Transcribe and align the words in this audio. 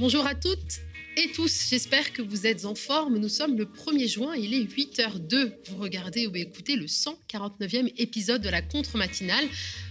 Bonjour 0.00 0.26
à 0.26 0.34
toutes 0.34 0.80
et 1.18 1.30
tous, 1.32 1.66
j'espère 1.68 2.14
que 2.14 2.22
vous 2.22 2.46
êtes 2.46 2.64
en 2.64 2.74
forme. 2.74 3.18
Nous 3.18 3.28
sommes 3.28 3.58
le 3.58 3.66
1er 3.66 4.08
juin, 4.08 4.34
il 4.34 4.54
est 4.54 4.64
8h02. 4.64 5.52
Vous 5.68 5.76
regardez 5.76 6.26
ou 6.26 6.34
écoutez 6.36 6.74
le 6.74 6.86
149e 6.86 7.92
épisode 7.98 8.40
de 8.40 8.48
la 8.48 8.62
contre-matinale. 8.62 9.44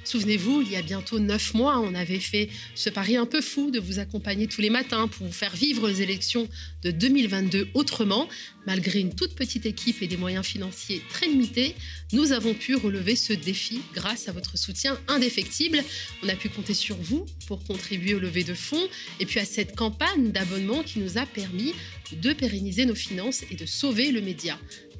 Souvenez-vous, 0.10 0.64
il 0.64 0.71
y 0.71 0.76
a 0.76 0.82
bientôt 0.82 1.20
9 1.20 1.54
mois, 1.54 1.80
on 1.80 1.94
avait 1.94 2.20
fait 2.20 2.50
ce 2.73 2.89
pari 2.89 3.16
un 3.16 3.28
peu 3.28 3.42
fou 3.42 3.70
de 3.70 3.80
vous 3.80 4.00
accompagner 4.00 4.48
tous 4.48 4.60
les 4.60 4.71
matins 4.71 5.07
pour 5.07 5.28
vous 5.28 5.32
faire 5.32 5.55
vivre 5.55 5.88
les 5.88 6.02
élections 6.02 6.50
de 6.82 6.89
2022 6.89 7.68
autrement. 7.75 8.28
Malgré 8.66 9.02
une 9.02 9.14
toute 9.14 9.36
petite 9.36 9.68
équipe 9.68 10.02
et 10.02 10.07
des 10.07 10.18
moyens 10.18 10.48
financiers 10.48 11.04
très 11.10 11.28
limités, 11.28 11.75
nous 12.11 12.32
avons 12.32 12.56
pu 12.56 12.75
relever 12.75 13.16
ce 13.16 13.34
défi 13.34 13.82
grâce 13.93 14.28
à 14.28 14.32
votre 14.32 14.57
soutien 14.57 15.00
indéfectible. 15.07 15.78
On 16.23 16.29
a 16.29 16.36
pu 16.36 16.50
compter 16.50 16.73
sur 16.73 16.96
vous 16.96 17.28
pour 17.46 17.64
contribuer 17.64 18.15
au 18.15 18.20
lever 18.20 18.43
de 18.43 18.56
fonds 18.56 18.87
et 19.20 19.28
puis 19.28 19.39
à 19.39 19.46
cette 19.46 19.76
campagne 19.76 20.32
d'abonnement 20.32 20.82
qui 20.82 20.98
nous 20.98 21.20
a 21.20 21.28
permis 21.28 21.76
de 22.14 22.34
pérenniser 22.34 22.87
nos 22.87 22.96
finances 22.96 23.43
et 23.51 23.56
de 23.56 23.68
sauver 23.68 24.12
le 24.12 24.21
média. 24.21 24.57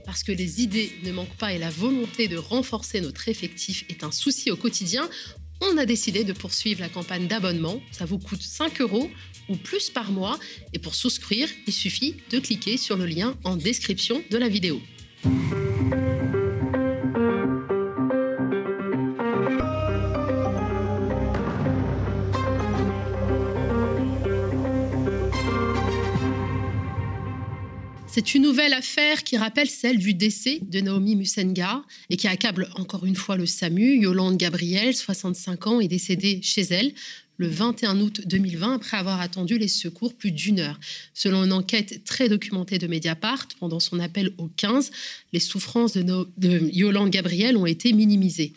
Parce 0.10 0.24
que 0.24 0.32
les 0.32 0.64
idées 0.64 0.92
ne 1.04 1.12
manquent 1.12 1.38
pas 1.38 1.54
et 1.54 1.60
la 1.60 1.70
volonté 1.70 2.28
de 2.28 2.36
renforcer 2.36 3.00
notre 3.00 3.30
effectif 3.30 3.86
est 3.90 4.04
un 4.04 4.10
souci 4.10 4.50
au 4.50 4.56
quotidien, 4.56 5.08
on 5.62 5.78
a 5.78 5.86
décidé 5.86 6.24
de 6.24 6.34
poursuivre 6.34 6.82
la 6.82 6.90
campagne 6.90 7.28
d'abonnement. 7.28 7.80
Ça 7.92 8.06
vous 8.06 8.18
coûte 8.18 8.42
5 8.42 8.82
euros 8.82 9.08
ou 9.50 9.56
plus 9.56 9.92
par 9.92 10.12
mois. 10.12 10.40
Et 10.74 10.80
pour 10.80 10.96
souscrire, 10.96 11.48
il 11.68 11.74
suffit 11.74 12.16
de 12.32 12.40
cliquer 12.40 12.78
sur 12.78 12.98
le 12.98 13.06
lien 13.06 13.38
en 13.44 13.56
description 13.56 14.24
de 14.32 14.38
la 14.40 14.50
vidéo. 14.50 14.82
C'est 28.20 28.36
une 28.36 28.44
nouvelle 28.44 28.74
affaire 28.74 29.24
qui 29.24 29.38
rappelle 29.38 29.70
celle 29.70 29.98
du 29.98 30.14
décès 30.14 30.60
de 30.62 30.82
Naomi 30.82 31.16
Musenga 31.16 31.82
et 32.10 32.18
qui 32.18 32.28
accable 32.28 32.68
encore 32.76 33.06
une 33.06 33.16
fois 33.16 33.38
le 33.38 33.46
SAMU. 33.46 33.98
Yolande 34.02 34.36
Gabriel, 34.36 34.94
65 34.94 35.68
ans, 35.68 35.80
est 35.80 35.88
décédée 35.88 36.42
chez 36.44 36.64
elle 36.64 36.92
le 37.38 37.48
21 37.48 38.02
août 38.02 38.20
2020 38.26 38.76
après 38.76 38.98
avoir 38.98 39.22
attendu 39.22 39.58
les 39.58 39.70
secours 39.70 40.14
plus 40.14 40.32
d'une 40.32 40.60
heure. 40.60 40.78
Selon 41.14 41.46
une 41.46 41.54
enquête 41.54 42.04
très 42.04 42.28
documentée 42.28 42.78
de 42.78 42.88
Mediapart, 42.88 43.48
pendant 43.58 43.80
son 43.80 44.02
appel 44.02 44.34
au 44.38 44.50
15, 44.50 44.92
les 45.32 45.40
souffrances 45.40 45.94
de, 45.94 46.28
de 46.38 46.70
Yolande 46.74 47.12
Gabriel 47.12 47.56
ont 47.56 47.66
été 47.66 47.94
minimisées. 47.94 48.52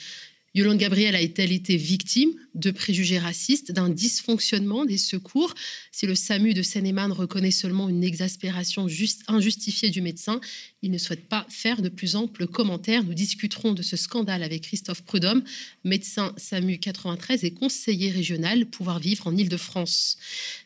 Yolande 0.54 0.78
Gabriel 0.78 1.14
a-t-elle 1.14 1.52
été 1.52 1.76
victime 1.76 2.30
de 2.54 2.70
préjugés 2.70 3.18
racistes, 3.18 3.72
d'un 3.72 3.88
dysfonctionnement 3.88 4.84
des 4.84 4.98
secours? 4.98 5.54
Si 5.94 6.06
le 6.06 6.14
SAMU 6.14 6.54
de 6.54 6.62
Seine-et-Marne 6.62 7.12
reconnaît 7.12 7.50
seulement 7.50 7.90
une 7.90 8.02
exaspération 8.02 8.86
injustifiée 9.28 9.90
du 9.90 10.00
médecin, 10.00 10.40
il 10.80 10.90
ne 10.90 10.96
souhaite 10.96 11.28
pas 11.28 11.46
faire 11.50 11.82
de 11.82 11.90
plus 11.90 12.16
amples 12.16 12.46
commentaires. 12.46 13.04
Nous 13.04 13.12
discuterons 13.12 13.74
de 13.74 13.82
ce 13.82 13.96
scandale 13.96 14.42
avec 14.42 14.62
Christophe 14.62 15.02
Prudhomme, 15.02 15.44
médecin 15.84 16.32
SAMU 16.38 16.78
93 16.78 17.44
et 17.44 17.50
conseiller 17.50 18.10
régional 18.10 18.64
Pouvoir 18.64 19.00
Vivre 19.00 19.26
en 19.26 19.36
Ile-de-France. 19.36 20.16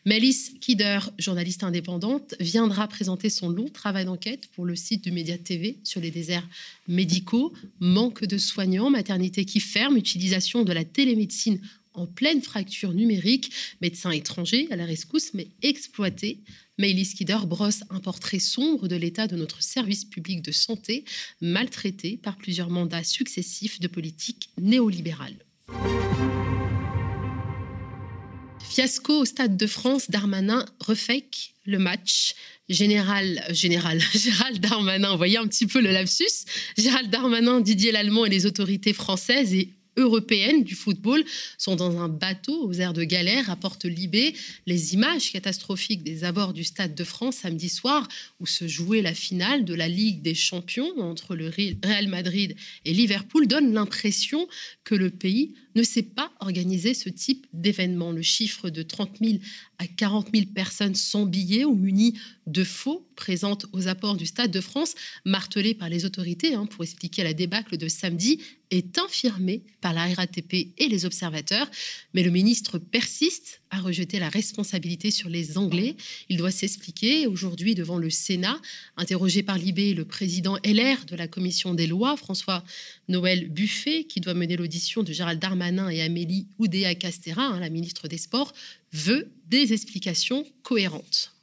Mélisse 0.05 0.53
Kider, 0.61 0.99
journaliste 1.19 1.63
indépendante, 1.63 2.33
viendra 2.39 2.87
présenter 2.87 3.29
son 3.29 3.49
long 3.49 3.67
travail 3.67 4.05
d'enquête 4.05 4.47
pour 4.55 4.65
le 4.65 4.77
site 4.77 5.03
du 5.03 5.11
Média 5.11 5.37
TV 5.37 5.77
sur 5.83 5.99
les 5.99 6.09
déserts 6.09 6.47
médicaux, 6.87 7.53
manque 7.81 8.23
de 8.23 8.37
soignants, 8.37 8.89
maternité 8.89 9.43
qui 9.43 9.59
fait 9.59 9.85
utilisation 9.97 10.63
de 10.63 10.73
la 10.73 10.85
télémédecine 10.85 11.59
en 11.97 12.05
pleine 12.05 12.41
fracture 12.41 12.93
numérique, 12.93 13.51
médecins 13.81 14.11
étrangers 14.11 14.67
à 14.71 14.75
la 14.75 14.85
rescousse, 14.85 15.33
mais 15.33 15.49
exploités. 15.61 16.39
Maëlys 16.77 17.11
Skider 17.11 17.39
brosse 17.45 17.81
un 17.89 17.99
portrait 17.99 18.39
sombre 18.39 18.87
de 18.87 18.95
l'état 18.95 19.27
de 19.27 19.35
notre 19.35 19.63
service 19.63 20.05
public 20.05 20.41
de 20.41 20.51
santé, 20.51 21.03
maltraité 21.41 22.17
par 22.17 22.37
plusieurs 22.37 22.69
mandats 22.69 23.03
successifs 23.03 23.79
de 23.79 23.87
politique 23.87 24.51
néolibérale. 24.59 25.35
Fiasco 28.69 29.21
au 29.21 29.25
Stade 29.25 29.57
de 29.57 29.65
France, 29.65 30.11
Darmanin 30.11 30.65
refait 30.79 31.25
le 31.65 31.79
match. 31.79 32.35
Général, 32.69 33.43
général, 33.49 33.99
Gérald 34.13 34.59
Darmanin, 34.59 35.11
vous 35.11 35.17
voyez 35.17 35.37
un 35.37 35.47
petit 35.47 35.67
peu 35.67 35.81
le 35.81 35.91
lapsus. 35.91 36.45
Gérald 36.77 37.09
Darmanin, 37.09 37.61
Didier 37.61 37.91
Lallemand 37.91 38.25
et 38.25 38.29
les 38.29 38.45
autorités 38.45 38.93
françaises 38.93 39.53
et 39.53 39.76
européennes 39.97 40.63
du 40.63 40.75
football 40.75 41.23
sont 41.57 41.75
dans 41.75 41.99
un 41.99 42.07
bateau 42.07 42.67
aux 42.67 42.73
airs 42.73 42.93
de 42.93 43.03
galère, 43.03 43.47
rapporte 43.47 43.85
Libé. 43.85 44.33
Les 44.65 44.93
images 44.93 45.31
catastrophiques 45.31 46.03
des 46.03 46.23
abords 46.23 46.53
du 46.53 46.63
Stade 46.63 46.95
de 46.95 47.03
France 47.03 47.37
samedi 47.37 47.69
soir, 47.69 48.07
où 48.39 48.45
se 48.45 48.67
jouait 48.67 49.01
la 49.01 49.13
finale 49.13 49.65
de 49.65 49.73
la 49.73 49.87
Ligue 49.87 50.21
des 50.21 50.35
Champions 50.35 50.91
entre 50.99 51.35
le 51.35 51.49
Real 51.49 52.07
Madrid 52.07 52.55
et 52.85 52.93
Liverpool, 52.93 53.47
donnent 53.47 53.73
l'impression 53.73 54.47
que 54.83 54.95
le 54.95 55.09
pays 55.09 55.53
ne 55.75 55.83
sait 55.83 56.03
pas 56.03 56.31
organiser 56.39 56.93
ce 56.93 57.09
type 57.09 57.45
d'événement. 57.53 58.11
Le 58.11 58.21
chiffre 58.21 58.69
de 58.69 58.81
30 58.81 59.17
000 59.21 59.37
à 59.79 59.87
40 59.87 60.29
000 60.33 60.47
personnes 60.55 60.95
sans 60.95 61.25
billets 61.25 61.65
ou 61.65 61.75
munies 61.75 62.19
de 62.47 62.63
faux 62.63 63.07
présentes 63.15 63.67
aux 63.73 63.87
apports 63.87 64.15
du 64.15 64.25
Stade 64.25 64.51
de 64.51 64.61
France, 64.61 64.95
martelé 65.25 65.73
par 65.73 65.89
les 65.89 66.05
autorités 66.05 66.55
hein, 66.55 66.65
pour 66.65 66.83
expliquer 66.83 67.23
la 67.23 67.33
débâcle 67.33 67.77
de 67.77 67.87
samedi, 67.87 68.41
est 68.71 68.97
infirmé 68.97 69.63
par 69.81 69.93
la 69.93 70.05
RATP 70.13 70.73
et 70.77 70.87
les 70.89 71.05
observateurs. 71.05 71.69
Mais 72.13 72.23
le 72.23 72.31
ministre 72.31 72.79
persiste 72.79 73.61
à 73.71 73.79
rejeter 73.79 74.19
la 74.19 74.29
responsabilité 74.29 75.11
sur 75.11 75.29
les 75.29 75.57
Anglais. 75.57 75.95
Il 76.29 76.37
doit 76.37 76.51
s'expliquer 76.51 77.27
aujourd'hui 77.27 77.75
devant 77.75 77.97
le 77.97 78.09
Sénat. 78.09 78.59
Interrogé 78.95 79.43
par 79.43 79.57
l'IB, 79.57 79.95
le 79.95 80.05
président 80.05 80.57
LR 80.65 81.05
de 81.05 81.15
la 81.15 81.27
commission 81.27 81.73
des 81.73 81.87
lois, 81.87 82.17
François 82.17 82.63
Noël 83.07 83.49
Buffet, 83.49 84.05
qui 84.05 84.19
doit 84.19 84.33
mener 84.33 84.57
l'audition 84.57 85.03
de 85.03 85.11
Gérald 85.13 85.39
Darmanin 85.39 85.89
et 85.89 86.01
Amélie 86.01 86.47
Oudéa-Castera, 86.59 87.43
hein, 87.43 87.59
la 87.59 87.69
ministre 87.69 88.07
des 88.07 88.17
Sports, 88.17 88.53
veut 88.93 89.31
des 89.49 89.73
explications 89.73 90.45
cohérentes. 90.63 91.36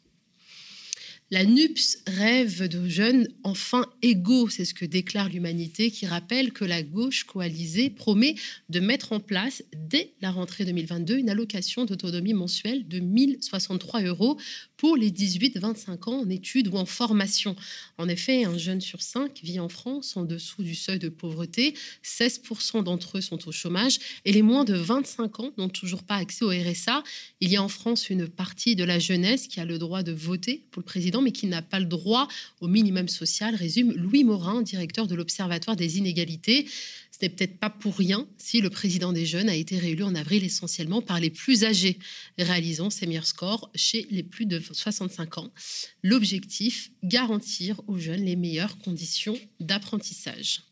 La 1.31 1.47
NUPS 1.47 2.03
rêve 2.07 2.69
de 2.69 2.87
jeunes 2.87 3.29
enfin 3.45 3.87
égaux, 4.03 4.51
c'est 4.51 4.67
ce 4.67 4.75
que 4.75 4.85
déclare 4.85 5.31
l'humanité, 5.31 5.91
qui 5.91 6.05
rappelle 6.05 6.53
que 6.53 6.67
la 6.67 6.83
gauche 6.83 7.25
coalisée 7.25 7.89
promet 7.89 8.35
de 8.69 8.79
mettre 8.79 9.12
en 9.12 9.21
place 9.21 9.65
dès 9.75 10.12
la 10.21 10.31
rentrée 10.31 10.67
2022 10.67 11.17
une 11.17 11.31
allocation 11.31 11.87
d'autonomie 11.87 12.35
mensuelle 12.35 12.87
de 12.87 13.01
1063 13.01 14.03
euros 14.03 14.39
pour 14.84 14.99
les 14.99 15.11
18-25 15.11 16.11
ans 16.11 16.21
en 16.21 16.28
études 16.28 16.69
ou 16.69 16.77
en 16.77 16.84
formation. 16.84 17.56
En 17.97 18.06
effet, 18.06 18.45
un 18.45 18.59
jeune 18.59 18.83
sur 18.83 19.00
cinq 19.00 19.41
vit 19.43 19.59
en 19.59 19.71
France 19.71 20.15
en 20.15 20.25
dessous 20.25 20.62
du 20.62 20.75
seuil 20.75 20.99
de 20.99 21.09
pauvreté, 21.09 21.72
16% 22.05 22.84
d'entre 22.84 23.17
eux 23.17 23.23
sont 23.23 23.49
au 23.49 23.50
chômage 23.50 23.99
et 24.27 24.33
les 24.33 24.43
moins 24.43 24.65
de 24.65 24.75
25 24.75 25.41
ans 25.41 25.53
n'ont 25.56 25.71
toujours 25.71 26.03
pas 26.03 26.17
accès 26.17 26.44
au 26.44 26.50
RSA. 26.50 27.03
Il 27.41 27.49
y 27.49 27.56
a 27.56 27.62
en 27.62 27.71
France 27.71 28.11
une 28.11 28.28
partie 28.28 28.77
de 28.77 28.84
la 28.84 28.99
jeunesse 28.99 29.49
qui 29.49 29.59
a 29.59 29.65
le 29.65 29.78
droit 29.78 30.03
de 30.03 30.12
voter 30.12 30.67
pour 30.71 30.81
le 30.81 30.84
président 30.84 31.23
mais 31.23 31.33
qui 31.33 31.47
n'a 31.47 31.62
pas 31.62 31.81
le 31.81 31.87
droit 31.87 32.28
au 32.61 32.69
minimum 32.69 33.09
social, 33.09 33.55
résume 33.55 33.91
Louis 33.93 34.23
Morin, 34.23 34.61
directeur 34.61 35.06
de 35.06 35.15
l'Observatoire 35.15 35.77
des 35.77 35.97
inégalités. 35.97 36.67
Ce 37.15 37.25
n'est 37.25 37.29
peut-être 37.29 37.61
pas 37.61 37.71
pour 37.71 37.97
rien 37.97 38.27
si 38.39 38.61
le 38.61 38.71
président 38.71 39.13
des 39.13 39.25
jeunes 39.25 39.49
a 39.49 39.55
été 39.55 39.79
réélu 39.79 40.03
en 40.03 40.17
avril 40.17 40.43
essentiellement 40.43 41.01
par 41.01 41.21
les 41.21 41.31
plus 41.31 41.63
âgés, 41.63 42.01
réalisant 42.39 42.91
ses 42.91 43.07
meilleurs 43.07 43.27
scores 43.27 43.71
chez 43.77 44.09
les 44.11 44.25
plus 44.25 44.47
de 44.47 44.59
65 44.59 45.39
ans. 45.39 45.53
L'objectif, 46.03 46.91
garantir 47.05 47.81
aux 47.87 47.99
jeunes 47.99 48.25
les 48.25 48.35
meilleures 48.35 48.79
conditions 48.79 49.39
d'apprentissage. 49.61 50.63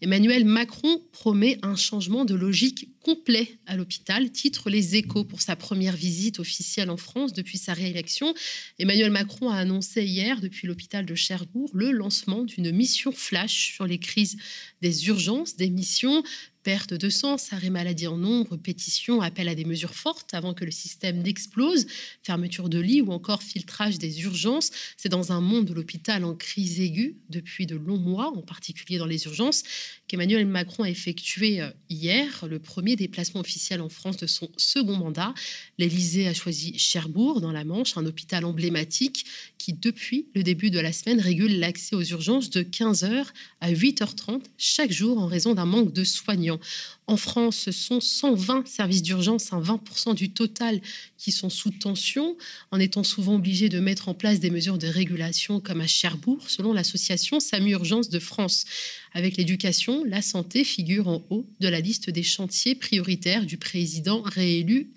Emmanuel 0.00 0.44
Macron 0.44 1.00
promet 1.12 1.60
un 1.62 1.76
changement 1.76 2.24
de 2.24 2.34
logique 2.34 2.88
complet 3.04 3.58
à 3.66 3.76
l'hôpital, 3.76 4.30
titre 4.32 4.70
Les 4.70 4.96
Échos 4.96 5.24
pour 5.24 5.42
sa 5.42 5.56
première 5.56 5.94
visite 5.94 6.40
officielle 6.40 6.88
en 6.88 6.96
France 6.96 7.34
depuis 7.34 7.58
sa 7.58 7.74
réélection. 7.74 8.34
Emmanuel 8.78 9.10
Macron 9.10 9.50
a 9.50 9.56
annoncé 9.56 10.04
hier, 10.04 10.40
depuis 10.40 10.66
l'hôpital 10.66 11.04
de 11.04 11.14
Cherbourg, 11.14 11.70
le 11.74 11.90
lancement 11.92 12.44
d'une 12.44 12.72
mission 12.72 13.12
flash 13.12 13.74
sur 13.74 13.86
les 13.86 13.98
crises 13.98 14.38
des 14.80 15.08
urgences, 15.08 15.54
des 15.56 15.68
missions 15.68 16.24
perte 16.64 16.94
de 16.94 17.10
sens, 17.10 17.52
arrêt 17.52 17.70
maladie 17.70 18.08
en 18.08 18.16
nombre, 18.16 18.56
pétition, 18.56 19.20
appel 19.20 19.48
à 19.48 19.54
des 19.54 19.66
mesures 19.66 19.94
fortes 19.94 20.32
avant 20.34 20.54
que 20.54 20.64
le 20.64 20.70
système 20.70 21.22
n'explose, 21.22 21.86
fermeture 22.22 22.68
de 22.68 22.80
lits 22.80 23.02
ou 23.02 23.12
encore 23.12 23.42
filtrage 23.42 23.98
des 23.98 24.22
urgences. 24.22 24.70
C'est 24.96 25.10
dans 25.10 25.30
un 25.30 25.40
monde 25.40 25.66
de 25.66 25.74
l'hôpital 25.74 26.24
en 26.24 26.34
crise 26.34 26.80
aiguë 26.80 27.18
depuis 27.28 27.66
de 27.66 27.76
longs 27.76 27.98
mois, 27.98 28.32
en 28.34 28.40
particulier 28.40 28.98
dans 28.98 29.06
les 29.06 29.26
urgences, 29.26 29.62
qu'Emmanuel 30.08 30.46
Macron 30.46 30.84
a 30.84 30.90
effectué 30.90 31.60
euh, 31.60 31.70
hier 31.90 32.46
le 32.48 32.58
premier 32.58 32.93
premier 32.94 33.08
déplacement 33.08 33.40
officiel 33.40 33.80
en 33.80 33.88
France 33.88 34.18
de 34.18 34.26
son 34.26 34.48
second 34.56 34.96
mandat. 34.96 35.34
L'Élysée 35.78 36.28
a 36.28 36.34
choisi 36.34 36.78
Cherbourg, 36.78 37.40
dans 37.40 37.50
la 37.50 37.64
Manche, 37.64 37.96
un 37.96 38.06
hôpital 38.06 38.44
emblématique 38.44 39.26
qui, 39.58 39.72
depuis 39.72 40.26
le 40.34 40.42
début 40.42 40.70
de 40.70 40.78
la 40.78 40.92
semaine, 40.92 41.20
régule 41.20 41.58
l'accès 41.58 41.96
aux 41.96 42.02
urgences 42.02 42.50
de 42.50 42.62
15h 42.62 43.26
à 43.60 43.72
8h30 43.72 44.42
chaque 44.58 44.92
jour 44.92 45.18
en 45.18 45.26
raison 45.26 45.54
d'un 45.54 45.66
manque 45.66 45.92
de 45.92 46.04
soignants. 46.04 46.60
En 47.06 47.18
France, 47.18 47.56
ce 47.56 47.72
sont 47.72 48.00
120 48.00 48.66
services 48.66 49.02
d'urgence, 49.02 49.50
20% 49.50 50.14
du 50.14 50.30
total 50.30 50.80
qui 51.18 51.32
sont 51.32 51.50
sous 51.50 51.70
tension, 51.70 52.36
en 52.70 52.80
étant 52.80 53.04
souvent 53.04 53.34
obligés 53.34 53.68
de 53.68 53.78
mettre 53.78 54.08
en 54.08 54.14
place 54.14 54.40
des 54.40 54.50
mesures 54.50 54.78
de 54.78 54.86
régulation 54.86 55.60
comme 55.60 55.82
à 55.82 55.86
Cherbourg, 55.86 56.48
selon 56.48 56.72
l'association 56.72 57.40
SAMU 57.40 57.72
Urgence 57.72 58.08
de 58.08 58.18
France. 58.18 58.64
Avec 59.12 59.36
l'éducation, 59.36 60.02
la 60.04 60.22
santé 60.22 60.64
figure 60.64 61.08
en 61.08 61.22
haut 61.28 61.46
de 61.60 61.68
la 61.68 61.80
liste 61.80 62.08
des 62.08 62.22
chantiers 62.22 62.74
prioritaires 62.74 63.44
du 63.44 63.58
président 63.58 64.22
réélu, 64.22 64.92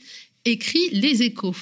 écrit 0.46 0.90
Les 0.92 1.24
échos. 1.24 1.56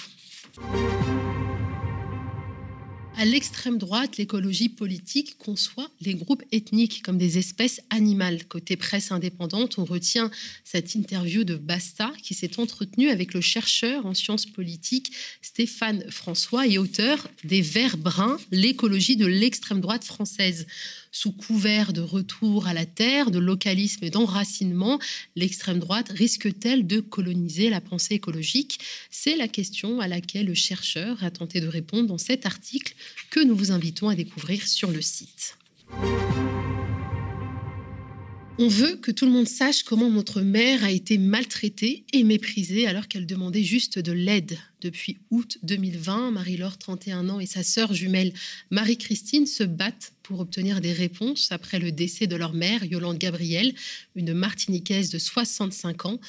À 3.17 3.23
l'extrême 3.23 3.77
droite, 3.77 4.17
l'écologie 4.17 4.67
politique 4.67 5.37
conçoit 5.37 5.89
les 6.01 6.15
groupes 6.15 6.43
ethniques 6.51 7.01
comme 7.01 7.17
des 7.17 7.37
espèces 7.37 7.79
animales. 7.89 8.43
Côté 8.43 8.75
presse 8.75 9.09
indépendante, 9.09 9.77
on 9.77 9.85
retient 9.85 10.29
cette 10.65 10.95
interview 10.95 11.45
de 11.45 11.55
Basta 11.55 12.11
qui 12.21 12.33
s'est 12.33 12.59
entretenu 12.59 13.09
avec 13.09 13.33
le 13.33 13.39
chercheur 13.39 14.05
en 14.05 14.13
sciences 14.13 14.45
politiques 14.45 15.13
Stéphane 15.41 16.03
François 16.11 16.67
et 16.67 16.77
auteur 16.77 17.29
des 17.45 17.61
Vers 17.61 17.95
bruns, 17.95 18.37
l'écologie 18.51 19.15
de 19.15 19.25
l'extrême 19.25 19.79
droite 19.79 20.03
française 20.03 20.67
sous 21.15 21.31
couvert 21.31 21.93
de 21.93 22.01
retour 22.01 22.67
à 22.67 22.73
la 22.73 22.85
terre, 22.85 23.31
de 23.31 23.39
localisme 23.39 24.03
et 24.03 24.09
d'enracinement, 24.09 24.99
l'extrême 25.37 25.79
droite 25.79 26.09
risque-t-elle 26.09 26.85
de 26.85 26.99
coloniser 26.99 27.69
la 27.69 27.79
pensée 27.79 28.15
écologique? 28.15 28.79
C'est 29.09 29.37
la 29.37 29.47
question 29.47 30.01
à 30.01 30.09
laquelle 30.09 30.47
le 30.47 30.53
chercheur 30.53 31.23
a 31.23 31.31
tenté 31.31 31.61
de 31.61 31.67
répondre 31.67 32.07
dans 32.07 32.17
cet 32.17 32.45
article 32.45 32.95
que 33.29 33.39
nous 33.39 33.55
vous 33.55 33.71
invitons 33.71 34.09
à 34.09 34.15
découvrir 34.15 34.67
sur 34.67 34.91
le 34.91 35.01
site. 35.01 35.57
On 38.57 38.69
veut 38.69 38.95
que 38.95 39.11
tout 39.11 39.25
le 39.25 39.31
monde 39.31 39.49
sache 39.49 39.83
comment 39.83 40.09
notre 40.09 40.39
mère 40.39 40.81
a 40.85 40.89
été 40.89 41.17
maltraitée 41.17 42.05
et 42.13 42.23
méprisée 42.23 42.87
alors 42.87 43.09
qu'elle 43.09 43.25
demandait 43.25 43.63
juste 43.63 43.99
de 43.99 44.13
l'aide. 44.13 44.57
Depuis 44.79 45.17
août 45.29 45.57
2020, 45.63 46.31
Marie-Laure, 46.31 46.77
31 46.77 47.27
ans, 47.27 47.41
et 47.41 47.47
sa 47.47 47.63
sœur 47.63 47.93
jumelle 47.93 48.31
Marie-Christine 48.71 49.45
se 49.45 49.65
battent 49.65 50.13
pour 50.23 50.39
obtenir 50.39 50.79
des 50.79 50.93
réponses 50.93 51.51
après 51.51 51.79
le 51.79 51.91
décès 51.91 52.27
de 52.27 52.37
leur 52.37 52.53
mère, 52.53 52.85
Yolande 52.85 53.17
Gabriel, 53.17 53.73
une 54.15 54.33
Martiniquaise 54.33 55.09
de 55.09 55.19
65 55.19 56.05
ans. 56.05 56.19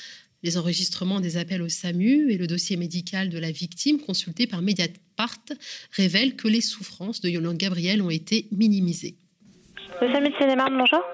Les 0.42 0.58
enregistrements 0.58 1.20
des 1.20 1.36
appels 1.36 1.62
au 1.62 1.68
SAMU 1.68 2.32
et 2.32 2.38
le 2.38 2.48
dossier 2.48 2.76
médical 2.76 3.30
de 3.30 3.38
la 3.38 3.52
victime 3.52 4.00
consulté 4.00 4.48
par 4.48 4.62
Mediapart 4.62 5.44
révèlent 5.92 6.34
que 6.34 6.48
les 6.48 6.60
souffrances 6.60 7.20
de 7.20 7.28
Yolande 7.28 7.56
Gabriel 7.56 8.02
ont 8.02 8.10
été 8.10 8.48
minimisées. 8.50 9.14
SAMU 10.00 10.30
de 10.30 10.76
bonjour. 10.76 11.04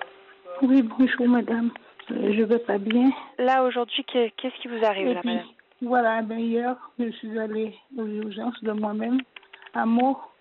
Oui, 0.63 0.81
bonjour 0.83 1.27
madame. 1.27 1.71
Euh, 2.13 2.33
je 2.35 2.43
vais 2.45 2.61
pas 2.61 2.79
bien. 2.79 3.11
Là 3.39 3.65
aujourd'hui, 3.65 4.05
qu'est-ce 4.05 4.63
qui 4.63 4.69
vous 4.69 4.85
arrive 4.85 5.09
là, 5.09 5.21
madame? 5.25 5.47
Voilà, 5.81 6.23
ben, 6.23 6.39
hier, 6.39 6.77
je 7.01 7.11
suis 7.11 7.37
allée 7.37 7.75
aux 7.99 8.07
urgences 8.07 8.63
de 8.63 8.71
moi-même, 8.71 9.19
à 9.75 9.85
mort. 9.85 10.33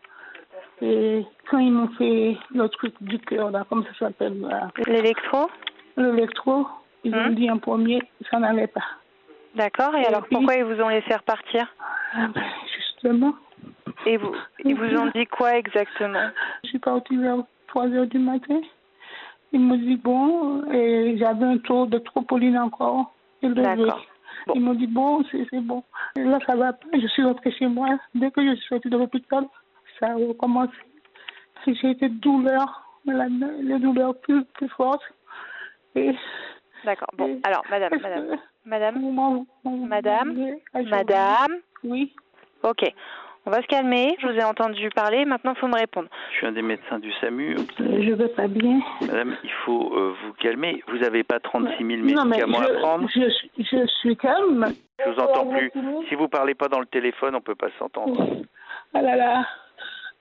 Et 0.79 1.25
quand 1.50 1.57
ils 1.57 1.71
m'ont 1.71 1.88
fait 1.89 2.38
le 2.53 2.68
truc 2.69 2.94
du 3.01 3.18
cœur, 3.18 3.50
là, 3.50 3.65
comme 3.68 3.83
ça 3.83 3.94
s'appelle 3.97 4.47
L'électro? 4.85 5.50
L'électro, 5.97 6.68
ils 7.03 7.15
ont 7.15 7.25
hum? 7.25 7.35
dit 7.35 7.50
en 7.50 7.57
premier, 7.57 8.03
ça 8.29 8.38
n'allait 8.38 8.68
pas. 8.68 8.85
D'accord, 9.56 9.95
et, 9.95 10.06
alors 10.06 10.25
pourquoi 10.29 10.56
ils 10.56 10.63
vous 10.63 10.79
ont 10.81 10.89
laissé 10.89 11.15
repartir? 11.15 11.68
Ah 12.13 12.27
ben, 12.27 12.44
Justement. 12.75 13.33
Et 14.06 14.18
vous, 14.18 14.35
ils 14.63 14.75
vous 14.75 14.97
ont 14.97 15.12
dit 15.15 15.25
quoi 15.25 15.57
exactement? 15.57 16.29
Je 16.63 16.69
suis 16.69 16.79
partie 16.79 17.18
vers 17.18 17.38
3 17.68 17.88
heures 17.88 18.07
du 18.07 18.19
matin. 18.19 18.62
Il 19.53 19.59
me 19.59 19.77
dit 19.77 19.98
bon, 19.98 20.63
et 20.71 21.18
j'avais 21.18 21.45
un 21.45 21.57
taux 21.57 21.86
de 21.86 21.98
tropoline 21.98 22.57
encore 22.57 23.13
élevé. 23.42 23.63
Bon. 24.48 24.53
Ils 24.56 24.62
m'ont 24.62 24.74
dit 24.74 24.88
bon, 24.88 25.24
c'est 25.31 25.59
bon. 25.59 25.83
Et 26.15 26.24
là, 26.24 26.39
ça 26.48 26.56
va 26.56 26.74
pas. 26.74 26.88
Je 26.94 27.07
suis 27.07 27.24
rentrée 27.24 27.51
chez 27.51 27.68
moi. 27.68 27.89
Dès 28.15 28.31
que 28.31 28.44
je 28.44 28.56
suis 28.56 28.68
sortie 28.68 28.89
de 28.89 28.98
l'hôpital, 28.98 29.45
ça 30.00 30.07
a 30.07 30.15
recommencé. 30.15 30.74
J'ai 31.68 31.92
été 31.92 32.09
douleur, 32.09 32.88
la, 33.06 33.27
les 33.27 33.77
douleurs 33.77 34.15
plus, 34.21 34.44
plus 34.45 34.69
fortes. 34.69 35.03
D'accord. 36.83 37.09
Bon, 37.18 37.39
alors, 37.44 37.63
madame, 37.69 37.92
madame, 38.01 38.38
madame, 38.65 39.45
madame, 39.88 40.56
madame. 40.86 41.57
Oui. 41.83 42.13
Ok. 42.63 42.92
On 43.45 43.49
va 43.49 43.61
se 43.63 43.67
calmer, 43.67 44.15
je 44.21 44.27
vous 44.27 44.33
ai 44.33 44.43
entendu 44.43 44.89
parler, 44.91 45.25
maintenant 45.25 45.53
il 45.55 45.59
faut 45.59 45.67
me 45.67 45.77
répondre. 45.77 46.07
Je 46.31 46.38
suis 46.38 46.47
un 46.47 46.51
des 46.51 46.61
médecins 46.61 46.99
du 46.99 47.11
SAMU. 47.13 47.55
Euh, 47.55 48.03
je 48.03 48.13
vais 48.13 48.27
pas 48.27 48.47
bien. 48.47 48.79
Madame, 49.01 49.35
il 49.43 49.51
faut 49.65 49.91
euh, 49.95 50.13
vous 50.23 50.33
calmer. 50.33 50.83
Vous 50.88 50.99
n'avez 50.99 51.23
pas 51.23 51.39
36 51.39 51.77
000 51.77 51.88
médicaments 52.03 52.59
à 52.59 52.67
prendre 52.79 53.09
je, 53.09 53.21
je, 53.57 53.88
suis 53.99 54.15
calme. 54.15 54.67
Je 55.03 55.09
vous 55.09 55.19
entends 55.19 55.47
plus. 55.47 55.71
Si 56.07 56.13
vous 56.13 56.27
parlez 56.27 56.53
pas 56.53 56.67
dans 56.67 56.79
le 56.79 56.85
téléphone, 56.85 57.35
on 57.35 57.41
peut 57.41 57.55
pas 57.55 57.69
s'entendre. 57.79 58.43
Ah 58.93 59.01
là 59.01 59.15
là, 59.15 59.47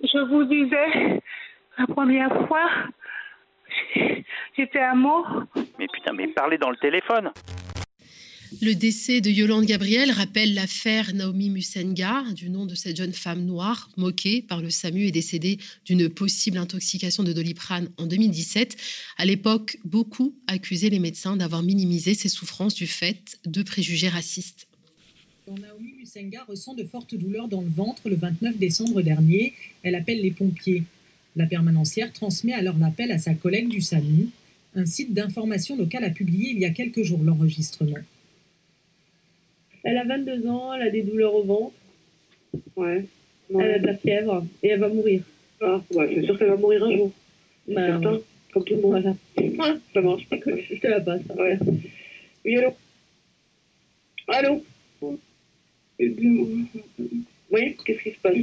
je 0.03 0.19
vous 0.19 0.45
disais, 0.45 1.21
la 1.77 1.87
première 1.89 2.47
fois, 2.47 2.71
j'étais 4.57 4.81
à 4.81 4.95
mort. 4.95 5.43
Mais 5.79 5.89
putain, 5.93 6.15
mais 6.15 6.29
parlez 6.29 6.57
dans 6.57 6.71
le 6.71 6.77
téléphone. 6.77 7.31
Le 8.59 8.75
décès 8.75 9.21
de 9.21 9.31
Yolande 9.31 9.65
Gabriel 9.65 10.11
rappelle 10.11 10.55
l'affaire 10.55 11.15
Naomi 11.15 11.51
Musenga, 11.51 12.25
du 12.35 12.51
nom 12.51 12.67
de 12.67 12.75
cette 12.75 12.97
jeune 12.97 13.13
femme 13.13 13.45
noire 13.45 13.89
moquée 13.97 14.43
par 14.43 14.61
le 14.61 14.71
SAMU 14.71 15.07
et 15.07 15.13
décédée 15.13 15.59
d'une 15.85 16.09
possible 16.09 16.59
intoxication 16.59 17.23
de 17.23 17.33
doliprane 17.33 17.89
en 17.97 18.07
2017. 18.07 18.77
À 19.19 19.25
l'époque, 19.25 19.79
beaucoup 19.85 20.35
accusaient 20.49 20.91
les 20.91 20.99
médecins 20.99 21.37
d'avoir 21.37 21.63
minimisé 21.63 22.15
ses 22.15 22.29
souffrances 22.29 22.75
du 22.75 22.89
fait 22.89 23.39
de 23.47 23.63
préjugés 23.63 24.09
racistes. 24.09 24.67
Naomi 25.47 25.93
Musenga 25.99 26.43
ressent 26.45 26.75
de 26.75 26.85
fortes 26.85 27.15
douleurs 27.15 27.49
dans 27.49 27.61
le 27.61 27.71
ventre 27.71 28.09
le 28.09 28.17
29 28.17 28.59
décembre 28.59 29.01
dernier. 29.01 29.53
Elle 29.85 29.95
appelle 29.95 30.21
les 30.21 30.33
pompiers. 30.33 30.83
La 31.37 31.47
permanencière 31.47 32.13
transmet 32.13 32.53
alors 32.53 32.79
l'appel 32.79 33.13
à 33.13 33.19
sa 33.19 33.33
collègue 33.35 33.69
du 33.69 33.81
SAMU. 33.81 34.29
Un 34.75 34.87
site 34.87 35.15
d'information 35.15 35.77
locale 35.77 36.05
a 36.05 36.11
publié 36.11 36.51
il 36.51 36.59
y 36.59 36.65
a 36.65 36.71
quelques 36.71 37.05
jours 37.05 37.23
l'enregistrement. 37.23 37.99
Elle 39.85 39.97
a 39.97 40.05
22 40.05 40.47
ans, 40.47 40.75
elle 40.75 40.83
a 40.83 40.91
des 40.91 41.03
douleurs 41.03 41.35
au 41.35 41.43
ventre. 41.43 41.75
Ouais. 42.77 43.05
Elle 43.53 43.71
a 43.73 43.79
de 43.79 43.87
la 43.87 43.97
fièvre 43.97 44.45
et 44.63 44.69
elle 44.69 44.81
va 44.81 44.89
mourir. 44.89 45.23
Ah, 45.61 45.81
ouais, 45.95 46.13
c'est 46.15 46.25
sûr 46.25 46.39
qu'elle 46.39 46.49
va 46.49 46.57
mourir 46.57 46.85
un 46.85 46.97
jour. 46.97 47.13
Bah, 47.69 47.87
certain. 47.87 48.21
Comme 48.53 48.65
tout 48.65 48.75
le 48.75 48.81
monde. 48.81 48.91
Voilà. 48.93 49.17
Ouais, 49.37 49.79
ça 49.93 50.01
marche. 50.01 50.27
Je 50.31 50.81
te 50.81 50.87
la 50.87 51.01
passe. 51.01 51.23
Ouais. 51.37 51.59
Oui, 52.45 52.57
allô 52.57 52.71
Allô 54.29 54.65
Oui, 57.51 57.77
qu'est-ce 57.85 58.03
qui 58.03 58.11
se 58.13 58.21
passe 58.21 58.37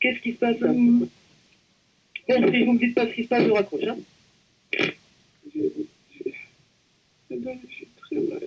Qu'est-ce 0.00 0.20
qui 0.20 0.32
se 0.32 0.38
passe 0.38 0.58
Bon, 0.58 1.08
si 2.28 2.64
vous 2.64 2.72
me 2.74 2.78
dites 2.78 2.94
pas 2.94 3.06
ce 3.06 3.14
qui 3.14 3.24
se 3.24 3.28
passe, 3.28 3.44
je 3.44 3.50
raccroche. 3.50 3.84
Hein 3.84 3.96
très 8.00 8.16
mal. 8.16 8.40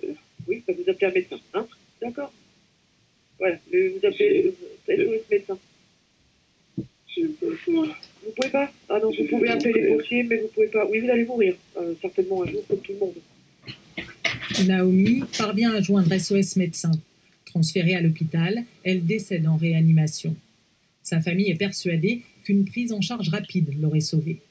Oui, 0.51 0.61
ça 0.67 0.73
vous 0.73 0.89
appelez 0.89 1.07
un 1.07 1.13
médecin. 1.13 1.37
Hein 1.53 1.65
D'accord 2.01 2.33
Voilà, 3.39 3.57
vous 3.71 4.05
appelez 4.05 4.53
SOS 4.85 5.29
médecin. 5.31 5.57
Je 7.07 7.27
peux 7.39 7.55
pas. 7.55 7.97
Vous 8.23 8.31
pouvez 8.35 8.49
pas 8.49 8.71
Ah 8.89 8.99
non, 9.01 9.11
vous 9.17 9.23
pouvez 9.29 9.47
appeler 9.47 9.71
les 9.71 9.87
pompiers, 9.87 10.23
mais 10.23 10.37
vous 10.39 10.49
pouvez 10.49 10.67
pas. 10.67 10.85
Oui, 10.87 10.99
vous 10.99 11.09
allez 11.09 11.23
mourir, 11.23 11.55
euh, 11.77 11.93
certainement 12.01 12.43
un 12.43 12.47
jour, 12.47 12.67
comme 12.67 12.79
tout 12.79 12.91
le 12.91 12.99
monde. 12.99 13.13
Naomi 14.67 15.23
parvient 15.37 15.73
à 15.73 15.79
joindre 15.79 16.13
SOS 16.19 16.57
médecin. 16.57 16.91
Transférée 17.45 17.95
à 17.95 18.01
l'hôpital, 18.01 18.65
elle 18.83 19.05
décède 19.05 19.47
en 19.47 19.55
réanimation. 19.55 20.35
Sa 21.01 21.21
famille 21.21 21.49
est 21.49 21.55
persuadée 21.55 22.23
qu'une 22.43 22.65
prise 22.65 22.91
en 22.91 22.99
charge 22.99 23.29
rapide 23.29 23.69
l'aurait 23.79 24.01
sauvée. 24.01 24.41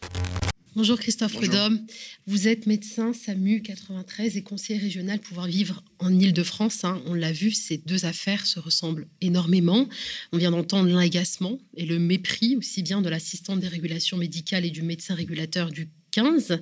Bonjour 0.76 1.00
Christophe 1.00 1.34
Redhomme. 1.34 1.84
Vous 2.28 2.46
êtes 2.46 2.66
médecin 2.66 3.12
SAMU 3.12 3.60
93 3.60 4.36
et 4.36 4.42
conseiller 4.42 4.78
régional 4.78 5.18
Pouvoir 5.18 5.48
Vivre 5.48 5.82
en 5.98 6.16
Ile-de-France. 6.16 6.84
Hein. 6.84 7.02
On 7.06 7.14
l'a 7.14 7.32
vu, 7.32 7.50
ces 7.50 7.78
deux 7.78 8.04
affaires 8.04 8.46
se 8.46 8.60
ressemblent 8.60 9.08
énormément. 9.20 9.88
On 10.30 10.38
vient 10.38 10.52
d'entendre 10.52 10.88
l'agacement 10.88 11.58
et 11.76 11.86
le 11.86 11.98
mépris 11.98 12.56
aussi 12.56 12.84
bien 12.84 13.02
de 13.02 13.08
l'assistante 13.08 13.58
des 13.58 13.66
régulations 13.66 14.16
médicales 14.16 14.64
et 14.64 14.70
du 14.70 14.82
médecin 14.82 15.16
régulateur 15.16 15.72
du 15.72 15.88
15. 16.12 16.60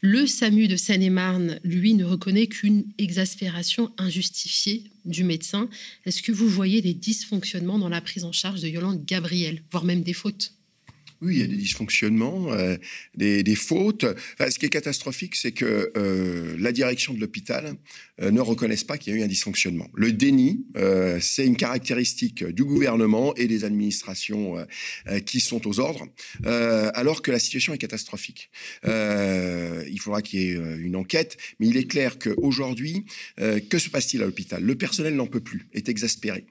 Le 0.00 0.28
SAMU 0.28 0.68
de 0.68 0.76
Seine-et-Marne, 0.76 1.58
lui, 1.64 1.94
ne 1.94 2.04
reconnaît 2.04 2.46
qu'une 2.46 2.84
exaspération 2.98 3.92
injustifiée 3.98 4.84
du 5.04 5.24
médecin. 5.24 5.68
Est-ce 6.06 6.22
que 6.22 6.30
vous 6.30 6.48
voyez 6.48 6.82
des 6.82 6.94
dysfonctionnements 6.94 7.80
dans 7.80 7.88
la 7.88 8.00
prise 8.00 8.22
en 8.22 8.32
charge 8.32 8.60
de 8.60 8.68
Yolande 8.68 9.04
Gabriel, 9.04 9.64
voire 9.72 9.84
même 9.84 10.04
des 10.04 10.12
fautes? 10.12 10.52
Oui, 11.22 11.34
il 11.34 11.40
y 11.40 11.42
a 11.42 11.46
des 11.46 11.56
dysfonctionnements, 11.56 12.50
euh, 12.52 12.76
des, 13.14 13.54
fautes. 13.54 14.06
ce 14.38 14.58
qui 14.58 14.66
est 14.66 14.70
catastrophique, 14.70 15.36
c'est 15.36 15.52
que 15.52 15.92
euh, 15.96 16.56
la 16.58 16.72
direction 16.72 17.12
de 17.12 17.20
l'hôpital 17.20 17.74
euh, 18.22 18.30
ne 18.30 18.40
reconnaisse 18.40 18.84
pas 18.84 18.96
qu'il 18.96 19.12
y 19.12 19.16
a 19.16 19.20
eu 19.20 19.22
un 19.22 19.28
dysfonctionnement. 19.28 19.88
Le 19.94 20.12
déni, 20.12 20.64
c'est 21.20 21.46
une 21.46 21.56
caractéristique 21.56 22.44
du 22.44 22.64
gouvernement 22.64 23.34
et 23.34 23.46
des 23.46 23.64
administrations 23.64 24.54
qui 25.26 25.40
sont 25.40 25.66
aux 25.66 25.80
ordres, 25.80 26.06
alors 26.44 27.22
que 27.22 27.30
la 27.30 27.38
situation 27.38 27.74
est 27.74 27.78
catastrophique. 27.78 28.50
il 28.84 29.98
faudra 30.00 30.22
qu'il 30.22 30.40
y 30.40 30.50
ait 30.50 30.58
une 30.78 30.96
enquête, 30.96 31.36
mais 31.58 31.68
il 31.68 31.76
est 31.76 31.90
clair 31.90 32.18
qu'aujourd'hui, 32.18 33.04
que 33.36 33.78
se 33.78 33.88
passe-t-il 33.88 34.22
à 34.22 34.26
l'hôpital? 34.26 34.62
Le 34.62 34.74
personnel 34.74 35.14
n'en 35.14 35.26
peut 35.26 35.40
plus, 35.40 35.66
est 35.72 35.88
exaspéré. 35.88 36.46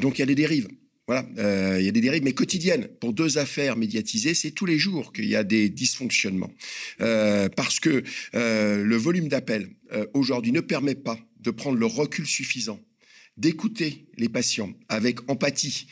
donc 0.00 0.18
il 0.18 0.20
y 0.20 0.22
a 0.22 0.26
des 0.26 0.34
dérives. 0.34 0.68
Voilà, 1.10 1.26
euh, 1.38 1.78
il 1.80 1.84
y 1.84 1.88
a 1.88 1.90
des 1.90 2.00
dérives, 2.00 2.22
mais 2.22 2.34
quotidiennes. 2.34 2.86
Pour 3.00 3.12
deux 3.12 3.36
affaires 3.36 3.76
médiatisées, 3.76 4.32
c'est 4.32 4.52
tous 4.52 4.64
les 4.64 4.78
jours 4.78 5.12
qu'il 5.12 5.24
y 5.24 5.34
a 5.34 5.42
des 5.42 5.68
dysfonctionnements. 5.68 6.52
Euh, 7.00 7.48
parce 7.48 7.80
que 7.80 8.04
euh, 8.36 8.84
le 8.84 8.96
volume 8.96 9.26
d'appels 9.26 9.70
aujourd'hui 10.14 10.52
ne 10.52 10.60
permet 10.60 10.94
pas 10.94 11.18
de 11.40 11.50
prendre 11.50 11.78
le 11.78 11.86
recul 11.86 12.28
suffisant 12.28 12.78
d'écouter 13.36 14.06
les 14.18 14.28
patients 14.28 14.72
avec 14.88 15.28
empathie, 15.28 15.88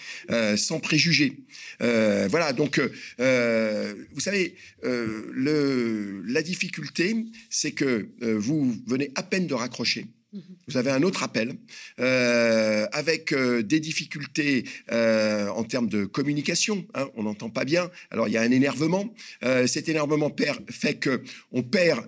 sans 0.56 0.78
préjugés. 0.78 1.46
voilà, 1.80 2.52
donc, 2.52 2.78
vous 2.78 4.20
savez, 4.20 4.54
la 4.84 6.42
difficulté, 6.42 7.16
c'est 7.50 7.72
que 7.72 8.08
vous 8.20 8.76
venez 8.86 9.10
à 9.16 9.24
peine 9.24 9.48
de 9.48 9.54
raccrocher 9.54 10.06
vous 10.68 10.76
avez 10.76 10.90
un 10.90 11.02
autre 11.02 11.22
appel 11.22 11.54
euh, 11.98 12.86
avec 12.92 13.32
euh, 13.32 13.62
des 13.62 13.80
difficultés 13.80 14.64
euh, 14.92 15.48
en 15.48 15.64
termes 15.64 15.88
de 15.88 16.04
communication. 16.04 16.86
Hein, 16.94 17.08
on 17.16 17.22
n'entend 17.22 17.48
pas 17.48 17.64
bien. 17.64 17.90
Alors 18.10 18.28
il 18.28 18.32
y 18.32 18.36
a 18.36 18.42
un 18.42 18.50
énervement. 18.50 19.12
cet 19.66 19.88
énervement 19.88 20.30
perd, 20.30 20.62
fait 20.70 20.94
que 20.94 21.22
on 21.52 21.62
perd 21.62 22.06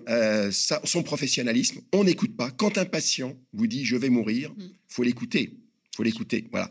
son 0.51 1.03
professionnalisme. 1.03 1.81
On 1.91 2.03
n'écoute 2.03 2.35
pas. 2.37 2.51
Quand 2.51 2.77
un 2.77 2.85
patient 2.85 3.35
vous 3.53 3.67
dit 3.67 3.83
je 3.85 3.95
vais 3.95 4.09
mourir, 4.09 4.51
mm. 4.51 4.63
faut 4.87 5.03
l'écouter 5.03 5.57
faut 5.93 6.03
l'écouter. 6.03 6.45
Voilà. 6.51 6.69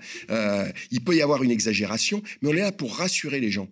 il 0.90 1.04
peut 1.04 1.14
y 1.14 1.20
avoir 1.20 1.42
une 1.42 1.50
exagération, 1.50 2.23
mais 2.40 2.49
on 2.49 2.52
est 2.54 2.61
là 2.61 2.73
pour 2.73 2.97
rassurer 2.97 3.38
les 3.38 3.50
gens. 3.50 3.68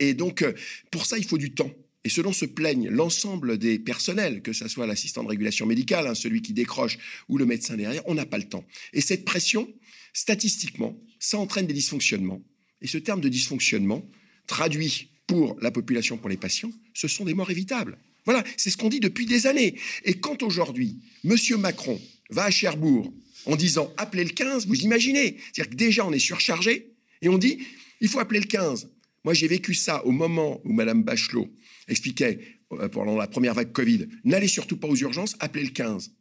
et 0.00 0.12
donc, 0.14 0.44
pour 0.90 1.06
ça, 1.06 1.18
il 1.18 1.24
faut 1.24 1.38
du 1.38 1.52
temps. 1.52 1.70
Et 2.06 2.08
ce 2.08 2.20
dont 2.20 2.32
se 2.32 2.44
plaignent 2.44 2.88
l'ensemble 2.88 3.58
des 3.58 3.80
personnels, 3.80 4.40
que 4.40 4.52
ce 4.52 4.68
soit 4.68 4.86
l'assistant 4.86 5.24
de 5.24 5.28
régulation 5.28 5.66
médicale, 5.66 6.06
hein, 6.06 6.14
celui 6.14 6.40
qui 6.40 6.52
décroche, 6.52 6.98
ou 7.28 7.36
le 7.36 7.46
médecin 7.46 7.76
derrière, 7.76 8.04
on 8.06 8.14
n'a 8.14 8.24
pas 8.24 8.38
le 8.38 8.44
temps. 8.44 8.64
Et 8.92 9.00
cette 9.00 9.24
pression, 9.24 9.68
statistiquement, 10.12 10.96
ça 11.18 11.36
entraîne 11.36 11.66
des 11.66 11.74
dysfonctionnements. 11.74 12.40
Et 12.80 12.86
ce 12.86 12.96
terme 12.96 13.20
de 13.20 13.28
dysfonctionnement, 13.28 14.08
traduit 14.46 15.08
pour 15.26 15.58
la 15.60 15.72
population, 15.72 16.16
pour 16.16 16.28
les 16.28 16.36
patients, 16.36 16.70
ce 16.94 17.08
sont 17.08 17.24
des 17.24 17.34
morts 17.34 17.50
évitables. 17.50 17.98
Voilà, 18.24 18.44
c'est 18.56 18.70
ce 18.70 18.76
qu'on 18.76 18.88
dit 18.88 19.00
depuis 19.00 19.26
des 19.26 19.48
années. 19.48 19.74
Et 20.04 20.14
quand 20.14 20.44
aujourd'hui, 20.44 21.00
M. 21.24 21.34
Macron 21.58 22.00
va 22.30 22.44
à 22.44 22.50
Cherbourg 22.52 23.12
en 23.46 23.56
disant 23.56 23.92
appelez 23.96 24.22
le 24.22 24.30
15, 24.30 24.68
vous 24.68 24.76
imaginez 24.76 25.38
C'est-à-dire 25.52 25.70
que 25.70 25.76
déjà 25.76 26.06
on 26.06 26.12
est 26.12 26.20
surchargé 26.20 26.92
et 27.20 27.28
on 27.28 27.38
dit 27.38 27.58
il 28.00 28.06
faut 28.08 28.20
appeler 28.20 28.38
le 28.38 28.46
15. 28.46 28.90
Moi 29.24 29.34
j'ai 29.34 29.48
vécu 29.48 29.74
ça 29.74 30.06
au 30.06 30.12
moment 30.12 30.60
où 30.62 30.72
Mme 30.72 31.02
Bachelot 31.02 31.50
expliquait 31.88 32.40
euh, 32.72 32.88
pendant 32.88 33.16
la 33.16 33.26
première 33.26 33.54
vague 33.54 33.72
Covid, 33.72 34.06
n'allez 34.24 34.48
surtout 34.48 34.76
pas 34.76 34.88
aux 34.88 34.96
urgences, 34.96 35.36
appelez 35.38 35.64
le 35.64 35.70
15. 35.70 36.12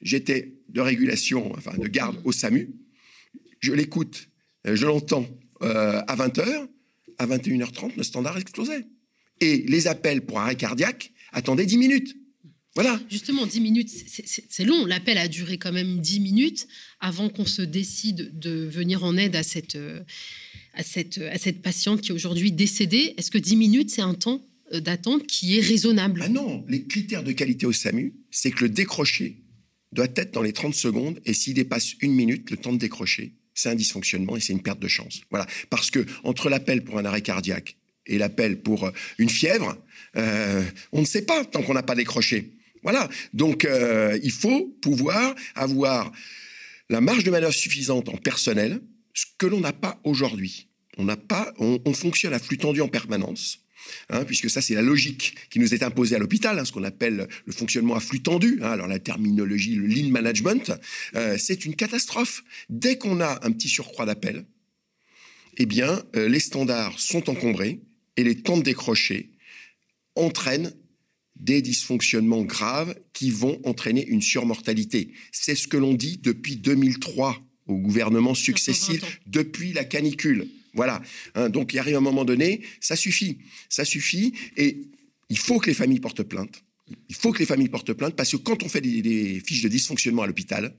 J'étais 0.00 0.54
de 0.68 0.80
régulation, 0.80 1.52
enfin 1.56 1.76
de 1.76 1.86
garde 1.86 2.18
au 2.24 2.32
SAMU. 2.32 2.70
Je 3.60 3.72
l'écoute, 3.72 4.28
euh, 4.66 4.74
je 4.74 4.86
l'entends 4.86 5.28
euh, 5.62 6.00
à 6.06 6.16
20h, 6.16 6.68
à 7.18 7.26
21h30, 7.26 7.96
le 7.96 8.02
standard 8.02 8.38
explosait. 8.38 8.86
Et 9.40 9.58
les 9.58 9.86
appels 9.86 10.22
pour 10.22 10.38
arrêt 10.38 10.56
cardiaque 10.56 11.12
attendaient 11.32 11.66
10 11.66 11.76
minutes. 11.76 12.16
Voilà. 12.74 13.00
Justement, 13.10 13.46
10 13.46 13.60
minutes, 13.60 13.90
c'est 13.90 14.64
long. 14.64 14.86
L'appel 14.86 15.18
a 15.18 15.28
duré 15.28 15.58
quand 15.58 15.72
même 15.72 15.98
10 15.98 16.20
minutes 16.20 16.68
avant 17.00 17.28
qu'on 17.28 17.44
se 17.44 17.62
décide 17.62 18.38
de 18.38 18.50
venir 18.50 19.02
en 19.02 19.16
aide 19.16 19.34
à 19.34 19.42
cette, 19.42 19.76
à 20.74 20.82
cette, 20.84 21.18
à 21.18 21.36
cette 21.36 21.62
patiente 21.62 22.00
qui 22.00 22.10
est 22.10 22.14
aujourd'hui 22.14 22.52
décédée. 22.52 23.14
Est-ce 23.16 23.30
que 23.30 23.38
10 23.38 23.56
minutes, 23.56 23.90
c'est 23.90 24.02
un 24.02 24.14
temps 24.14 24.40
d'attente 24.72 25.26
qui 25.26 25.58
est 25.58 25.60
raisonnable. 25.60 26.22
Ah 26.24 26.28
non, 26.28 26.64
les 26.68 26.84
critères 26.86 27.22
de 27.22 27.32
qualité 27.32 27.66
au 27.66 27.72
SAMU, 27.72 28.14
c'est 28.30 28.50
que 28.50 28.64
le 28.64 28.70
décroché 28.70 29.42
doit 29.92 30.08
être 30.14 30.32
dans 30.32 30.42
les 30.42 30.52
30 30.52 30.74
secondes 30.74 31.20
et 31.24 31.34
s'il 31.34 31.54
dépasse 31.54 31.94
une 32.00 32.12
minute, 32.12 32.50
le 32.50 32.56
temps 32.56 32.72
de 32.72 32.78
décrocher, 32.78 33.34
c'est 33.54 33.68
un 33.68 33.74
dysfonctionnement 33.74 34.36
et 34.36 34.40
c'est 34.40 34.52
une 34.52 34.62
perte 34.62 34.80
de 34.80 34.88
chance. 34.88 35.22
Voilà, 35.30 35.46
parce 35.68 35.90
que 35.90 36.06
entre 36.22 36.48
l'appel 36.48 36.84
pour 36.84 36.98
un 36.98 37.04
arrêt 37.04 37.22
cardiaque 37.22 37.76
et 38.06 38.18
l'appel 38.18 38.60
pour 38.62 38.84
euh, 38.84 38.90
une 39.18 39.28
fièvre, 39.28 39.76
euh, 40.16 40.64
on 40.92 41.00
ne 41.00 41.06
sait 41.06 41.22
pas 41.22 41.44
tant 41.44 41.62
qu'on 41.62 41.74
n'a 41.74 41.82
pas 41.82 41.94
décroché. 41.94 42.52
Voilà, 42.82 43.10
donc 43.34 43.68
il 44.22 44.30
faut 44.30 44.74
pouvoir 44.80 45.34
avoir 45.54 46.10
la 46.88 47.02
marge 47.02 47.24
de 47.24 47.30
manœuvre 47.30 47.52
suffisante 47.52 48.08
en 48.08 48.16
personnel, 48.16 48.80
ce 49.12 49.26
que 49.36 49.44
l'on 49.44 49.60
n'a 49.60 49.74
pas 49.74 50.00
aujourd'hui. 50.02 50.68
On 50.96 51.04
n'a 51.04 51.18
pas, 51.18 51.52
on 51.58 51.92
fonctionne 51.92 52.32
à 52.32 52.38
flux 52.38 52.56
tendu 52.56 52.80
en 52.80 52.88
permanence. 52.88 53.58
Hein, 54.08 54.24
puisque 54.24 54.50
ça 54.50 54.60
c'est 54.60 54.74
la 54.74 54.82
logique 54.82 55.34
qui 55.50 55.58
nous 55.58 55.74
est 55.74 55.82
imposée 55.82 56.16
à 56.16 56.18
l'hôpital, 56.18 56.58
hein, 56.58 56.64
ce 56.64 56.72
qu'on 56.72 56.84
appelle 56.84 57.28
le 57.44 57.52
fonctionnement 57.52 57.94
à 57.94 58.00
flux 58.00 58.20
tendu. 58.20 58.58
Hein. 58.62 58.70
alors 58.70 58.86
la 58.86 58.98
terminologie, 58.98 59.74
le 59.74 59.86
lean 59.86 60.10
management, 60.10 60.72
euh, 61.14 61.36
c'est 61.38 61.64
une 61.64 61.74
catastrophe. 61.74 62.44
Dès 62.68 62.98
qu'on 62.98 63.20
a 63.20 63.40
un 63.42 63.52
petit 63.52 63.68
surcroît 63.68 64.06
d'appel, 64.06 64.44
eh 65.56 65.66
bien 65.66 66.02
euh, 66.16 66.28
les 66.28 66.40
standards 66.40 66.98
sont 66.98 67.28
encombrés 67.28 67.80
et 68.16 68.24
les 68.24 68.36
temps 68.36 68.56
de 68.56 68.62
décrocher 68.62 69.30
entraînent 70.16 70.72
des 71.36 71.62
dysfonctionnements 71.62 72.42
graves 72.42 72.94
qui 73.12 73.30
vont 73.30 73.60
entraîner 73.64 74.06
une 74.06 74.22
surmortalité. 74.22 75.12
C'est 75.32 75.54
ce 75.54 75.68
que 75.68 75.76
l'on 75.76 75.94
dit 75.94 76.18
depuis 76.18 76.56
2003 76.56 77.40
au 77.70 77.78
gouvernement 77.78 78.34
successif, 78.34 79.20
depuis 79.26 79.72
la 79.72 79.84
canicule. 79.84 80.48
Voilà. 80.74 81.02
Hein, 81.34 81.48
donc 81.48 81.72
il 81.72 81.78
arrive 81.78 81.96
un 81.96 82.00
moment 82.00 82.24
donné, 82.24 82.62
ça 82.80 82.96
suffit. 82.96 83.38
Ça 83.68 83.84
suffit. 83.84 84.32
Et 84.56 84.82
il 85.28 85.38
faut 85.38 85.58
que 85.58 85.66
les 85.66 85.74
familles 85.74 86.00
portent 86.00 86.22
plainte. 86.22 86.62
Il 87.08 87.14
faut 87.14 87.32
que 87.32 87.38
les 87.38 87.46
familles 87.46 87.68
portent 87.68 87.92
plainte 87.92 88.16
parce 88.16 88.32
que 88.32 88.36
quand 88.36 88.62
on 88.62 88.68
fait 88.68 88.80
des, 88.80 89.40
fiches 89.44 89.62
de 89.62 89.68
dysfonctionnement 89.68 90.22
à 90.22 90.26
l'hôpital, 90.26 90.74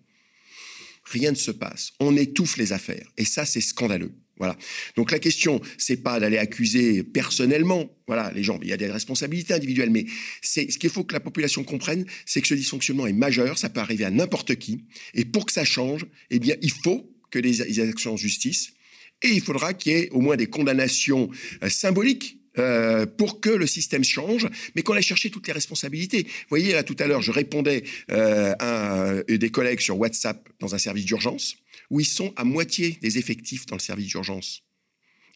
rien 1.03 1.31
ne 1.31 1.35
se 1.35 1.51
passe. 1.51 1.91
On 1.99 2.15
étouffe 2.15 2.57
les 2.57 2.73
affaires. 2.73 3.07
Et 3.17 3.25
ça, 3.25 3.45
c'est 3.45 3.61
scandaleux. 3.61 4.11
Voilà. 4.37 4.57
Donc 4.95 5.11
la 5.11 5.19
question, 5.19 5.61
c'est 5.77 5.97
pas 5.97 6.19
d'aller 6.19 6.39
accuser 6.39 7.03
personnellement, 7.03 7.95
voilà, 8.07 8.31
les 8.33 8.41
gens. 8.41 8.59
Il 8.63 8.69
y 8.69 8.73
a 8.73 8.77
des 8.77 8.89
responsabilités 8.89 9.53
individuelles, 9.53 9.91
mais 9.91 10.05
c'est 10.41 10.71
ce 10.71 10.79
qu'il 10.79 10.89
faut 10.89 11.03
que 11.03 11.13
la 11.13 11.19
population 11.19 11.63
comprenne, 11.63 12.05
c'est 12.25 12.41
que 12.41 12.47
ce 12.47 12.55
dysfonctionnement 12.55 13.05
est 13.05 13.13
majeur, 13.13 13.59
ça 13.59 13.69
peut 13.69 13.81
arriver 13.81 14.03
à 14.03 14.09
n'importe 14.09 14.55
qui, 14.55 14.85
et 15.13 15.25
pour 15.25 15.45
que 15.45 15.51
ça 15.51 15.63
change, 15.63 16.07
eh 16.31 16.39
bien, 16.39 16.55
il 16.63 16.71
faut 16.71 17.07
que 17.29 17.37
les 17.37 17.79
actions 17.79 18.13
en 18.13 18.17
justice 18.17 18.73
et 19.21 19.29
il 19.29 19.41
faudra 19.41 19.75
qu'il 19.75 19.91
y 19.91 19.95
ait 19.95 20.09
au 20.09 20.21
moins 20.21 20.35
des 20.35 20.47
condamnations 20.47 21.29
euh, 21.63 21.69
symboliques 21.69 22.40
euh, 22.57 23.05
pour 23.05 23.39
que 23.39 23.49
le 23.49 23.65
système 23.65 24.03
change, 24.03 24.47
mais 24.75 24.81
qu'on 24.81 24.93
aille 24.93 25.03
chercher 25.03 25.29
toutes 25.29 25.47
les 25.47 25.53
responsabilités. 25.53 26.23
Vous 26.23 26.49
voyez, 26.49 26.73
là, 26.73 26.83
tout 26.83 26.95
à 26.99 27.07
l'heure, 27.07 27.21
je 27.21 27.31
répondais 27.31 27.83
euh, 28.11 28.53
à 28.59 29.13
des 29.27 29.49
collègues 29.49 29.79
sur 29.79 29.97
WhatsApp 29.97 30.49
dans 30.59 30.75
un 30.75 30.77
service 30.77 31.05
d'urgence, 31.05 31.55
où 31.89 31.99
ils 31.99 32.05
sont 32.05 32.33
à 32.35 32.43
moitié 32.43 32.97
des 33.01 33.17
effectifs 33.17 33.65
dans 33.67 33.75
le 33.75 33.81
service 33.81 34.07
d'urgence. 34.07 34.63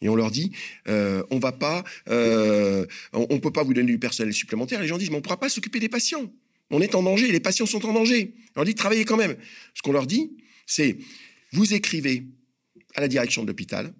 Et 0.02 0.10
on 0.10 0.14
leur 0.14 0.30
dit, 0.30 0.52
on 0.86 1.38
va 1.38 1.52
pas, 1.52 1.82
on, 2.06 3.40
peut 3.40 3.50
pas 3.50 3.62
vous 3.62 3.72
donner 3.72 3.92
du 3.92 3.98
personnel 3.98 4.34
supplémentaire. 4.34 4.82
Les 4.82 4.88
gens 4.88 4.98
disent, 4.98 5.10
mais 5.10 5.16
on 5.16 5.22
pourra 5.22 5.40
pas 5.40 5.48
s'occuper 5.48 5.80
des 5.80 5.88
patients. 5.88 6.30
On 6.70 6.82
est 6.82 6.94
en 6.94 7.02
danger, 7.02 7.32
les 7.32 7.40
patients 7.40 7.64
sont 7.64 7.86
en 7.86 7.94
danger. 7.94 8.34
On 8.54 8.60
leur 8.60 8.66
dit, 8.66 8.74
travaillez 8.74 9.06
quand 9.06 9.16
même. 9.16 9.36
Ce 9.74 9.80
qu'on 9.80 9.92
leur 9.92 10.06
dit, 10.06 10.36
c'est, 10.66 10.98
vous 11.52 11.72
écrivez 11.72 12.24
à 12.94 13.00
la 13.00 13.08
direction 13.08 13.42
de 13.42 13.48
l'hôpital 13.48 13.94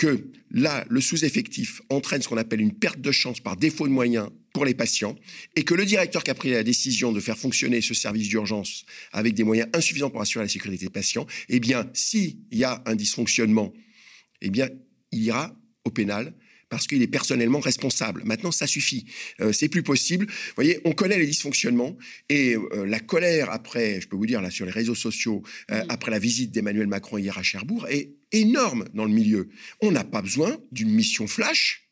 que 0.00 0.30
là, 0.50 0.86
le 0.88 1.02
sous-effectif 1.02 1.82
entraîne 1.90 2.22
ce 2.22 2.28
qu'on 2.28 2.38
appelle 2.38 2.62
une 2.62 2.72
perte 2.72 3.02
de 3.02 3.12
chance 3.12 3.38
par 3.38 3.58
défaut 3.58 3.86
de 3.86 3.92
moyens 3.92 4.30
pour 4.54 4.64
les 4.64 4.72
patients, 4.72 5.14
et 5.56 5.62
que 5.62 5.74
le 5.74 5.84
directeur 5.84 6.24
qui 6.24 6.30
a 6.30 6.34
pris 6.34 6.50
la 6.50 6.62
décision 6.62 7.12
de 7.12 7.20
faire 7.20 7.36
fonctionner 7.36 7.82
ce 7.82 7.92
service 7.92 8.28
d'urgence 8.28 8.86
avec 9.12 9.34
des 9.34 9.44
moyens 9.44 9.68
insuffisants 9.74 10.08
pour 10.08 10.22
assurer 10.22 10.46
la 10.46 10.48
sécurité 10.48 10.86
des 10.86 10.90
patients, 10.90 11.26
eh 11.50 11.60
bien, 11.60 11.90
s'il 11.92 12.38
y 12.50 12.64
a 12.64 12.82
un 12.86 12.96
dysfonctionnement, 12.96 13.74
eh 14.40 14.48
bien, 14.48 14.70
il 15.12 15.22
ira 15.22 15.54
au 15.84 15.90
pénal 15.90 16.34
parce 16.70 16.86
qu'il 16.86 17.02
est 17.02 17.08
personnellement 17.08 17.60
responsable. 17.60 18.22
Maintenant, 18.24 18.52
ça 18.52 18.66
suffit. 18.66 19.04
Euh, 19.40 19.52
c'est 19.52 19.68
plus 19.68 19.82
possible. 19.82 20.26
Vous 20.26 20.54
voyez, 20.54 20.80
on 20.84 20.92
connaît 20.92 21.18
les 21.18 21.26
dysfonctionnements 21.26 21.98
et 22.30 22.54
euh, 22.54 22.86
la 22.86 23.00
colère 23.00 23.50
après, 23.50 24.00
je 24.00 24.08
peux 24.08 24.16
vous 24.16 24.26
dire 24.26 24.40
là 24.40 24.50
sur 24.50 24.64
les 24.64 24.72
réseaux 24.72 24.94
sociaux, 24.94 25.42
euh, 25.70 25.82
après 25.88 26.10
la 26.10 26.18
visite 26.18 26.52
d'Emmanuel 26.52 26.86
Macron 26.86 27.18
hier 27.18 27.36
à 27.36 27.42
Cherbourg 27.42 27.86
est 27.88 28.14
énorme 28.32 28.86
dans 28.94 29.04
le 29.04 29.12
milieu. 29.12 29.50
On 29.82 29.90
n'a 29.90 30.04
pas 30.04 30.22
besoin 30.22 30.56
d'une 30.70 30.90
mission 30.90 31.26
flash 31.26 31.90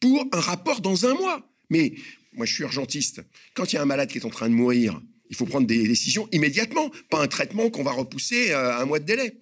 pour 0.00 0.26
un 0.32 0.40
rapport 0.40 0.80
dans 0.80 1.06
un 1.06 1.14
mois. 1.14 1.52
Mais 1.68 1.92
moi, 2.32 2.46
je 2.46 2.54
suis 2.54 2.62
urgentiste. 2.62 3.22
Quand 3.54 3.72
il 3.72 3.76
y 3.76 3.78
a 3.78 3.82
un 3.82 3.86
malade 3.86 4.08
qui 4.08 4.18
est 4.18 4.24
en 4.24 4.30
train 4.30 4.48
de 4.48 4.54
mourir, 4.54 5.00
il 5.28 5.36
faut 5.36 5.46
prendre 5.46 5.66
des 5.66 5.86
décisions 5.86 6.28
immédiatement, 6.32 6.90
pas 7.10 7.20
un 7.20 7.26
traitement 7.26 7.68
qu'on 7.68 7.82
va 7.82 7.92
repousser 7.92 8.52
à 8.52 8.80
un 8.80 8.86
mois 8.86 8.98
de 8.98 9.04
délai 9.04 9.36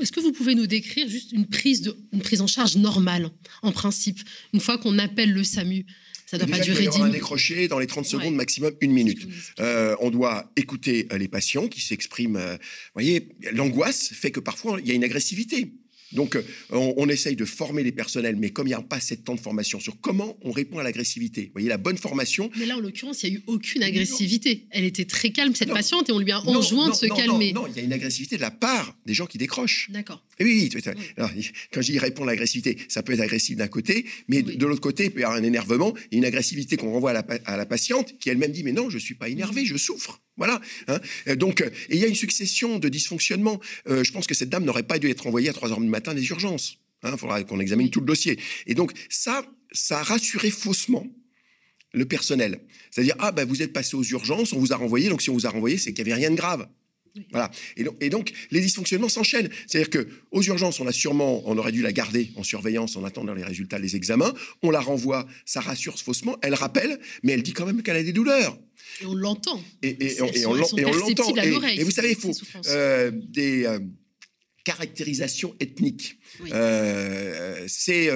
est-ce 0.00 0.12
que 0.12 0.20
vous 0.20 0.32
pouvez 0.32 0.54
nous 0.54 0.66
décrire 0.66 1.08
juste 1.08 1.32
une 1.32 1.46
prise, 1.46 1.82
de, 1.82 1.96
une 2.12 2.22
prise 2.22 2.40
en 2.40 2.46
charge 2.46 2.76
normale, 2.76 3.30
en 3.62 3.72
principe, 3.72 4.18
une 4.52 4.60
fois 4.60 4.78
qu'on 4.78 4.98
appelle 4.98 5.32
le 5.32 5.44
SAMU? 5.44 5.84
Ça 6.26 6.38
doit 6.38 6.46
pas 6.46 6.58
durer 6.58 6.86
10 6.86 6.88
minutes. 6.88 7.02
un 7.02 7.08
décroché 7.10 7.68
dans 7.68 7.78
les 7.78 7.86
30 7.86 8.06
secondes, 8.06 8.34
maximum 8.34 8.72
une 8.80 8.92
minute. 8.92 9.28
Euh, 9.60 9.94
on 10.00 10.10
doit 10.10 10.50
écouter 10.56 11.06
euh, 11.12 11.18
les 11.18 11.28
patients 11.28 11.68
qui 11.68 11.80
s'expriment. 11.80 12.36
Euh, 12.36 12.54
vous 12.54 12.94
voyez, 12.94 13.28
l'angoisse 13.52 14.08
fait 14.08 14.30
que 14.30 14.40
parfois 14.40 14.80
il 14.80 14.88
y 14.88 14.90
a 14.90 14.94
une 14.94 15.04
agressivité. 15.04 15.74
Donc, 16.14 16.36
euh, 16.36 16.42
on, 16.70 17.08
essaye 17.08 17.36
de 17.36 17.44
former 17.44 17.82
les 17.82 17.92
personnels, 17.92 18.36
mais 18.36 18.50
comme 18.50 18.66
il 18.66 18.70
n'y 18.70 18.74
a 18.74 18.82
pas 18.82 18.96
assez 18.96 19.16
de 19.16 19.20
temps 19.20 19.34
de 19.34 19.40
formation 19.40 19.80
sur 19.80 20.00
comment 20.00 20.36
on 20.42 20.50
répond 20.50 20.78
à 20.78 20.82
l'agressivité, 20.82 21.46
vous 21.46 21.52
voyez, 21.54 21.68
la 21.68 21.76
bonne 21.76 21.98
formation. 21.98 22.50
Mais 22.56 22.66
là, 22.66 22.76
en 22.76 22.80
l'occurrence, 22.80 23.22
il 23.22 23.30
n'y 23.30 23.36
a 23.36 23.38
eu 23.38 23.42
aucune 23.46 23.82
agressivité. 23.82 24.66
Elle 24.70 24.84
était 24.84 25.04
très 25.04 25.30
calme, 25.30 25.54
cette 25.54 25.72
patiente, 25.72 26.08
et 26.08 26.12
on 26.12 26.18
lui 26.18 26.32
a 26.32 26.40
enjoint 26.40 26.90
de 26.90 26.94
se 26.94 27.06
calmer. 27.06 27.52
Non, 27.52 27.66
il 27.66 27.76
y 27.76 27.80
a 27.80 27.82
une 27.82 27.92
agressivité 27.92 28.36
de 28.36 28.40
la 28.40 28.50
part 28.50 28.96
des 29.06 29.14
gens 29.14 29.26
qui 29.26 29.38
décrochent. 29.38 29.90
D'accord. 29.90 30.22
Oui, 30.40 30.70
oui, 30.72 30.82
quand 31.72 31.82
je 31.82 31.92
dis 31.92 31.98
répondre 31.98 32.28
à 32.28 32.32
l'agressivité, 32.32 32.78
ça 32.88 33.02
peut 33.02 33.12
être 33.12 33.20
agressif 33.20 33.56
d'un 33.56 33.68
côté, 33.68 34.04
mais 34.28 34.42
de 34.42 34.66
l'autre 34.66 34.80
côté, 34.80 35.04
il 35.04 35.10
peut 35.10 35.20
y 35.20 35.24
avoir 35.24 35.38
un 35.38 35.44
énervement 35.44 35.94
et 36.10 36.16
une 36.16 36.24
agressivité 36.24 36.76
qu'on 36.76 36.92
renvoie 36.92 37.10
à 37.10 37.56
la, 37.56 37.66
patiente 37.66 38.18
qui 38.18 38.30
elle-même 38.30 38.52
dit 38.52 38.62
Mais 38.62 38.72
non, 38.72 38.90
je 38.90 38.96
ne 38.96 39.00
suis 39.00 39.14
pas 39.14 39.28
énervé, 39.28 39.64
je 39.64 39.76
souffre. 39.76 40.20
Voilà. 40.36 40.60
Hein. 40.88 40.98
Donc, 41.36 41.60
euh, 41.60 41.70
il 41.90 41.98
y 41.98 42.04
a 42.04 42.08
une 42.08 42.14
succession 42.14 42.78
de 42.78 42.88
dysfonctionnements. 42.88 43.60
Euh, 43.88 44.02
je 44.02 44.12
pense 44.12 44.26
que 44.26 44.34
cette 44.34 44.48
dame 44.48 44.64
n'aurait 44.64 44.82
pas 44.82 44.98
dû 44.98 45.08
être 45.08 45.26
envoyée 45.26 45.48
à 45.48 45.52
3 45.52 45.72
heures 45.72 45.80
du 45.80 45.86
matin 45.86 46.14
des 46.14 46.26
urgences. 46.28 46.78
Il 47.02 47.10
hein. 47.10 47.16
faudra 47.16 47.42
qu'on 47.44 47.60
examine 47.60 47.90
tout 47.90 48.00
le 48.00 48.06
dossier. 48.06 48.38
Et 48.66 48.74
donc, 48.74 48.92
ça, 49.08 49.44
ça 49.72 50.00
a 50.00 50.02
rassuré 50.02 50.50
faussement 50.50 51.06
le 51.92 52.04
personnel. 52.04 52.60
C'est-à-dire, 52.90 53.14
ah 53.18 53.32
ben 53.32 53.46
vous 53.46 53.62
êtes 53.62 53.72
passé 53.72 53.96
aux 53.96 54.02
urgences, 54.02 54.52
on 54.52 54.58
vous 54.58 54.72
a 54.72 54.76
renvoyé, 54.76 55.08
donc 55.08 55.22
si 55.22 55.30
on 55.30 55.34
vous 55.34 55.46
a 55.46 55.50
renvoyé, 55.50 55.78
c'est 55.78 55.92
qu'il 55.92 56.04
n'y 56.04 56.12
avait 56.12 56.20
rien 56.20 56.30
de 56.30 56.36
grave. 56.36 56.68
Voilà. 57.30 57.50
Et 57.76 58.10
donc, 58.10 58.32
les 58.50 58.60
dysfonctionnements 58.60 59.08
s'enchaînent. 59.08 59.48
C'est-à-dire 59.66 59.90
que 59.90 60.08
aux 60.32 60.42
urgences, 60.42 60.80
on 60.80 60.86
a 60.86 60.92
sûrement, 60.92 61.42
on 61.46 61.56
aurait 61.58 61.72
dû 61.72 61.82
la 61.82 61.92
garder 61.92 62.30
en 62.36 62.42
surveillance 62.42 62.96
en 62.96 63.04
attendant 63.04 63.34
les 63.34 63.44
résultats 63.44 63.78
des 63.78 63.94
examens. 63.94 64.34
On 64.62 64.70
la 64.70 64.80
renvoie, 64.80 65.26
ça 65.44 65.60
rassure 65.60 65.98
faussement. 65.98 66.36
Elle 66.42 66.54
rappelle, 66.54 66.98
mais 67.22 67.32
elle 67.32 67.42
dit 67.42 67.52
quand 67.52 67.66
même 67.66 67.82
qu'elle 67.82 67.96
a 67.96 68.02
des 68.02 68.12
douleurs. 68.12 68.58
Et 69.00 69.06
on 69.06 69.14
l'entend. 69.14 69.62
Et, 69.82 69.96
on, 70.20 70.54
l'entend. 70.54 70.76
Et, 70.76 71.84
vous 71.84 71.90
savez, 71.90 72.10
il 72.10 72.16
faut 72.16 72.32
euh, 72.68 73.10
des 73.12 73.64
euh, 73.64 73.78
caractérisations 74.64 75.54
ethniques. 75.60 76.18
Euh, 76.52 77.64
c'est 77.68 78.10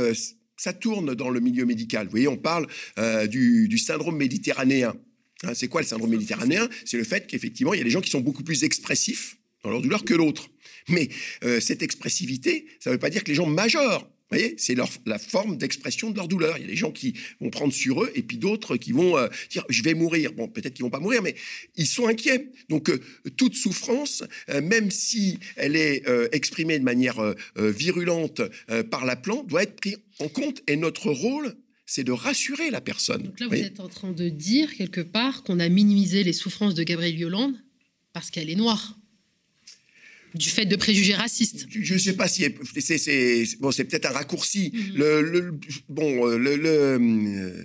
ça 0.57 0.73
tourne 0.73 1.15
dans 1.15 1.31
le 1.31 1.39
milieu 1.39 1.65
médical. 1.65 2.07
Vous 2.07 2.11
voyez, 2.11 2.29
on 2.29 2.37
parle 2.37 2.67
du 3.29 3.79
syndrome 3.79 4.17
méditerranéen. 4.17 4.95
Hein, 5.45 5.53
c'est 5.55 5.69
quoi 5.69 5.81
le 5.81 5.87
syndrome 5.87 6.11
méditerranéen? 6.11 6.69
C'est 6.85 6.97
le 6.97 7.05
fait 7.05 7.27
qu'effectivement, 7.27 7.75
il 7.75 7.79
y 7.79 7.81
a 7.81 7.85
des 7.85 7.91
gens 7.91 8.01
qui 8.01 8.11
sont 8.11 8.21
beaucoup 8.21 8.43
plus 8.43 8.65
expressifs 8.65 9.37
dans 9.63 9.71
leur 9.71 9.83
douleur 9.83 10.05
que 10.05 10.15
l'autre. 10.15 10.49
Mais 10.89 11.09
euh, 11.45 11.61
cette 11.61 11.83
expressivité, 11.83 12.67
ça 12.81 12.91
ne 12.91 12.95
veut 12.95 12.99
pas 12.99 13.11
dire 13.11 13.23
que 13.23 13.29
les 13.29 13.35
gens 13.35 13.47
majorent. 13.47 14.11
Vous 14.31 14.37
voyez, 14.37 14.57
c'est 14.59 14.75
la 14.75 15.19
forme 15.19 15.57
d'expression 15.57 16.11
de 16.11 16.17
leur 16.17 16.29
douleur. 16.29 16.59
Il 16.59 16.61
y 16.61 16.65
a 16.65 16.69
des 16.69 16.77
gens 16.77 16.91
qui 16.91 17.15
vont 17.41 17.49
prendre 17.49 17.73
sur 17.73 18.05
eux 18.05 18.13
et 18.15 18.23
puis 18.23 18.37
d'autres 18.37 18.77
qui 18.77 18.93
vont 18.93 19.17
euh, 19.17 19.29
dire 19.49 19.65
je 19.71 19.83
vais 19.83 19.95
mourir. 19.95 20.33
Bon, 20.33 20.49
peut-être 20.49 20.75
qu'ils 20.75 20.83
vont 20.83 20.91
pas 20.91 21.01
mourir, 21.01 21.23
mais 21.23 21.35
ils 21.77 21.87
sont 21.87 22.09
inquiets. 22.09 22.51
Donc 22.69 22.91
euh, 22.91 23.01
toute 23.39 23.55
souffrance, 23.55 24.25
même 24.63 24.91
si 24.91 25.39
elle 25.57 25.77
est 25.77 26.05
exprimée 26.33 26.79
de 26.79 26.85
manière 26.85 27.35
virulente 27.57 28.43
par 28.91 29.07
la 29.07 29.17
plante, 29.17 29.47
doit 29.47 29.63
être 29.63 29.77
prise 29.77 29.99
en 30.19 30.29
compte. 30.29 30.63
Et 30.67 30.77
notre 30.77 31.11
rôle, 31.11 31.55
c'est 31.89 32.05
de 32.05 32.13
rassurer 32.13 32.71
la 32.71 32.83
personne. 32.83 33.23
Donc 33.23 33.41
là, 33.41 33.47
vous 33.49 33.55
êtes 33.55 33.81
en 33.81 33.89
train 33.89 34.13
de 34.13 34.29
dire 34.29 34.75
quelque 34.75 35.01
part 35.01 35.43
qu'on 35.43 35.59
a 35.59 35.69
minimisé 35.71 36.23
les 36.23 36.35
souffrances 36.35 36.75
de 36.75 36.83
Gabrielle 36.83 37.19
Yolande 37.19 37.55
parce 38.13 38.31
qu'elle 38.31 38.51
est 38.51 38.57
noire 38.57 38.99
du 40.35 40.51
fait 40.51 40.67
de 40.67 40.77
préjugés 40.77 41.15
racistes. 41.15 41.67
Je 41.71 41.95
ne 41.95 41.99
sais 41.99 42.13
pas 42.13 42.29
si 42.29 42.45
c'est 42.99 43.57
bon, 43.59 43.73
c'est 43.73 43.85
peut-être 43.85 44.05
un 44.05 44.13
raccourci. 44.13 44.71
Mhm. 44.75 44.97
Le, 44.97 45.59
bon, 45.89 46.29
euh, 46.29 46.37
le, 46.37 46.67
euh, 46.67 47.65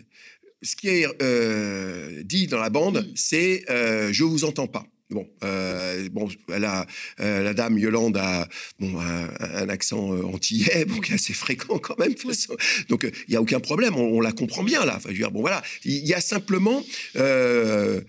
ce 0.61 0.77
qui 0.77 0.87
est 0.87 1.07
euh, 1.21 2.23
dit 2.23 2.47
dans 2.47 2.59
la 2.59 2.69
bande, 2.69 3.05
mhm. 3.05 3.11
c'est 3.15 3.65
je 3.67 4.23
vous 4.23 4.45
entends 4.45 4.67
pas. 4.67 4.87
Bon, 5.13 5.29
euh, 5.43 6.09
bon, 6.09 6.27
la, 6.47 6.87
euh, 7.19 7.43
la 7.43 7.53
dame 7.53 7.77
Yolande 7.77 8.17
a 8.17 8.49
bon, 8.79 8.99
un, 8.99 9.69
accent 9.69 10.11
euh, 10.11 10.23
antillais, 10.23 10.85
bon, 10.85 10.99
qui 11.01 11.11
est 11.11 11.15
assez 11.15 11.33
fréquent 11.33 11.77
quand 11.77 11.99
même. 11.99 12.15
Donc, 12.89 13.03
il 13.03 13.29
n'y 13.29 13.35
a 13.35 13.41
aucun 13.41 13.59
problème, 13.59 13.95
on, 13.95 14.19
la 14.21 14.31
comprend 14.31 14.63
bien 14.63 14.83
là. 14.85 14.95
Enfin, 14.97 15.09
je 15.09 15.13
veux 15.13 15.19
dire, 15.19 15.29
bon, 15.31 15.41
voilà, 15.41 15.61
il 15.85 16.03
y 16.05 16.15
a 16.15 16.21
simplement 16.21 16.83
un 17.15 18.01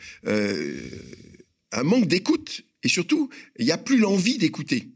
manque 1.83 2.07
d'écoute 2.07 2.63
et 2.83 2.89
surtout, 2.89 3.29
il 3.59 3.67
n'y 3.67 3.73
a 3.73 3.79
plus 3.79 3.99
l'envie 3.99 4.39
d'écouter. 4.39 4.89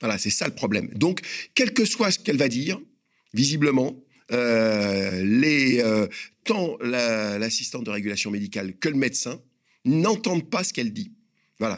Voilà, 0.00 0.18
c'est 0.18 0.30
ça 0.30 0.48
le 0.48 0.54
problème. 0.54 0.88
Donc, 0.96 1.20
quel 1.54 1.72
que 1.72 1.84
soit 1.84 2.10
ce 2.10 2.18
qu'elle 2.18 2.38
va 2.38 2.48
dire, 2.48 2.80
visiblement, 3.34 3.96
les, 4.30 5.80
tant 6.44 6.76
l'assistante 6.80 7.84
de 7.84 7.90
régulation 7.90 8.32
médicale 8.32 8.76
que 8.78 8.88
le 8.88 8.96
médecin 8.96 9.40
n'entendent 9.84 10.48
pas 10.48 10.64
ce 10.64 10.72
qu'elle 10.72 10.92
dit. 10.92 11.12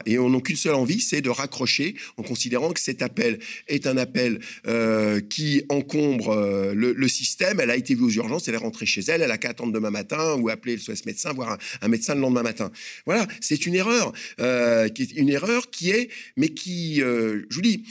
Et 0.05 0.17
on 0.19 0.29
n'a 0.29 0.41
qu'une 0.41 0.55
seule 0.55 0.75
envie, 0.75 0.99
c'est 0.99 1.21
de 1.21 1.29
raccrocher 1.29 1.95
en 2.17 2.23
considérant 2.23 2.71
que 2.71 2.79
cet 2.79 3.01
appel 3.01 3.39
est 3.67 3.87
un 3.87 3.97
appel 3.97 4.39
euh, 4.67 5.21
qui 5.21 5.63
encombre 5.69 6.29
euh, 6.29 6.73
le, 6.73 7.07
système. 7.07 7.59
Elle 7.59 7.71
a 7.71 7.75
été 7.75 7.95
vue 7.95 8.03
aux 8.03 8.11
urgences, 8.11 8.47
elle 8.47 8.55
est 8.55 8.57
rentrée 8.57 8.85
chez 8.85 9.01
elle, 9.01 9.21
elle 9.21 9.31
a 9.31 9.37
qu'à 9.37 9.49
attendre 9.49 9.71
demain 9.71 9.91
matin 9.91 10.35
ou 10.39 10.49
appeler 10.49 10.75
le 10.75 10.81
SOS 10.81 11.05
médecin, 11.05 11.33
voir 11.33 11.57
un, 11.81 11.87
médecin 11.87 12.15
le 12.15 12.21
lendemain 12.21 12.43
matin. 12.43 12.71
Voilà, 13.05 13.27
c'est 13.41 13.65
une 13.65 13.75
erreur, 13.75 14.11
euh, 14.39 14.89
qui 14.89 15.03
est 15.03 15.11
une 15.11 15.29
erreur 15.29 15.69
qui 15.69 15.91
est, 15.91 16.09
mais 16.35 16.49
qui, 16.49 16.95
je 16.97 17.45
vous 17.51 17.61
dis, 17.61 17.83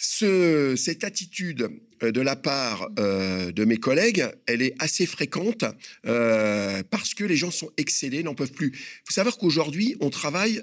ce, 0.00 0.76
cette 0.76 1.04
attitude 1.04 1.68
euh, 2.02 2.10
de 2.10 2.22
la 2.22 2.34
part 2.34 2.88
euh, 2.98 3.52
de 3.52 3.64
mes 3.66 3.76
collègues, 3.76 4.24
elle 4.46 4.62
est 4.62 4.74
assez 4.78 5.04
fréquente 5.04 5.64
euh, 6.06 6.82
parce 6.90 7.12
que 7.12 7.22
les 7.22 7.36
gens 7.36 7.50
sont 7.50 7.70
excédés, 7.76 8.22
n'en 8.22 8.34
peuvent 8.34 8.52
plus. 8.52 8.72
Il 8.74 9.02
faut 9.04 9.12
savoir 9.12 9.36
qu'aujourd'hui, 9.36 9.96
on 10.00 10.08
travaille 10.08 10.62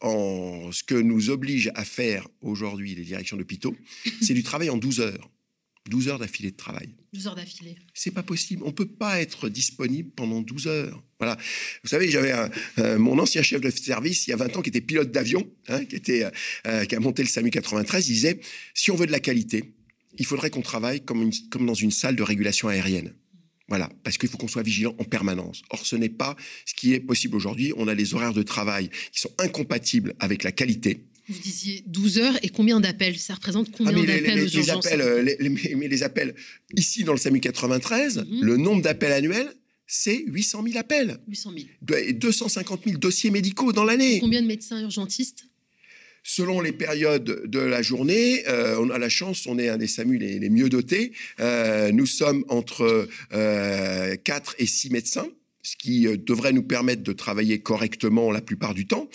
en 0.00 0.70
ce 0.70 0.84
que 0.84 0.94
nous 0.94 1.30
oblige 1.30 1.72
à 1.74 1.84
faire 1.84 2.28
aujourd'hui 2.40 2.94
les 2.94 3.02
directions 3.02 3.36
d'hôpitaux, 3.36 3.74
c'est 4.20 4.34
du 4.34 4.44
travail 4.44 4.70
en 4.70 4.76
12 4.76 5.00
heures. 5.00 5.30
12 5.90 6.08
heures 6.08 6.18
d'affilée 6.20 6.52
de 6.52 6.56
travail. 6.56 6.94
12 7.12 7.26
heures 7.26 7.34
d'affilée. 7.36 7.76
C'est 7.92 8.10
pas 8.10 8.22
possible. 8.22 8.62
On 8.64 8.72
peut 8.72 8.88
pas 8.88 9.20
être 9.20 9.48
disponible 9.48 10.10
pendant 10.10 10.40
12 10.40 10.66
heures. 10.66 11.02
Voilà. 11.18 11.36
Vous 11.82 11.88
savez, 11.88 12.10
j'avais 12.10 12.32
mon 12.98 13.18
ancien 13.18 13.42
chef 13.42 13.60
de 13.60 13.70
service 13.70 14.26
il 14.26 14.30
y 14.30 14.32
a 14.32 14.36
20 14.36 14.56
ans 14.56 14.62
qui 14.62 14.70
était 14.70 14.80
pilote 14.80 15.10
d'avion, 15.10 15.48
hein, 15.68 15.84
qui, 15.84 15.96
était, 15.96 16.26
qui 16.88 16.94
a 16.94 17.00
monté 17.00 17.22
le 17.22 17.28
SAMU 17.28 17.50
93. 17.50 18.08
Il 18.08 18.14
disait 18.14 18.40
si 18.74 18.90
on 18.90 18.96
veut 18.96 19.06
de 19.06 19.12
la 19.12 19.20
qualité, 19.20 19.74
il 20.18 20.26
faudrait 20.26 20.50
qu'on 20.50 20.62
travaille 20.62 21.04
comme, 21.04 21.30
comme 21.50 21.66
dans 21.66 21.74
une 21.74 21.90
salle 21.90 22.16
de 22.16 22.22
régulation 22.22 22.68
aérienne. 22.68 23.14
Voilà, 23.68 23.88
parce 24.04 24.18
qu'il 24.18 24.28
faut 24.28 24.36
qu'on 24.36 24.48
soit 24.48 24.62
vigilant 24.62 24.94
en 24.98 25.04
permanence. 25.04 25.62
Or, 25.70 25.86
ce 25.86 25.96
n'est 25.96 26.10
pas 26.10 26.36
ce 26.66 26.74
qui 26.74 26.92
est 26.92 27.00
possible 27.00 27.36
aujourd'hui. 27.36 27.72
On 27.76 27.88
a 27.88 27.94
des 27.94 28.14
horaires 28.14 28.34
de 28.34 28.42
travail 28.42 28.90
qui 29.12 29.20
sont 29.20 29.32
incompatibles 29.38 30.14
avec 30.18 30.42
la 30.42 30.52
qualité. 30.52 31.06
Vous 31.28 31.38
disiez 31.40 31.84
12 31.86 32.18
heures 32.18 32.38
et 32.42 32.48
combien 32.48 32.80
d'appels? 32.80 33.18
Ça 33.18 33.34
représente 33.34 33.68
ah, 33.70 33.74
combien 33.76 33.92
d'appels 33.92 34.40
aux 34.40 34.46
les 34.46 34.70
appels, 34.70 35.00
euh, 35.00 35.34
mais 35.76 35.88
les 35.88 36.02
appels, 36.02 36.34
ici 36.76 37.04
dans 37.04 37.12
le 37.12 37.18
SAMU 37.18 37.40
93, 37.40 38.18
mhm. 38.18 38.42
le 38.42 38.56
nombre 38.56 38.82
d'appels 38.82 39.12
annuels, 39.12 39.52
c'est 39.86 40.24
800 40.26 40.64
000 40.68 40.78
appels. 40.78 41.18
800 41.28 41.52
000. 41.88 42.00
Et 42.00 42.12
250 42.12 42.84
000 42.84 42.98
dossiers 42.98 43.30
médicaux 43.30 43.72
dans 43.72 43.84
l'année. 43.84 44.20
Combien 44.20 44.42
de 44.42 44.46
médecins 44.46 44.80
urgentistes? 44.80 45.44
Selon 46.24 46.60
les 46.60 46.72
périodes 46.72 47.42
de 47.44 47.58
la 47.58 47.82
journée, 47.82 48.44
euh, 48.48 48.78
on 48.80 48.90
a 48.90 48.98
la 48.98 49.08
chance, 49.08 49.46
on 49.46 49.58
est 49.58 49.68
un 49.68 49.76
des 49.76 49.88
SAMU 49.88 50.18
les, 50.18 50.50
mieux 50.50 50.68
dotés. 50.68 51.12
Euh, 51.40 51.90
nous 51.90 52.06
sommes 52.06 52.44
entre 52.48 53.08
euh, 53.32 54.16
4 54.22 54.54
et 54.58 54.66
6 54.66 54.90
médecins, 54.90 55.26
ce 55.62 55.76
qui 55.76 56.06
devrait 56.18 56.52
nous 56.52 56.62
permettre 56.62 57.02
de 57.02 57.12
travailler 57.12 57.58
correctement 57.58 58.30
la 58.30 58.40
plupart 58.40 58.72
du 58.72 58.86
temps. 58.86 59.08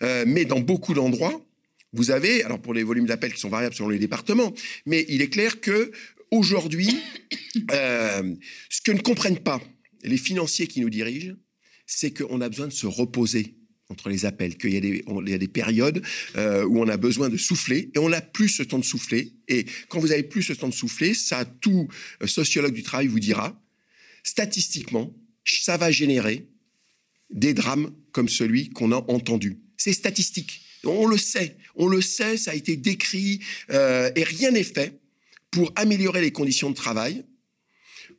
mais 0.00 0.44
dans 0.44 0.60
beaucoup 0.60 0.94
d'endroits, 0.94 1.42
vous 1.92 2.10
avez, 2.10 2.44
alors 2.44 2.60
pour 2.60 2.74
les 2.74 2.82
volumes 2.82 3.06
d'appels 3.06 3.32
qui 3.32 3.40
sont 3.40 3.48
variables 3.48 3.74
selon 3.74 3.88
les 3.88 3.98
départements, 3.98 4.54
mais 4.86 5.04
il 5.08 5.22
est 5.22 5.28
clair 5.28 5.60
que 5.60 5.90
aujourd'hui, 6.30 6.96
ce 7.54 8.80
que 8.84 8.92
ne 8.92 9.00
comprennent 9.00 9.40
pas 9.40 9.60
les 10.02 10.16
financiers 10.16 10.66
qui 10.66 10.80
nous 10.80 10.90
dirigent, 10.90 11.34
c'est 11.86 12.12
qu'on 12.12 12.40
a 12.40 12.48
besoin 12.48 12.68
de 12.68 12.72
se 12.72 12.86
reposer 12.86 13.56
entre 13.88 14.08
les 14.08 14.24
appels, 14.24 14.56
qu'il 14.56 14.72
y, 14.72 14.76
a 15.34 15.38
des, 15.38 15.48
périodes 15.48 16.00
euh, 16.36 16.64
où 16.64 16.80
on 16.80 16.88
a 16.88 16.96
besoin 16.96 17.28
de 17.28 17.36
souffler 17.36 17.90
et 17.92 17.98
on 17.98 18.08
n'a 18.08 18.20
plus 18.20 18.48
ce 18.48 18.62
temps 18.62 18.78
de 18.78 18.84
souffler. 18.84 19.32
Et 19.48 19.66
quand 19.88 19.98
vous 19.98 20.12
avez 20.12 20.22
plus 20.22 20.44
ce 20.44 20.52
temps 20.52 20.68
de 20.68 20.74
souffler, 20.74 21.12
ça, 21.12 21.44
tout 21.44 21.88
euh, 22.22 22.28
sociologue 22.28 22.72
du 22.72 22.84
travail 22.84 23.08
vous 23.08 23.18
dira, 23.18 23.60
statistiquement, 24.22 25.12
ça 25.44 25.76
va 25.76 25.90
générer 25.90 26.46
des 27.30 27.52
drames 27.52 27.92
comme 28.12 28.28
celui 28.28 28.70
qu'on 28.70 28.92
a 28.92 29.04
entendu. 29.08 29.58
C'est 29.76 29.92
statistique. 29.92 30.62
On 30.84 31.06
le 31.06 31.18
sait, 31.18 31.56
on 31.76 31.86
le 31.86 32.00
sait, 32.00 32.36
ça 32.36 32.52
a 32.52 32.54
été 32.54 32.76
décrit 32.76 33.40
euh, 33.70 34.10
et 34.16 34.24
rien 34.24 34.50
n'est 34.50 34.64
fait 34.64 34.98
pour 35.50 35.72
améliorer 35.76 36.20
les 36.20 36.30
conditions 36.30 36.70
de 36.70 36.76
travail, 36.76 37.24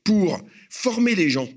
pour 0.03 0.41
former 0.69 1.15
les 1.15 1.29
gens 1.29 1.49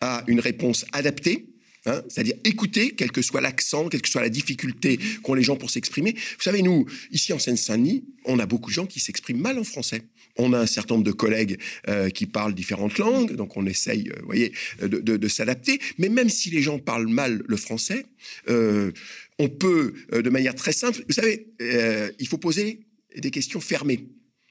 à 0.00 0.24
une 0.26 0.40
réponse 0.40 0.84
adaptée 0.92 1.46
Hein, 1.86 2.02
c'est-à-dire 2.08 2.36
écouter, 2.44 2.92
quel 2.92 3.12
que 3.12 3.20
soit 3.20 3.42
l'accent, 3.42 3.90
quelle 3.90 4.00
que 4.00 4.08
soit 4.08 4.22
la 4.22 4.30
difficulté 4.30 4.98
qu'ont 5.22 5.34
les 5.34 5.42
gens 5.42 5.56
pour 5.56 5.68
s'exprimer. 5.68 6.12
Vous 6.12 6.42
savez, 6.42 6.62
nous, 6.62 6.86
ici 7.10 7.34
en 7.34 7.38
Seine-Saint-Denis, 7.38 8.04
on 8.24 8.38
a 8.38 8.46
beaucoup 8.46 8.70
de 8.70 8.74
gens 8.74 8.86
qui 8.86 9.00
s'expriment 9.00 9.42
mal 9.42 9.58
en 9.58 9.64
français. 9.64 10.00
On 10.36 10.54
a 10.54 10.58
un 10.58 10.66
certain 10.66 10.94
nombre 10.94 11.04
de 11.04 11.12
collègues 11.12 11.58
euh, 11.88 12.08
qui 12.08 12.24
parlent 12.24 12.54
différentes 12.54 12.96
langues, 12.96 13.36
donc 13.36 13.58
on 13.58 13.66
essaye, 13.66 14.08
euh, 14.08 14.14
vous 14.20 14.26
voyez, 14.26 14.52
de, 14.80 15.28
s'adapter. 15.28 15.78
Mais 15.98 16.08
même 16.08 16.30
si 16.30 16.48
les 16.48 16.62
gens 16.62 16.78
parlent 16.78 17.06
mal 17.06 17.42
le 17.46 17.56
français, 17.58 18.06
on 19.38 19.48
peut, 19.48 19.94
de 20.12 20.30
manière 20.30 20.54
très 20.54 20.72
simple, 20.72 21.02
vous 21.08 21.14
savez, 21.14 21.48
il 22.18 22.28
faut 22.28 22.38
poser 22.38 22.80
des 23.16 23.30
questions 23.30 23.60
fermées, 23.60 24.08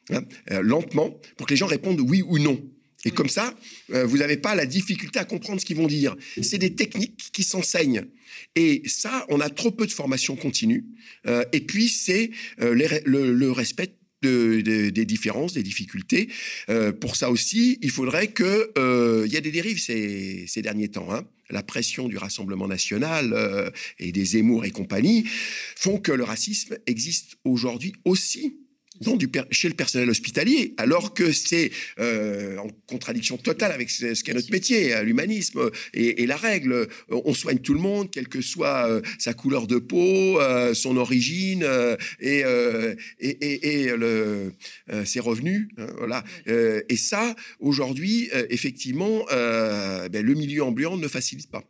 hein, 0.09 0.23
lentement, 0.61 1.19
pour 1.37 1.47
que 1.47 1.53
les 1.53 1.57
gens 1.57 1.67
répondent 1.67 2.01
oui 2.01 2.21
ou 2.21 2.37
non. 2.39 2.61
Et 3.05 3.11
comme 3.11 3.29
ça, 3.29 3.57
euh, 3.91 4.05
vous 4.05 4.17
n'avez 4.17 4.37
pas 4.37 4.55
la 4.55 4.65
difficulté 4.65 5.19
à 5.19 5.25
comprendre 5.25 5.59
ce 5.59 5.65
qu'ils 5.65 5.77
vont 5.77 5.87
dire. 5.87 6.15
C'est 6.41 6.57
des 6.57 6.73
techniques 6.73 7.31
qui 7.33 7.43
s'enseignent. 7.43 8.05
Et 8.55 8.81
ça, 8.85 9.25
on 9.29 9.39
a 9.39 9.49
trop 9.49 9.71
peu 9.71 9.85
de 9.85 9.91
formation 9.91 10.35
continue. 10.35 10.85
Euh, 11.27 11.43
et 11.51 11.61
puis, 11.61 11.89
c'est 11.89 12.31
euh, 12.61 12.73
le, 13.05 13.51
respect 13.51 13.95
des 14.21 15.05
différences, 15.05 15.51
des 15.51 15.63
difficultés. 15.63 16.29
pour 17.01 17.17
ça 17.17 17.29
aussi, 17.29 17.77
il 17.81 17.89
faudrait 17.89 18.27
que 18.27 18.71
il 19.25 19.33
y 19.33 19.35
a 19.35 19.41
des 19.41 19.51
dérives 19.51 19.79
ces, 19.79 20.47
derniers 20.61 20.87
temps. 20.87 21.13
Hein. 21.13 21.27
La 21.53 21.63
pression 21.63 22.09
du 22.09 22.17
Rassemblement 22.17 22.67
national 22.67 23.71
et 23.99 24.11
des 24.11 24.25
Zemmour 24.25 24.65
et 24.65 24.71
compagnie 24.71 25.23
font 25.75 25.99
que 25.99 26.11
le 26.11 26.23
racisme 26.23 26.77
existe 26.87 27.37
aujourd'hui 27.45 27.93
aussi 28.05 28.62
chez 29.51 29.69
le 29.69 29.73
personnel 29.73 30.09
hospitalier, 30.09 30.73
alors 30.77 31.13
que 31.13 31.31
c'est 31.31 31.71
euh, 31.99 32.57
en 32.57 32.67
contradiction 32.87 33.37
totale 33.37 33.71
avec 33.71 33.89
ce, 33.89 34.21
qu'est 34.23 34.33
notre 34.33 34.51
métier, 34.51 34.93
hein, 34.93 35.03
l'humanisme 35.03 35.69
et, 35.93 36.25
la 36.25 36.37
règle. 36.37 36.87
On 37.09 37.33
soigne 37.33 37.59
tout 37.59 37.73
le 37.73 37.79
monde, 37.79 38.09
quelle 38.11 38.27
que 38.27 38.41
soit 38.41 38.87
euh, 38.89 39.01
sa 39.19 39.33
couleur 39.33 39.67
de 39.67 39.77
peau, 39.77 40.39
euh, 40.39 40.73
son 40.73 40.97
origine 40.97 41.65
et, 42.19 42.43
et, 43.19 43.89
ses 45.05 45.19
revenus. 45.19 45.67
Hein, 45.77 45.87
voilà. 45.97 46.23
et 46.47 46.97
ça, 46.97 47.35
aujourd'hui, 47.59 48.29
effectivement, 48.49 49.25
ben, 49.29 50.25
le 50.25 50.33
milieu 50.33 50.63
ambulant 50.63 50.97
ne 50.97 51.07
facilite 51.07 51.49
pas. 51.49 51.63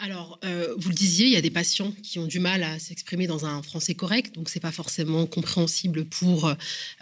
Alors, 0.00 0.38
euh, 0.44 0.74
vous 0.78 0.90
le 0.90 0.94
disiez, 0.94 1.26
il 1.26 1.32
y 1.32 1.36
a 1.36 1.40
des 1.40 1.50
patients 1.50 1.92
qui 2.04 2.20
ont 2.20 2.26
du 2.26 2.38
mal 2.38 2.62
à 2.62 2.78
s'exprimer 2.78 3.26
dans 3.26 3.46
un 3.46 3.62
français 3.62 3.94
correct, 3.94 4.32
donc 4.36 4.48
c'est 4.48 4.60
pas 4.60 4.70
forcément 4.70 5.26
compréhensible 5.26 6.04
pour 6.04 6.54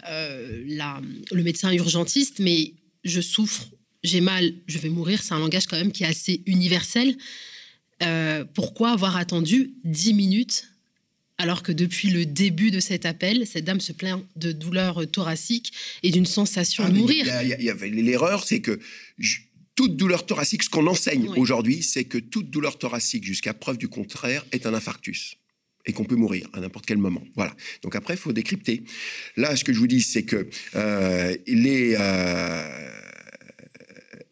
euh, 0.09 0.63
le 1.31 1.43
médecin 1.43 1.71
urgentiste, 1.71 2.39
mais 2.39 2.73
je 3.03 3.21
souffre, 3.21 3.67
j'ai 4.03 4.19
mal, 4.19 4.51
je 4.65 4.79
vais 4.79 4.89
mourir, 4.89 5.21
c'est 5.21 5.35
un 5.35 5.39
langage 5.39 5.67
quand 5.67 5.77
même 5.77 5.91
qui 5.91 6.03
est 6.03 6.07
assez 6.07 6.41
universel. 6.47 7.15
Euh, 8.01 8.43
pourquoi 8.55 8.91
avoir 8.91 9.15
attendu 9.15 9.73
10 9.83 10.13
minutes 10.13 10.67
alors 11.37 11.61
que 11.61 11.71
depuis 11.71 12.09
le 12.09 12.25
début 12.25 12.71
de 12.71 12.79
cet 12.79 13.05
appel, 13.05 13.45
cette 13.45 13.63
dame 13.63 13.79
se 13.79 13.91
plaint 13.91 14.25
de 14.37 14.51
douleurs 14.51 15.05
thoraciques 15.11 15.71
et 16.01 16.09
d'une 16.09 16.25
sensation 16.25 16.83
ah, 16.83 16.89
de 16.89 16.95
mourir? 16.95 17.27
L'erreur, 17.91 18.43
c'est 18.43 18.61
que 18.61 18.79
toute 19.77 19.95
douleur 19.95 20.25
thoracique, 20.25 20.63
ce 20.63 20.69
qu'on 20.69 20.87
enseigne 20.87 21.29
aujourd'hui, 21.37 21.83
c'est 21.83 22.03
que 22.03 22.17
toute 22.17 22.49
douleur 22.49 22.79
thoracique, 22.79 23.23
jusqu'à 23.23 23.53
preuve 23.53 23.77
du 23.77 23.87
contraire, 23.87 24.43
est 24.51 24.65
un 24.65 24.73
infarctus 24.73 25.37
et 25.85 25.93
qu'on 25.93 26.03
peut 26.03 26.15
mourir 26.15 26.49
à 26.51 26.59
n'importe 26.59 26.87
quel 26.87 26.97
moment. 26.97 27.23
Voilà. 27.35 27.55
Donc 27.83 27.95
après, 27.95 28.15
il 28.15 28.17
faut 28.17 28.33
décrypter. 28.33 28.83
Là, 29.37 29.55
ce 29.55 29.63
que 29.63 29.71
je 29.71 29.79
vous 29.79 29.87
dis, 29.87 30.01
c'est 30.01 30.23
que 30.23 30.49
euh, 30.75 31.37
euh, 31.47 32.91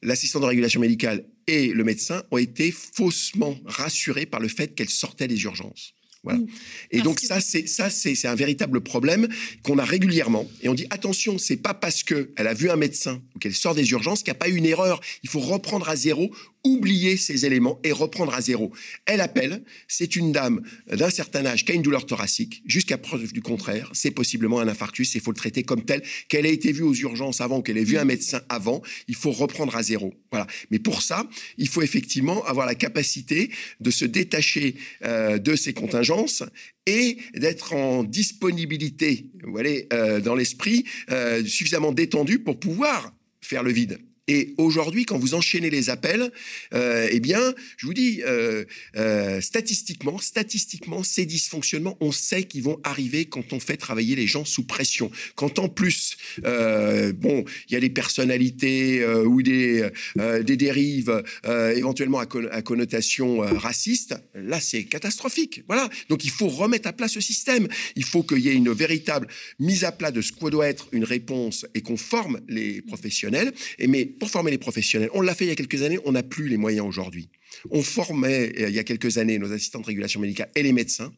l'assistant 0.01 0.39
de 0.39 0.45
régulation 0.45 0.81
médicale 0.81 1.23
et 1.45 1.67
le 1.67 1.83
médecin 1.83 2.23
ont 2.31 2.37
été 2.37 2.71
faussement 2.71 3.57
rassurés 3.65 4.25
par 4.25 4.39
le 4.39 4.47
fait 4.47 4.73
qu'elle 4.73 4.89
sortait 4.89 5.27
des 5.27 5.43
urgences. 5.43 5.93
Mm. 6.33 6.47
Et 6.91 7.01
donc 7.01 7.19
ça, 7.19 7.39
c'est 7.39 7.67
ça, 7.67 7.89
c'est 7.89 8.27
un 8.27 8.35
véritable 8.35 8.81
problème 8.81 9.27
qu'on 9.63 9.77
a 9.77 9.85
régulièrement. 9.85 10.47
Et 10.61 10.69
on 10.69 10.73
dit 10.73 10.87
attention, 10.89 11.37
c'est 11.37 11.57
pas 11.57 11.73
parce 11.73 12.03
que 12.03 12.31
elle 12.35 12.47
a 12.47 12.53
vu 12.53 12.69
un 12.69 12.75
médecin 12.75 13.21
ou 13.35 13.39
qu'elle 13.39 13.53
sort 13.53 13.75
des 13.75 13.89
urgences 13.91 14.23
qu'il 14.23 14.31
n'y 14.31 14.37
a 14.37 14.39
pas 14.39 14.49
eu 14.49 14.55
une 14.55 14.65
erreur. 14.65 14.99
Il 15.23 15.29
faut 15.29 15.39
reprendre 15.39 15.87
à 15.89 15.95
zéro 15.95 16.31
oublier 16.65 17.15
ces 17.15 17.45
éléments 17.45 17.79
et 17.83 17.91
reprendre 17.91 18.33
à 18.33 18.41
zéro. 18.41 18.73
Elle 19.05 19.21
appelle, 19.21 19.63
c'est 19.87 20.15
une 20.15 20.31
dame 20.31 20.61
d'un 20.87 21.09
certain 21.09 21.45
âge 21.45 21.63
qui 21.63 21.71
a 21.71 21.75
une 21.75 21.81
douleur 21.81 22.05
thoracique, 22.05 22.63
jusqu'à 22.65 22.97
preuve 22.97 23.31
du 23.31 23.41
contraire, 23.41 23.89
c'est 23.93 24.11
possiblement 24.11 24.59
un 24.59 24.67
infarctus, 24.67 25.15
il 25.15 25.21
faut 25.21 25.31
le 25.31 25.37
traiter 25.37 25.63
comme 25.63 25.85
tel, 25.85 26.01
qu'elle 26.27 26.45
ait 26.45 26.53
été 26.53 26.71
vue 26.71 26.83
aux 26.83 26.93
urgences 26.93 27.39
avant, 27.39 27.61
qu'elle 27.61 27.77
ait 27.77 27.83
vu 27.83 27.97
un 27.97 28.05
médecin 28.05 28.41
avant, 28.49 28.81
il 29.07 29.15
faut 29.15 29.31
reprendre 29.31 29.75
à 29.75 29.83
zéro. 29.83 30.13
Voilà. 30.31 30.47
Mais 30.71 30.79
pour 30.79 31.01
ça, 31.01 31.29
il 31.57 31.67
faut 31.67 31.81
effectivement 31.81 32.43
avoir 32.45 32.65
la 32.65 32.75
capacité 32.75 33.51
de 33.79 33.91
se 33.91 34.05
détacher 34.05 34.75
euh, 35.03 35.37
de 35.37 35.55
ces 35.55 35.73
contingences 35.73 36.43
et 36.85 37.17
d'être 37.33 37.73
en 37.73 38.03
disponibilité, 38.03 39.27
vous 39.43 39.51
voyez, 39.51 39.87
euh, 39.93 40.19
dans 40.19 40.35
l'esprit, 40.35 40.85
euh, 41.11 41.43
suffisamment 41.45 41.91
détendu 41.91 42.39
pour 42.39 42.59
pouvoir 42.59 43.13
faire 43.41 43.63
le 43.63 43.71
vide. 43.71 43.99
Et 44.27 44.55
aujourd'hui, 44.57 45.05
quand 45.05 45.19
vous 45.19 45.35
enchaînez 45.35 45.69
les 45.69 45.91
appels, 45.91 46.31
euh, 46.73 47.07
eh 47.11 47.19
bien, 47.19 47.53
je 47.77 47.85
vous 47.85 47.93
dis, 47.93 48.23
euh, 48.25 48.65
euh, 48.95 49.39
statistiquement, 49.39 50.17
statistiquement, 50.17 51.03
ces 51.03 51.27
dysfonctionnements, 51.27 51.95
on 51.99 52.11
sait 52.11 52.43
qu'ils 52.43 52.63
vont 52.63 52.79
arriver 52.83 53.25
quand 53.25 53.53
on 53.53 53.59
fait 53.59 53.77
travailler 53.77 54.15
les 54.15 54.25
gens 54.25 54.43
sous 54.43 54.65
pression. 54.65 55.11
Quand 55.35 55.59
en 55.59 55.69
plus, 55.69 56.17
bon, 56.43 57.45
il 57.69 57.73
y 57.73 57.75
a 57.75 57.79
des 57.79 57.89
personnalités 57.89 59.05
ou 59.05 59.43
des, 59.43 59.89
des 60.15 60.57
dérives 60.57 61.23
éventuellement 61.45 62.19
à, 62.19 62.61
connotation 62.61 63.39
raciste, 63.39 64.15
là, 64.33 64.59
c'est 64.59 64.85
catastrophique. 64.85 65.63
Voilà. 65.67 65.89
Donc, 66.09 66.25
il 66.25 66.31
faut 66.31 66.47
remettre 66.47 66.87
à 66.87 66.93
plat 66.93 67.07
ce 67.07 67.21
système. 67.21 67.67
Il 67.95 68.03
faut 68.03 68.23
qu'il 68.23 68.39
y 68.39 68.49
ait 68.49 68.55
une 68.55 68.71
véritable 68.71 69.27
mise 69.59 69.83
à 69.83 69.91
plat 69.91 70.11
de 70.11 70.21
ce 70.21 70.31
que 70.31 70.49
doit 70.49 70.67
être 70.67 70.87
une 70.91 71.03
réponse 71.03 71.65
et 71.75 71.81
qu'on 71.81 71.97
forme 71.97 72.39
les 72.47 72.81
professionnels. 72.81 73.53
Mais 73.79 74.14
pour 74.19 74.29
former 74.29 74.51
les 74.51 74.57
professionnels. 74.57 75.09
On 75.13 75.21
l'a 75.21 75.35
fait 75.35 75.45
il 75.45 75.49
y 75.49 75.51
a 75.51 75.55
quelques 75.55 75.81
années, 75.81 75.99
on 76.05 76.11
n'a 76.13 76.23
plus 76.23 76.47
les 76.47 76.57
moyens 76.57 76.85
aujourd'hui. 76.87 77.29
On 77.71 77.81
formait 77.81 78.51
euh, 78.59 78.69
il 78.69 78.75
y 78.75 78.79
a 78.79 78.83
quelques 78.83 79.17
années 79.17 79.39
nos 79.39 79.51
assistants 79.51 79.79
de 79.79 79.85
régulation 79.85 80.19
médicale 80.19 80.49
et 80.55 80.63
les 80.63 80.73
médecins 80.73 81.13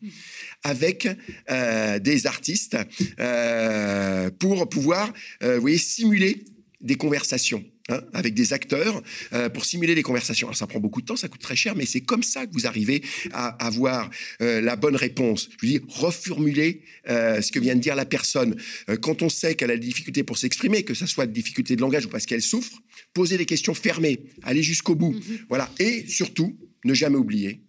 avec 0.64 1.08
euh, 1.50 2.00
des 2.00 2.28
artistes 2.28 2.78
euh, 3.20 4.30
pour 4.40 4.70
pouvoir 4.70 5.14
vous 5.42 5.62
voyez, 5.62 5.78
simuler 5.78 6.46
des 6.82 6.96
conversations. 6.96 7.64
Hein, 7.90 8.02
avec 8.12 8.34
des 8.34 8.52
acteurs 8.52 9.02
euh, 9.32 9.48
pour 9.48 9.64
simuler 9.64 9.96
les 9.96 10.04
conversations. 10.04 10.48
Alors 10.48 10.58
ça 10.58 10.68
prend 10.68 10.82
beaucoup 10.82 11.00
de 11.00 11.06
temps, 11.06 11.16
ça 11.16 11.30
coûte 11.30 11.40
très 11.40 11.56
cher, 11.56 11.74
mais 11.74 11.86
c'est 11.86 12.02
comme 12.02 12.22
ça 12.22 12.46
que 12.46 12.52
vous 12.52 12.68
arrivez 12.68 13.02
à 13.32 13.48
avoir 13.66 14.10
euh, 14.42 14.60
la 14.60 14.76
bonne 14.76 14.98
réponse. 14.98 15.48
Je 15.62 15.66
veux 15.66 15.72
dire, 15.72 15.82
reformuler 15.88 16.82
euh, 17.08 17.42
ce 17.42 17.50
que 17.50 17.60
vient 17.60 17.76
de 17.76 17.80
dire 17.80 17.96
la 17.96 18.04
personne. 18.04 18.58
quand 19.00 19.22
on 19.22 19.30
sait 19.30 19.56
qu'elle 19.56 19.72
a 19.72 19.78
des 19.78 19.86
difficultés 19.86 20.24
pour 20.24 20.38
s'exprimer, 20.38 20.84
que 20.84 20.94
ce 20.94 21.06
soit 21.06 21.28
de 21.28 21.32
difficultés 21.32 21.78
de 21.78 21.82
langage 21.82 22.08
ou 22.08 22.10
parce 22.10 22.26
qu'elle 22.26 22.42
souffre, 22.42 22.78
poser 23.14 23.38
des 23.38 23.46
questions 23.46 23.74
fermées, 23.74 24.20
aller 24.44 24.64
jusqu'au 24.64 24.96
bout. 24.96 25.14
Mm-hmm. 25.14 25.46
Voilà. 25.48 25.72
Et 25.80 26.06
surtout, 26.10 26.60
ne 26.84 26.94
jamais 26.94 27.16
oublier, 27.16 27.62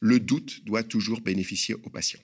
le 0.00 0.18
doute 0.18 0.64
doit 0.64 0.82
toujours 0.82 1.20
bénéficier 1.20 1.74
aux 1.74 1.90
patients. 1.90 2.20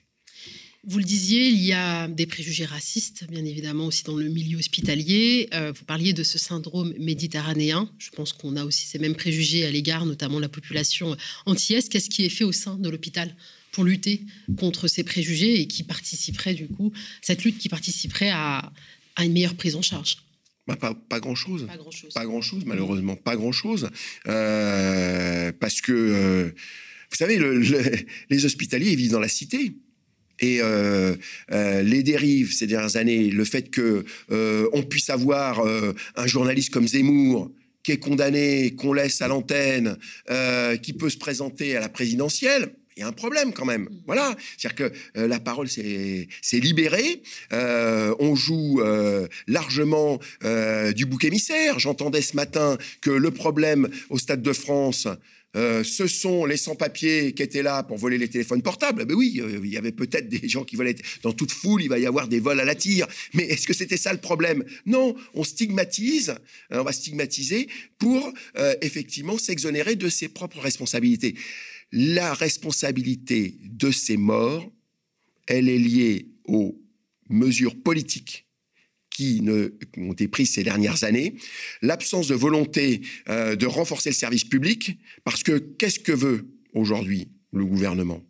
Vous 0.87 0.99
le 0.99 1.03
disiez, 1.03 1.47
il 1.47 1.63
y 1.63 1.73
a 1.73 2.07
des 2.07 2.27
préjugés 2.27 2.65
racistes, 2.65 3.25
bien 3.27 3.43
évidemment, 3.43 3.87
aussi 3.87 4.03
dans 4.03 4.15
le 4.15 4.29
milieu 4.29 4.59
hospitalier. 4.59 5.49
Euh, 5.55 5.71
vous 5.75 5.83
parliez 5.83 6.13
de 6.13 6.21
ce 6.21 6.37
syndrome 6.37 6.93
méditerranéen. 6.99 7.89
Je 7.97 8.11
pense 8.11 8.33
qu'on 8.33 8.55
a 8.55 8.63
aussi 8.63 8.85
ces 8.85 8.99
mêmes 8.99 9.15
préjugés 9.15 9.65
à 9.65 9.71
l'égard, 9.71 10.05
notamment 10.05 10.35
de 10.37 10.43
la 10.43 10.49
population 10.49 11.17
antillaise. 11.47 11.89
Qu'est-ce 11.89 12.11
qui 12.11 12.23
est 12.23 12.29
fait 12.29 12.43
au 12.43 12.51
sein 12.51 12.75
de 12.75 12.87
l'hôpital 12.87 13.35
pour 13.71 13.83
lutter 13.83 14.21
contre 14.59 14.87
ces 14.87 15.03
préjugés 15.03 15.59
et 15.59 15.67
qui 15.67 15.81
participerait, 15.81 16.53
du 16.53 16.67
coup, 16.67 16.93
cette 17.23 17.43
lutte 17.43 17.57
qui 17.57 17.67
participerait 17.67 18.29
à, 18.29 18.71
une 19.19 19.33
meilleure 19.33 19.55
prise 19.55 19.75
en 19.75 19.81
charge? 19.81 20.17
Bah, 20.67 20.75
pas, 20.75 21.19
grand-chose. 21.19 21.65
Pas 22.13 22.25
grand-chose. 22.25 22.63
malheureusement. 22.63 23.15
Pas 23.15 23.35
grand-chose. 23.35 23.89
Euh, 24.27 25.51
parce 25.59 25.81
que, 25.81 25.91
euh, 25.91 26.51
vous 27.09 27.17
savez, 27.17 27.39
les 28.29 28.45
hospitaliers 28.45 28.95
vivent 28.95 29.11
dans 29.11 29.19
la 29.19 29.29
cité. 29.29 29.75
Et 30.39 30.59
euh, 30.61 31.15
euh, 31.51 31.81
les 31.81 32.03
dérives 32.03 32.53
ces 32.53 32.67
dernières 32.67 32.97
années, 32.97 33.29
le 33.29 33.45
fait 33.45 33.69
que 33.69 34.05
euh, 34.31 34.67
on 34.73 34.83
puisse 34.83 35.09
avoir 35.09 35.65
un 36.15 36.27
journaliste 36.27 36.71
comme 36.71 36.87
Zemmour 36.87 37.51
qui 37.83 37.91
est 37.91 37.97
condamné, 37.97 38.73
qu'on 38.75 38.93
laisse 38.93 39.21
à 39.21 39.27
l'antenne, 39.27 39.97
qui 40.81 40.93
peut 40.93 41.09
se 41.09 41.17
présenter 41.17 41.77
à 41.77 41.79
la 41.79 41.89
présidentielle, 41.89 42.73
il 42.97 43.01
y 43.01 43.03
a 43.03 43.07
un 43.07 43.11
problème 43.11 43.53
quand 43.53 43.65
même. 43.65 43.89
Voilà, 44.07 44.35
c'est-à-dire 44.57 44.89
que 44.89 45.19
la 45.19 45.39
parole 45.39 45.67
s'est 45.69 46.27
libérée, 46.53 47.21
on 47.51 48.35
joue 48.35 48.81
largement 49.47 50.19
du 50.95 51.05
bouc 51.05 51.25
émissaire. 51.25 51.77
J'entendais 51.77 52.21
ce 52.21 52.35
matin 52.35 52.77
que 53.01 53.11
le 53.11 53.29
problème 53.29 53.87
au 54.09 54.17
Stade 54.17 54.41
de 54.41 54.53
France, 54.53 55.07
euh, 55.55 55.83
ce 55.83 56.07
sont 56.07 56.45
les 56.45 56.57
sans-papiers 56.57 57.33
qui 57.33 57.43
étaient 57.43 57.63
là 57.63 57.83
pour 57.83 57.97
voler 57.97 58.17
les 58.17 58.27
téléphones 58.27 58.61
portables. 58.61 59.05
Ben 59.05 59.15
oui, 59.15 59.39
euh, 59.41 59.59
il 59.63 59.71
y 59.71 59.77
avait 59.77 59.91
peut-être 59.91 60.27
des 60.27 60.47
gens 60.47 60.63
qui 60.63 60.75
volaient. 60.75 60.95
Dans 61.23 61.33
toute 61.33 61.51
foule, 61.51 61.81
il 61.81 61.89
va 61.89 61.99
y 61.99 62.05
avoir 62.05 62.27
des 62.27 62.39
vols 62.39 62.59
à 62.59 62.65
la 62.65 62.75
tire. 62.75 63.07
Mais 63.33 63.43
est-ce 63.43 63.67
que 63.67 63.73
c'était 63.73 63.97
ça 63.97 64.11
le 64.13 64.19
problème? 64.19 64.63
Non, 64.85 65.15
on 65.33 65.43
stigmatise, 65.43 66.31
hein, 66.71 66.79
on 66.79 66.83
va 66.83 66.91
stigmatiser 66.91 67.67
pour 67.97 68.33
effectivement 68.81 69.37
s'exonérer 69.37 69.95
de 69.95 70.09
ses 70.09 70.27
propres 70.27 70.59
responsabilités. 70.59 71.35
La 71.91 72.33
responsabilité 72.33 73.55
de 73.63 73.91
ces 73.91 74.17
morts, 74.17 74.71
elle 75.47 75.69
est 75.69 75.77
liée 75.77 76.27
aux 76.45 76.77
mesures 77.29 77.75
politiques 77.75 78.44
qui 79.15 79.39
ne, 79.41 79.73
ont 79.97 80.11
été 80.11 80.27
prises 80.27 80.51
ces 80.51 80.63
dernières 80.63 81.05
années, 81.05 81.35
l'absence 81.81 82.27
de 82.27 82.35
volonté 82.35 83.01
euh, 83.29 83.55
de 83.55 83.65
renforcer 83.65 84.09
le 84.09 84.15
service 84.15 84.43
public, 84.43 84.97
parce 85.23 85.41
que 85.41 85.57
qu'est-ce 85.57 85.99
que 85.99 86.11
veut 86.11 86.47
aujourd'hui 86.73 87.29
le 87.53 87.63
gouvernement? 87.63 88.21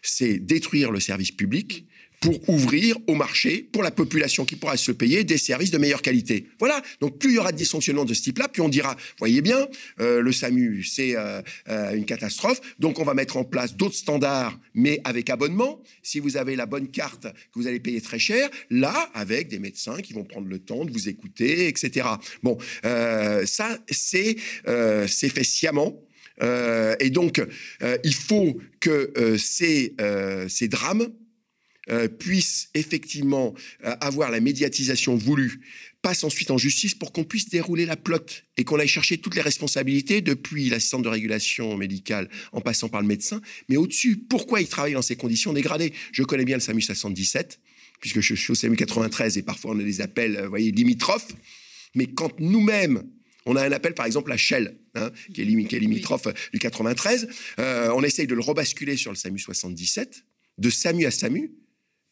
C'est 0.00 0.38
détruire 0.38 0.90
le 0.90 1.00
service 1.00 1.30
public 1.30 1.86
pour 2.24 2.48
ouvrir 2.48 2.96
au 3.06 3.14
marché, 3.14 3.68
pour 3.70 3.82
la 3.82 3.90
population 3.90 4.46
qui 4.46 4.56
pourra 4.56 4.78
se 4.78 4.92
payer, 4.92 5.24
des 5.24 5.36
services 5.36 5.70
de 5.70 5.76
meilleure 5.76 6.00
qualité. 6.00 6.46
Voilà, 6.58 6.80
donc 7.02 7.18
plus 7.18 7.32
il 7.32 7.34
y 7.34 7.38
aura 7.38 7.52
de 7.52 7.56
dysfonctionnements 7.58 8.06
de 8.06 8.14
ce 8.14 8.22
type-là, 8.22 8.48
plus 8.48 8.62
on 8.62 8.70
dira, 8.70 8.96
voyez 9.18 9.42
bien, 9.42 9.68
euh, 10.00 10.22
le 10.22 10.32
SAMU, 10.32 10.84
c'est 10.84 11.16
euh, 11.16 11.42
euh, 11.68 11.92
une 11.92 12.06
catastrophe, 12.06 12.62
donc 12.78 12.98
on 12.98 13.04
va 13.04 13.12
mettre 13.12 13.36
en 13.36 13.44
place 13.44 13.76
d'autres 13.76 13.96
standards, 13.96 14.58
mais 14.72 15.02
avec 15.04 15.28
abonnement. 15.28 15.82
Si 16.02 16.18
vous 16.18 16.38
avez 16.38 16.56
la 16.56 16.64
bonne 16.64 16.88
carte, 16.88 17.24
que 17.24 17.56
vous 17.56 17.66
allez 17.66 17.78
payer 17.78 18.00
très 18.00 18.18
cher, 18.18 18.48
là, 18.70 19.10
avec 19.12 19.48
des 19.48 19.58
médecins 19.58 20.00
qui 20.00 20.14
vont 20.14 20.24
prendre 20.24 20.48
le 20.48 20.58
temps 20.58 20.86
de 20.86 20.92
vous 20.92 21.10
écouter, 21.10 21.68
etc. 21.68 22.08
Bon, 22.42 22.56
ça, 22.82 23.78
c'est 23.90 24.36
c'est 25.06 25.28
fait 25.28 25.44
sciemment. 25.44 26.00
et 26.40 27.10
donc, 27.10 27.42
il 28.02 28.14
faut 28.14 28.58
que 28.80 29.36
ces, 29.36 29.94
ces 30.48 30.68
drames 30.68 31.08
euh, 31.90 32.08
puisse 32.08 32.68
effectivement 32.74 33.54
euh, 33.84 33.94
avoir 34.00 34.30
la 34.30 34.40
médiatisation 34.40 35.16
voulue, 35.16 35.60
passe 36.02 36.24
ensuite 36.24 36.50
en 36.50 36.58
justice 36.58 36.94
pour 36.94 37.12
qu'on 37.12 37.24
puisse 37.24 37.48
dérouler 37.48 37.86
la 37.86 37.96
plotte 37.96 38.44
et 38.56 38.64
qu'on 38.64 38.78
aille 38.78 38.88
chercher 38.88 39.18
toutes 39.18 39.36
les 39.36 39.42
responsabilités 39.42 40.20
depuis 40.20 40.68
l'assistante 40.68 41.02
de 41.02 41.08
régulation 41.08 41.76
médicale 41.76 42.28
en 42.52 42.60
passant 42.60 42.88
par 42.88 43.00
le 43.00 43.06
médecin, 43.06 43.40
mais 43.68 43.76
au-dessus, 43.76 44.16
pourquoi 44.16 44.60
il 44.60 44.68
travaille 44.68 44.94
dans 44.94 45.02
ces 45.02 45.16
conditions 45.16 45.52
dégradées? 45.52 45.92
Je 46.12 46.22
connais 46.22 46.44
bien 46.44 46.56
le 46.56 46.60
SAMU 46.60 46.82
77, 46.82 47.60
puisque 48.00 48.20
je 48.20 48.34
suis 48.34 48.52
au 48.52 48.54
SAMU 48.54 48.76
93 48.76 49.38
et 49.38 49.42
parfois 49.42 49.72
on 49.72 49.78
a 49.78 49.82
des 49.82 50.00
appels, 50.00 50.40
vous 50.42 50.50
voyez, 50.50 50.70
limitrophes, 50.72 51.32
mais 51.94 52.06
quand 52.06 52.38
nous-mêmes, 52.40 53.02
on 53.46 53.56
a 53.56 53.62
un 53.62 53.72
appel, 53.72 53.94
par 53.94 54.06
exemple, 54.06 54.32
à 54.32 54.36
Shell, 54.36 54.78
hein, 54.94 55.10
qui, 55.32 55.42
est 55.42 55.44
limitrophe 55.44 56.28
du 56.52 56.58
93. 56.58 57.28
Euh, 57.58 57.90
on 57.94 58.02
essaye 58.02 58.26
de 58.26 58.34
le 58.34 58.40
rebasculer 58.40 58.96
sur 58.96 59.10
le 59.10 59.16
SAMU 59.16 59.38
77, 59.38 60.24
de 60.58 60.70
SAMU 60.70 61.04
à 61.04 61.10
SAMU. 61.10 61.52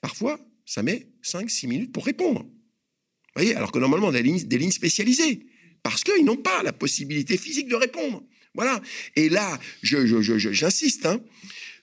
Parfois, 0.03 0.39
ça 0.67 0.83
met 0.83 1.07
5-6 1.25 1.69
minutes 1.69 1.93
pour 1.93 2.05
répondre. 2.05 2.41
Vous 2.43 3.41
voyez, 3.41 3.55
alors 3.55 3.73
que 3.73 3.79
normalement, 3.79 4.09
on 4.09 4.15
a 4.15 4.21
des 4.21 4.59
lignes, 4.59 4.71
spécialisées, 4.71 5.47
parce 5.83 6.05
qu'ils 6.05 6.25
n'ont 6.25 6.37
pas 6.37 6.63
la 6.63 6.75
possibilité 6.75 7.39
physique 7.39 7.69
de 7.69 7.77
répondre. 7.77 8.23
Voilà. 8.55 8.83
Et 9.17 9.31
là, 9.31 9.59
j'insiste, 9.83 11.07
hein, 11.07 11.21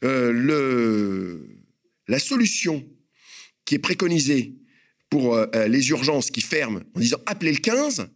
euh, 0.03 1.39
la 2.07 2.19
solution 2.19 2.87
qui 3.65 3.75
est 3.75 3.79
préconisée 3.79 4.53
pour 5.09 5.35
euh, 5.35 5.47
euh, 5.55 5.67
les 5.67 5.89
urgences 5.89 6.29
qui 6.29 6.41
ferment 6.41 6.81
en 6.93 6.99
disant 6.99 7.17
appelez 7.25 7.53
le 7.53 7.57
15, 7.57 8.09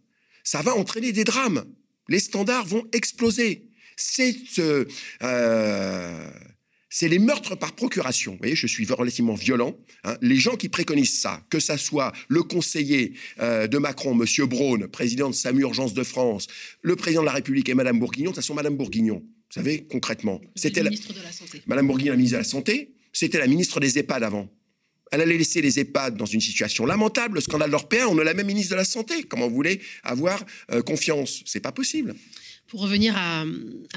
ça 0.44 0.62
va 0.62 0.76
entraîner 0.76 1.12
des 1.12 1.24
drames. 1.24 1.64
Les 2.08 2.20
standards 2.20 2.66
vont 2.66 2.86
exploser. 2.92 3.68
C'est 3.96 4.36
c'est 6.96 7.08
les 7.08 7.18
meurtres 7.18 7.56
par 7.56 7.72
procuration. 7.72 8.32
Vous 8.32 8.38
voyez, 8.38 8.54
je 8.54 8.68
suis 8.68 8.86
relativement 8.86 9.34
violent. 9.34 9.76
Hein. 10.04 10.16
Les 10.22 10.36
gens 10.36 10.54
qui 10.54 10.68
préconisent 10.68 11.18
ça, 11.18 11.42
que 11.50 11.58
ça 11.58 11.76
soit 11.76 12.12
le 12.28 12.44
conseiller 12.44 13.14
euh, 13.40 13.66
de 13.66 13.78
Macron, 13.78 14.14
Monsieur 14.14 14.46
Braun, 14.46 14.86
président 14.86 15.28
de 15.28 15.34
SAMU 15.34 15.62
Urgence 15.62 15.92
de 15.92 16.04
France, 16.04 16.46
le 16.82 16.94
président 16.94 17.22
de 17.22 17.26
la 17.26 17.32
République 17.32 17.68
et 17.68 17.74
Madame 17.74 17.98
Bourguignon, 17.98 18.30
de 18.30 18.36
toute 18.36 18.44
façon, 18.44 18.54
Madame 18.54 18.76
Bourguignon, 18.76 19.16
vous 19.16 19.50
savez, 19.50 19.88
concrètement, 19.90 20.40
c'était 20.54 20.84
la 20.84 20.90
ministre 20.90 21.12
de 21.12 21.20
la 21.20 21.32
Santé. 21.32 21.62
Madame 21.66 21.88
Bourguignon, 21.88 22.12
la 22.12 22.16
ministre 22.16 22.36
de 22.36 22.42
la 22.42 22.48
Santé, 22.48 22.94
c'était 23.12 23.38
la 23.38 23.48
ministre 23.48 23.80
des 23.80 23.98
EHPAD 23.98 24.22
avant. 24.22 24.48
Elle 25.10 25.20
allait 25.20 25.36
laisser 25.36 25.60
les 25.62 25.80
EHPAD 25.80 26.16
dans 26.16 26.26
une 26.26 26.40
situation 26.40 26.86
lamentable, 26.86 27.34
le 27.34 27.40
scandale 27.40 27.72
européen, 27.72 28.06
on 28.08 28.18
a 28.18 28.24
la 28.24 28.34
même 28.34 28.46
ministre 28.46 28.70
de 28.70 28.76
la 28.76 28.84
Santé. 28.84 29.24
Comment 29.24 29.48
vous 29.48 29.54
voulez 29.56 29.80
avoir 30.04 30.44
euh, 30.70 30.80
confiance? 30.80 31.42
C'est 31.44 31.58
pas 31.58 31.72
possible. 31.72 32.14
Pour 32.66 32.80
revenir 32.80 33.14
à, 33.16 33.44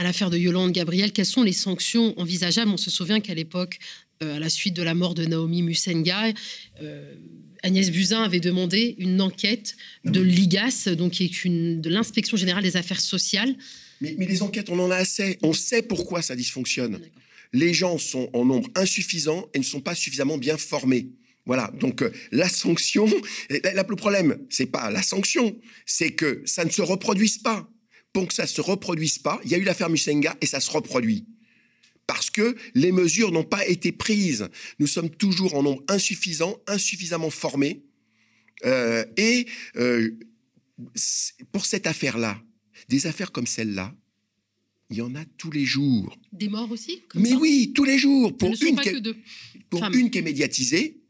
l'affaire 0.01 0.29
de 0.29 0.37
Yolande 0.37 0.71
Gabriel, 0.71 1.11
quelles 1.11 1.25
sont 1.25 1.43
les 1.43 1.53
sanctions 1.53 2.19
envisageables? 2.19 2.69
On 2.69 2.77
se 2.77 2.91
souvient 2.91 3.21
qu'à 3.21 3.33
l'époque, 3.33 3.79
euh, 4.21 4.35
à 4.35 4.39
la 4.39 4.49
suite 4.49 4.73
de 4.75 4.83
la 4.83 4.93
mort 4.93 5.15
de 5.15 5.25
Naomi 5.25 5.61
Musenga, 5.61 6.33
euh, 6.81 7.13
Agnès 7.63 7.89
Buzyn 7.89 8.21
avait 8.21 8.39
demandé 8.39 8.95
une 8.99 9.21
enquête 9.21 9.75
de 10.05 10.21
l'IGAS, 10.21 10.89
donc 10.97 11.13
qui 11.13 11.23
est 11.23 11.45
une, 11.45 11.81
de 11.81 11.89
l'inspection 11.89 12.37
générale 12.37 12.63
des 12.63 12.77
affaires 12.77 13.01
sociales. 13.01 13.55
Mais, 14.01 14.15
les 14.19 14.41
enquêtes, 14.41 14.69
on 14.69 14.79
en 14.79 14.91
a 14.91 14.97
assez. 14.97 15.39
On 15.41 15.53
sait 15.53 15.81
pourquoi 15.81 16.21
ça 16.21 16.35
dysfonctionne. 16.35 16.99
Les 17.53 17.73
gens 17.73 17.97
sont 17.97 18.29
en 18.33 18.45
nombre 18.45 18.69
insuffisant 18.75 19.49
et 19.53 19.59
ne 19.59 19.63
sont 19.63 19.81
pas 19.81 19.95
suffisamment 19.95 20.37
bien 20.37 20.57
formés. 20.57 21.07
Voilà, 21.45 21.71
donc 21.79 22.01
euh, 22.01 22.11
la 22.31 22.49
sanction, 22.49 23.07
le 23.49 23.95
problème, 23.95 24.37
c'est 24.49 24.65
pas 24.65 24.91
la 24.91 25.01
sanction, 25.01 25.57
c'est 25.85 26.11
que 26.11 26.43
ça 26.45 26.65
ne 26.65 26.69
se 26.69 26.81
reproduise 26.81 27.37
pas 27.37 27.69
pour 28.13 28.27
que 28.27 28.33
ça 28.33 28.43
ne 28.43 28.47
se 28.47 28.61
reproduise 28.61 29.19
pas, 29.19 29.39
il 29.43 29.51
y 29.51 29.55
a 29.55 29.57
eu 29.57 29.63
l'affaire 29.63 29.89
Musenga 29.89 30.35
et 30.41 30.45
ça 30.45 30.59
se 30.59 30.71
reproduit. 30.71 31.25
Parce 32.07 32.29
que 32.29 32.55
les 32.73 32.91
mesures 32.91 33.31
n'ont 33.31 33.43
pas 33.43 33.67
été 33.67 33.91
prises. 33.91 34.47
Nous 34.79 34.87
sommes 34.87 35.09
toujours 35.09 35.55
en 35.55 35.63
nombre 35.63 35.83
insuffisant, 35.89 36.57
insuffisamment 36.65 37.29
formés. 37.29 37.83
Euh, 38.65 39.05
et 39.17 39.45
euh, 39.75 40.17
pour 41.51 41.65
cette 41.65 41.85
affaire-là, 41.85 42.41
des 42.89 43.07
affaires 43.07 43.31
comme 43.31 43.47
celle-là, 43.47 43.93
il 44.89 44.97
y 44.97 45.01
en 45.01 45.15
a 45.15 45.25
tous 45.37 45.51
les 45.51 45.65
jours. 45.65 46.17
Des 46.31 46.47
morts 46.47 46.71
aussi 46.71 47.01
Mais 47.15 47.33
oui, 47.33 47.73
tous 47.75 47.83
les 47.83 47.97
jours. 47.97 48.35
Pour, 48.37 48.49
une, 48.49 48.79
qui 48.79 48.89
est, 48.89 49.03
pour 49.69 49.83
une 49.83 50.09
qui 50.09 50.19
est 50.19 50.21
médiatisée, 50.21 51.01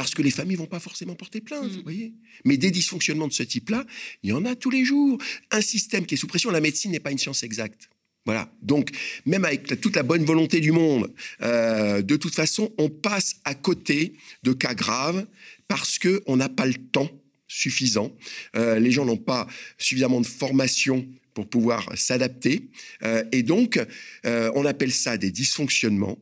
parce 0.00 0.14
que 0.14 0.22
les 0.22 0.30
familles 0.30 0.56
vont 0.56 0.64
pas 0.64 0.80
forcément 0.80 1.14
porter 1.14 1.42
plainte, 1.42 1.70
mm. 1.70 1.76
vous 1.76 1.82
voyez. 1.82 2.14
Mais 2.46 2.56
des 2.56 2.70
dysfonctionnements 2.70 3.28
de 3.28 3.34
ce 3.34 3.42
type-là, 3.42 3.84
il 4.22 4.30
y 4.30 4.32
en 4.32 4.46
a 4.46 4.56
tous 4.56 4.70
les 4.70 4.82
jours. 4.82 5.18
Un 5.50 5.60
système 5.60 6.06
qui 6.06 6.14
est 6.14 6.16
sous 6.16 6.26
pression, 6.26 6.50
la 6.50 6.62
médecine 6.62 6.90
n'est 6.90 7.00
pas 7.00 7.10
une 7.10 7.18
science 7.18 7.42
exacte. 7.42 7.90
Voilà. 8.24 8.50
Donc, 8.62 8.92
même 9.26 9.44
avec 9.44 9.78
toute 9.82 9.96
la 9.96 10.02
bonne 10.02 10.24
volonté 10.24 10.60
du 10.60 10.72
monde, 10.72 11.12
euh, 11.42 12.00
de 12.00 12.16
toute 12.16 12.34
façon, 12.34 12.72
on 12.78 12.88
passe 12.88 13.40
à 13.44 13.54
côté 13.54 14.14
de 14.42 14.54
cas 14.54 14.72
graves 14.72 15.26
parce 15.68 15.98
que 15.98 16.22
on 16.24 16.38
n'a 16.38 16.48
pas 16.48 16.64
le 16.64 16.72
temps 16.72 17.10
suffisant. 17.46 18.10
Euh, 18.56 18.78
les 18.78 18.92
gens 18.92 19.04
n'ont 19.04 19.18
pas 19.18 19.46
suffisamment 19.76 20.22
de 20.22 20.26
formation 20.26 21.06
pour 21.34 21.46
pouvoir 21.46 21.86
s'adapter. 21.94 22.70
Euh, 23.02 23.22
et 23.32 23.42
donc, 23.42 23.78
on 24.24 24.64
appelle 24.64 24.92
ça 24.92 25.18
des 25.18 25.30
dysfonctionnements. 25.30 26.16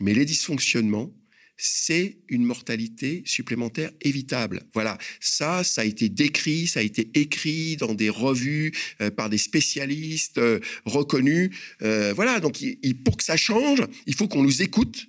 Mais 0.00 0.14
les 0.14 0.24
dysfonctionnements, 0.24 1.12
c'est 1.56 2.18
une 2.28 2.44
mortalité 2.44 3.22
supplémentaire 3.26 3.90
évitable. 4.00 4.62
Voilà, 4.74 4.98
ça, 5.20 5.64
ça 5.64 5.82
a 5.82 5.84
été 5.84 6.08
décrit, 6.08 6.66
ça 6.66 6.80
a 6.80 6.82
été 6.82 7.10
écrit 7.14 7.76
dans 7.76 7.94
des 7.94 8.10
revues 8.10 8.72
euh, 9.00 9.10
par 9.10 9.30
des 9.30 9.38
spécialistes 9.38 10.38
euh, 10.38 10.60
reconnus. 10.84 11.50
Euh, 11.82 12.12
voilà, 12.14 12.40
donc 12.40 12.62
pour 13.04 13.16
que 13.16 13.24
ça 13.24 13.36
change, 13.36 13.82
il 14.06 14.14
faut 14.14 14.28
qu'on 14.28 14.42
nous 14.42 14.62
écoute. 14.62 15.06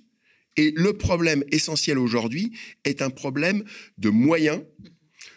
Et 0.56 0.72
le 0.74 0.94
problème 0.94 1.44
essentiel 1.52 1.98
aujourd'hui 1.98 2.52
est 2.84 3.02
un 3.02 3.10
problème 3.10 3.62
de 3.98 4.08
moyens 4.08 4.62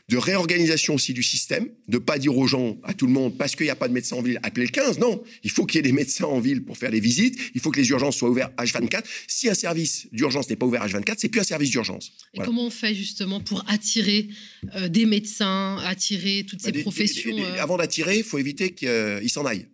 de 0.10 0.18
réorganisation 0.18 0.96
aussi 0.96 1.14
du 1.14 1.22
système, 1.22 1.70
de 1.88 2.00
pas 2.00 2.18
dire 2.18 2.36
aux 2.36 2.48
gens, 2.48 2.78
à 2.84 2.96
tout 2.96 3.06
le 3.06 3.14
monde, 3.14 3.38
parce 3.38 3.56
qu'il 3.56 3.68
n'y 3.68 3.70
a 3.70 3.76
pas 3.76 3.88
de 3.88 3.94
médecin 3.94 4.16
en 4.16 4.24
ville, 4.24 4.40
appelez 4.42 4.66
le 4.66 4.72
15. 4.72 4.98
Non, 4.98 5.24
il 5.44 5.52
faut 5.52 5.68
qu'il 5.68 5.78
y 5.78 5.80
ait 5.80 5.84
des 5.84 5.92
médecins 5.92 6.26
en 6.26 6.40
ville 6.40 6.64
pour 6.64 6.80
faire 6.80 6.90
les 6.90 7.00
visites. 7.00 7.38
Il 7.54 7.62
faut 7.62 7.70
que 7.70 7.80
les 7.80 7.88
urgences 7.90 8.18
soient 8.18 8.30
ouvertes 8.30 8.52
H24. 8.58 9.04
Si 9.28 9.50
un 9.50 9.54
service 9.54 10.08
d'urgence 10.12 10.50
n'est 10.50 10.56
pas 10.56 10.66
ouvert 10.66 10.84
H24, 10.86 11.16
c'est 11.20 11.30
plus 11.30 11.42
un 11.42 11.44
service 11.44 11.70
d'urgence. 11.70 12.12
Et 12.34 12.40
comment 12.40 12.66
on 12.66 12.72
fait 12.72 12.96
justement 12.96 13.40
pour 13.40 13.64
attirer 13.68 14.30
euh, 14.76 14.90
des 14.90 15.06
médecins, 15.06 15.78
attirer 15.86 16.44
toutes 16.50 16.62
ces 16.62 16.72
bah, 16.72 16.82
professions 16.82 17.38
euh 17.38 17.62
Avant 17.62 17.78
d'attirer, 17.78 18.18
il 18.18 18.24
faut 18.24 18.40
éviter 18.40 18.74
qu'ils 18.74 19.30
s'en 19.30 19.46
aillent. 19.46 19.68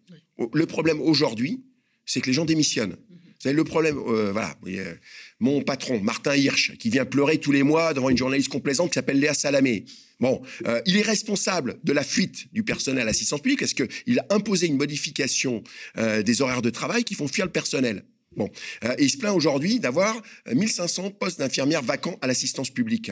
Le 0.54 0.66
problème 0.66 1.00
aujourd'hui, 1.00 1.64
c'est 2.06 2.20
que 2.20 2.28
les 2.28 2.34
gens 2.34 2.46
démissionnent. 2.46 2.98
Mhm. 3.10 3.15
Vous 3.36 3.42
savez, 3.44 3.56
le 3.56 3.64
problème, 3.64 3.98
euh, 4.08 4.32
voilà, 4.32 4.56
mon 5.40 5.62
patron, 5.62 6.00
Martin 6.00 6.36
Hirsch, 6.36 6.78
qui 6.78 6.90
vient 6.90 7.06
pleurer 7.06 7.38
tous 7.38 7.52
les 7.52 7.64
mois 7.64 7.94
devant 7.94 8.10
une 8.10 8.18
journaliste 8.18 8.50
complaisante 8.50 8.90
qui 8.90 8.96
s'appelle 8.96 9.20
Léa 9.20 9.34
Salamé. 9.34 9.86
Bon, 10.20 10.42
euh, 10.66 10.82
il 10.86 10.98
est 10.98 11.02
responsable 11.02 11.78
de 11.84 11.92
la 11.92 12.04
fuite 12.04 12.52
du 12.54 12.64
personnel 12.64 13.02
à 13.02 13.06
l'assistance 13.06 13.42
publique 13.42 13.60
parce 13.60 13.74
qu'il 13.74 14.20
a 14.20 14.26
imposé 14.30 14.68
une 14.68 14.78
modification 14.78 15.64
euh, 15.98 16.24
des 16.24 16.42
horaires 16.42 16.62
de 16.62 16.70
travail 16.70 17.04
qui 17.04 17.16
font 17.16 17.28
fuir 17.28 17.46
le 17.46 17.52
personnel. 17.52 18.06
Bon, 18.36 18.50
euh, 18.84 18.96
et 18.98 19.04
il 19.04 19.10
se 19.10 19.18
plaint 19.18 19.36
aujourd'hui 19.36 19.80
d'avoir 19.80 20.22
1500 20.54 21.12
postes 21.12 21.40
d'infirmières 21.40 21.82
vacants 21.82 22.18
à 22.22 22.28
l'assistance 22.28 22.70
publique. 22.70 23.12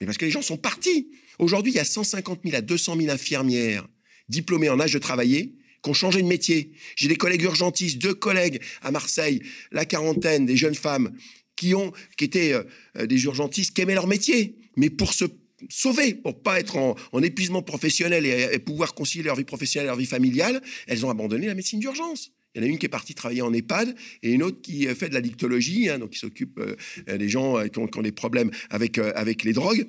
Mais 0.00 0.06
parce 0.06 0.18
que 0.18 0.24
les 0.24 0.30
gens 0.30 0.42
sont 0.42 0.56
partis. 0.56 1.10
Aujourd'hui, 1.38 1.72
il 1.72 1.76
y 1.76 1.80
a 1.80 1.84
150 1.84 2.40
000 2.44 2.56
à 2.56 2.60
200 2.60 2.96
000 2.96 3.10
infirmières 3.10 3.86
diplômées 4.28 4.68
en 4.68 4.80
âge 4.80 4.92
de 4.92 4.98
travailler 4.98 5.54
qui 5.82 5.90
ont 5.90 5.94
changé 5.94 6.22
de 6.22 6.26
métier. 6.26 6.72
J'ai 6.96 7.08
des 7.08 7.16
collègues 7.16 7.42
urgentistes, 7.42 7.98
deux 7.98 8.14
collègues 8.14 8.60
à 8.82 8.90
Marseille, 8.90 9.42
la 9.72 9.84
quarantaine, 9.84 10.46
des 10.46 10.56
jeunes 10.56 10.74
femmes 10.74 11.12
qui 11.56 11.74
ont, 11.74 11.92
qui 12.16 12.24
étaient 12.24 12.54
euh, 12.54 13.06
des 13.06 13.24
urgentistes, 13.24 13.74
qui 13.74 13.82
aimaient 13.82 13.94
leur 13.94 14.06
métier, 14.06 14.56
mais 14.76 14.90
pour 14.90 15.12
se 15.14 15.24
sauver, 15.68 16.14
pour 16.14 16.42
pas 16.42 16.58
être 16.58 16.76
en, 16.76 17.22
épuisement 17.22 17.62
professionnel 17.62 18.26
et, 18.26 18.58
pouvoir 18.58 18.94
concilier 18.94 19.24
leur 19.24 19.36
vie 19.36 19.44
professionnelle 19.44 19.86
et 19.86 19.90
leur 19.90 19.96
vie 19.96 20.06
familiale, 20.06 20.60
elles 20.88 21.06
ont 21.06 21.10
abandonné 21.10 21.46
la 21.46 21.54
médecine 21.54 21.78
d'urgence. 21.78 22.32
Il 22.54 22.60
y 22.60 22.64
en 22.64 22.66
a 22.66 22.68
une 22.68 22.78
qui 22.78 22.86
est 22.86 22.90
partie 22.90 23.14
travailler 23.14 23.42
en 23.42 23.52
EHPAD 23.52 23.94
et 24.22 24.32
une 24.32 24.42
autre 24.42 24.60
qui 24.60 24.86
fait 24.86 25.08
de 25.08 25.14
la 25.14 25.20
dictologie, 25.20 25.88
hein, 25.88 26.00
donc 26.00 26.10
qui 26.10 26.18
s'occupe 26.18 26.58
euh, 26.58 27.16
des 27.16 27.28
gens 27.28 27.66
qui 27.68 27.78
ont, 27.78 27.86
qui, 27.86 27.98
ont, 27.98 28.02
des 28.02 28.12
problèmes 28.12 28.50
avec, 28.70 28.98
avec 28.98 29.44
les 29.44 29.52
drogues. 29.52 29.86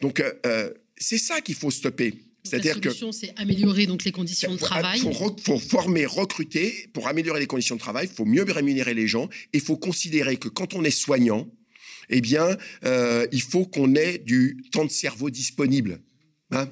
donc, 0.00 0.22
c'est 0.96 1.18
ça 1.18 1.40
qu'il 1.40 1.54
faut 1.54 1.70
stopper. 1.70 2.14
C'est-à-dire 2.44 2.80
que 2.80 2.88
la 2.88 2.94
solution, 2.94 3.12
c'est 3.12 3.32
améliorer 3.36 3.86
donc 3.86 4.04
les 4.04 4.12
conditions 4.12 4.52
de 4.52 4.58
travail. 4.58 5.00
Il 5.04 5.42
faut, 5.42 5.58
former, 5.58 6.06
recruter. 6.06 6.88
Pour 6.92 7.08
améliorer 7.08 7.40
les 7.40 7.46
conditions 7.46 7.74
de 7.74 7.80
travail, 7.80 8.08
il 8.10 8.14
faut 8.14 8.24
mieux 8.24 8.44
rémunérer 8.44 8.94
les 8.94 9.06
gens. 9.06 9.28
Et 9.52 9.58
il 9.58 9.60
faut 9.60 9.76
considérer 9.76 10.36
que 10.36 10.48
quand 10.48 10.74
on 10.74 10.84
est 10.84 10.90
soignant, 10.90 11.48
eh 12.08 12.20
bien, 12.20 12.56
euh, 12.84 13.26
il 13.32 13.42
faut 13.42 13.66
qu'on 13.66 13.94
ait 13.94 14.18
du 14.18 14.56
temps 14.72 14.84
de 14.84 14.90
cerveau 14.90 15.30
disponible. 15.30 16.00
Hein 16.50 16.68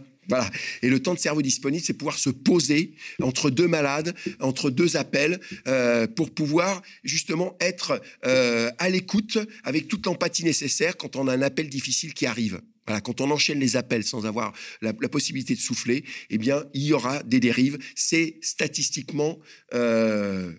Et 0.82 0.88
le 0.88 1.00
temps 1.00 1.14
de 1.14 1.18
cerveau 1.18 1.42
disponible, 1.42 1.82
c'est 1.84 1.94
pouvoir 1.94 2.18
se 2.18 2.30
poser 2.30 2.94
entre 3.20 3.50
deux 3.50 3.68
malades, 3.68 4.14
entre 4.40 4.70
deux 4.70 4.96
appels, 4.96 5.40
euh, 5.66 6.06
pour 6.06 6.30
pouvoir 6.30 6.82
justement 7.04 7.56
être 7.60 8.00
euh, 8.24 8.70
à 8.78 8.88
l'écoute 8.90 9.38
avec 9.64 9.88
toute 9.88 10.06
l'empathie 10.06 10.44
nécessaire 10.44 10.96
quand 10.96 11.16
on 11.16 11.28
a 11.28 11.34
un 11.34 11.42
appel 11.42 11.68
difficile 11.68 12.14
qui 12.14 12.26
arrive. 12.26 12.60
Voilà, 12.86 13.00
quand 13.00 13.20
on 13.20 13.30
enchaîne 13.30 13.58
les 13.58 13.76
appels 13.76 14.04
sans 14.04 14.26
avoir 14.26 14.52
la, 14.80 14.92
possibilité 14.92 15.54
de 15.54 15.60
souffler, 15.60 16.04
eh 16.30 16.38
bien, 16.38 16.64
il 16.72 16.82
y 16.82 16.92
aura 16.92 17.22
des 17.24 17.40
dérives. 17.40 17.78
C'est 17.96 18.38
statistiquement 18.42 19.40
euh, 19.74 20.52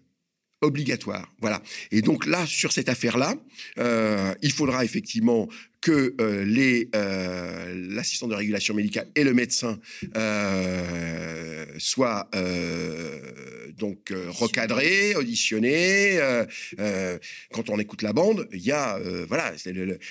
obligatoire. 0.61 1.31
Voilà. 1.39 1.63
Et 1.91 2.01
donc 2.01 2.25
là, 2.25 2.45
sur 2.45 2.73
cette 2.73 2.89
affaire-là, 2.89 3.35
il 4.41 4.51
faudra 4.51 4.83
effectivement 4.83 5.47
que 5.87 6.13
euh, 6.19 6.43
les 6.43 6.89
l'assistant 7.95 8.27
de 8.27 8.35
régulation 8.35 8.73
médicale 8.73 9.07
et 9.15 9.23
le 9.23 9.33
médecin 9.33 9.79
soient 11.77 12.29
donc 13.77 14.13
recadrés, 14.27 15.15
auditionnés. 15.15 16.19
quand 17.53 17.69
on 17.69 17.79
écoute 17.79 18.01
la 18.01 18.11
bande, 18.11 18.47
il 18.51 18.61
y 18.61 18.71
a 18.71 18.99
voilà, 19.27 19.53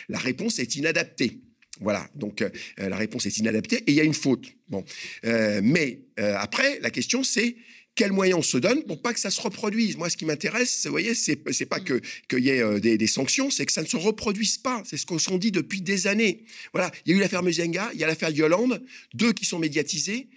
la 0.08 0.18
réponse 0.18 0.58
est 0.58 0.76
inadaptée. 0.76 1.40
Voilà, 1.80 2.08
donc 2.14 2.40
euh, 2.40 2.48
la 2.78 2.96
réponse 2.96 3.26
est 3.26 3.36
inadaptée 3.38 3.76
et 3.76 3.90
il 3.90 3.94
y 3.94 4.00
a 4.00 4.04
une 4.04 4.14
faute. 4.14 4.46
Bon, 4.68 4.84
euh, 5.24 5.60
mais 5.62 6.00
euh, 6.18 6.34
après, 6.38 6.80
la 6.80 6.90
question 6.90 7.22
c'est 7.22 7.56
quels 7.96 8.12
moyens 8.12 8.38
on 8.38 8.42
se 8.42 8.58
donne 8.58 8.84
pour 8.84 9.00
pas 9.02 9.12
que 9.12 9.18
ça 9.18 9.30
se 9.30 9.40
reproduise. 9.40 9.96
Moi, 9.96 10.08
ce 10.10 10.16
qui 10.16 10.26
m'intéresse, 10.26 10.84
vous 10.84 10.92
voyez, 10.92 11.14
c'est 11.14 11.66
pas 11.66 11.80
que 11.80 12.00
qu'il 12.28 12.44
y 12.44 12.50
ait 12.50 12.80
des, 12.80 13.06
sanctions, 13.06 13.50
c'est 13.50 13.66
que 13.66 13.72
ça 13.72 13.82
ne 13.82 13.86
se 13.86 13.96
reproduise 13.96 14.58
pas. 14.58 14.82
C'est 14.84 14.98
ce 14.98 15.06
qu'on 15.06 15.18
s'en 15.18 15.38
dit 15.38 15.50
depuis 15.50 15.80
des 15.80 16.06
années. 16.06 16.44
Voilà, 16.72 16.92
il 17.04 17.12
y 17.12 17.14
a 17.14 17.18
eu 17.18 17.20
l'affaire 17.20 17.42
Muzenga, 17.42 17.90
il 17.94 17.98
y 17.98 18.04
a 18.04 18.06
l'affaire 18.06 18.30
Yolande, 18.30 18.84
deux 19.14 19.32
qui 19.32 19.46
sont 19.46 19.58
médiatisés 19.58 20.28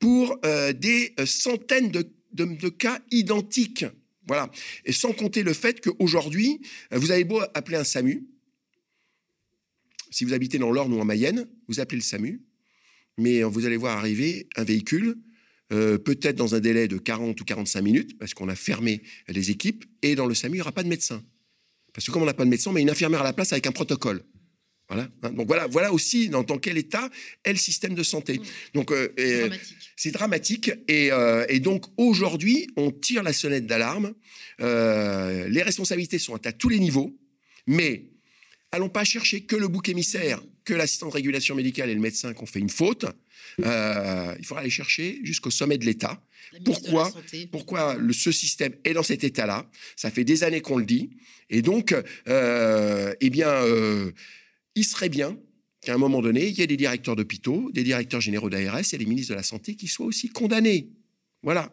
pour 0.00 0.38
des 0.74 1.14
centaines 1.24 1.90
de, 1.90 2.10
de, 2.34 2.68
cas 2.68 3.00
identiques. 3.10 3.86
Voilà, 4.26 4.50
et 4.84 4.92
sans 4.92 5.12
compter 5.12 5.42
le 5.42 5.54
fait 5.54 5.80
qu'aujourd'hui, 5.80 6.60
vous 6.90 7.10
avez 7.10 7.24
beau 7.24 7.40
appeler 7.54 7.76
un 7.76 7.84
SAMU, 7.84 8.26
si 10.10 10.24
vous 10.24 10.32
habitez 10.32 10.58
dans 10.58 10.70
l'Orne 10.70 10.92
ou 10.92 11.00
en 11.00 11.04
Mayenne, 11.04 11.46
vous 11.68 11.80
appelez 11.80 11.98
le 11.98 12.02
SAMU, 12.02 12.40
mais 13.18 13.42
vous 13.42 13.66
allez 13.66 13.76
voir 13.76 13.98
arriver 13.98 14.48
un 14.56 14.64
véhicule, 14.64 15.16
euh, 15.72 15.98
peut-être 15.98 16.36
dans 16.36 16.54
un 16.54 16.60
délai 16.60 16.88
de 16.88 16.98
40 16.98 17.40
ou 17.40 17.44
45 17.44 17.80
minutes, 17.80 18.18
parce 18.18 18.34
qu'on 18.34 18.48
a 18.48 18.54
fermé 18.54 19.02
les 19.28 19.50
équipes, 19.50 19.84
et 20.02 20.14
dans 20.14 20.26
le 20.26 20.34
SAMU, 20.34 20.54
il 20.54 20.58
n'y 20.58 20.60
aura 20.60 20.72
pas 20.72 20.82
de 20.82 20.88
médecin. 20.88 21.22
Parce 21.92 22.06
que 22.06 22.12
comme 22.12 22.22
on 22.22 22.26
n'a 22.26 22.34
pas 22.34 22.44
de 22.44 22.50
médecin, 22.50 22.72
met 22.72 22.82
une 22.82 22.90
infirmière 22.90 23.22
à 23.22 23.24
la 23.24 23.32
place 23.32 23.52
avec 23.52 23.66
un 23.66 23.72
protocole. 23.72 24.22
Voilà. 24.88 25.08
Hein. 25.22 25.30
donc 25.30 25.46
voilà, 25.46 25.66
voilà 25.66 25.92
aussi 25.92 26.28
dans, 26.28 26.44
quel 26.44 26.76
état 26.76 27.08
est 27.42 27.52
le 27.52 27.58
système 27.58 27.94
de 27.94 28.02
santé. 28.02 28.38
Mmh. 28.38 28.44
Donc 28.74 28.92
euh, 28.92 29.48
c'est 29.96 30.10
dramatique. 30.10 30.70
Et, 30.88 31.10
euh, 31.10 31.46
et, 31.48 31.58
donc 31.60 31.86
aujourd'hui, 31.96 32.66
on 32.76 32.90
tire 32.90 33.22
la 33.22 33.32
sonnette 33.32 33.66
d'alarme. 33.66 34.12
les 34.58 35.62
responsabilités 35.62 36.18
sont 36.18 36.44
à 36.46 36.52
tous 36.52 36.68
les 36.68 36.78
niveaux, 36.78 37.16
mais 37.66 38.10
allons 38.72 38.90
pas 38.90 39.04
chercher 39.04 39.42
que 39.42 39.56
le 39.56 39.68
bouc 39.68 39.88
émissaire, 39.88 40.42
que 40.64 40.74
l'assistant 40.74 41.08
de 41.08 41.12
régulation 41.12 41.54
médicale 41.54 41.88
et 41.88 41.94
le 41.94 42.00
médecin 42.00 42.34
qui 42.34 42.42
ont 42.42 42.46
fait 42.46 42.60
une 42.60 42.70
faute. 42.70 43.06
Euh, 43.64 44.34
il 44.38 44.44
faudra 44.44 44.60
aller 44.62 44.70
chercher 44.70 45.20
jusqu'au 45.22 45.50
sommet 45.50 45.78
de 45.78 45.84
l'État. 45.84 46.20
Pourquoi, 46.64 47.12
pourquoi 47.50 47.96
le, 47.96 48.12
ce 48.12 48.32
système 48.32 48.74
est 48.84 48.92
dans 48.92 49.02
cet 49.02 49.24
état-là? 49.24 49.68
Ça 49.96 50.10
fait 50.10 50.24
des 50.24 50.44
années 50.44 50.60
qu'on 50.60 50.78
le 50.78 50.84
dit. 50.84 51.10
Et 51.50 51.62
donc, 51.62 51.94
euh, 52.28 53.14
eh 53.20 53.30
bien, 53.30 53.48
euh, 53.48 54.12
il 54.74 54.84
serait 54.84 55.08
bien 55.08 55.38
qu'à 55.80 55.94
un 55.94 55.98
moment 55.98 56.22
donné, 56.22 56.46
il 56.46 56.58
y 56.58 56.62
ait 56.62 56.66
des 56.66 56.76
directeurs 56.76 57.16
d'hôpitaux, 57.16 57.70
des 57.72 57.84
directeurs 57.84 58.20
généraux 58.20 58.50
d'ARS 58.50 58.92
et 58.92 58.98
des 58.98 59.06
ministres 59.06 59.32
de 59.32 59.36
la 59.36 59.42
Santé 59.42 59.74
qui 59.74 59.88
soient 59.88 60.06
aussi 60.06 60.28
condamnés. 60.28 60.88
Voilà. 61.42 61.72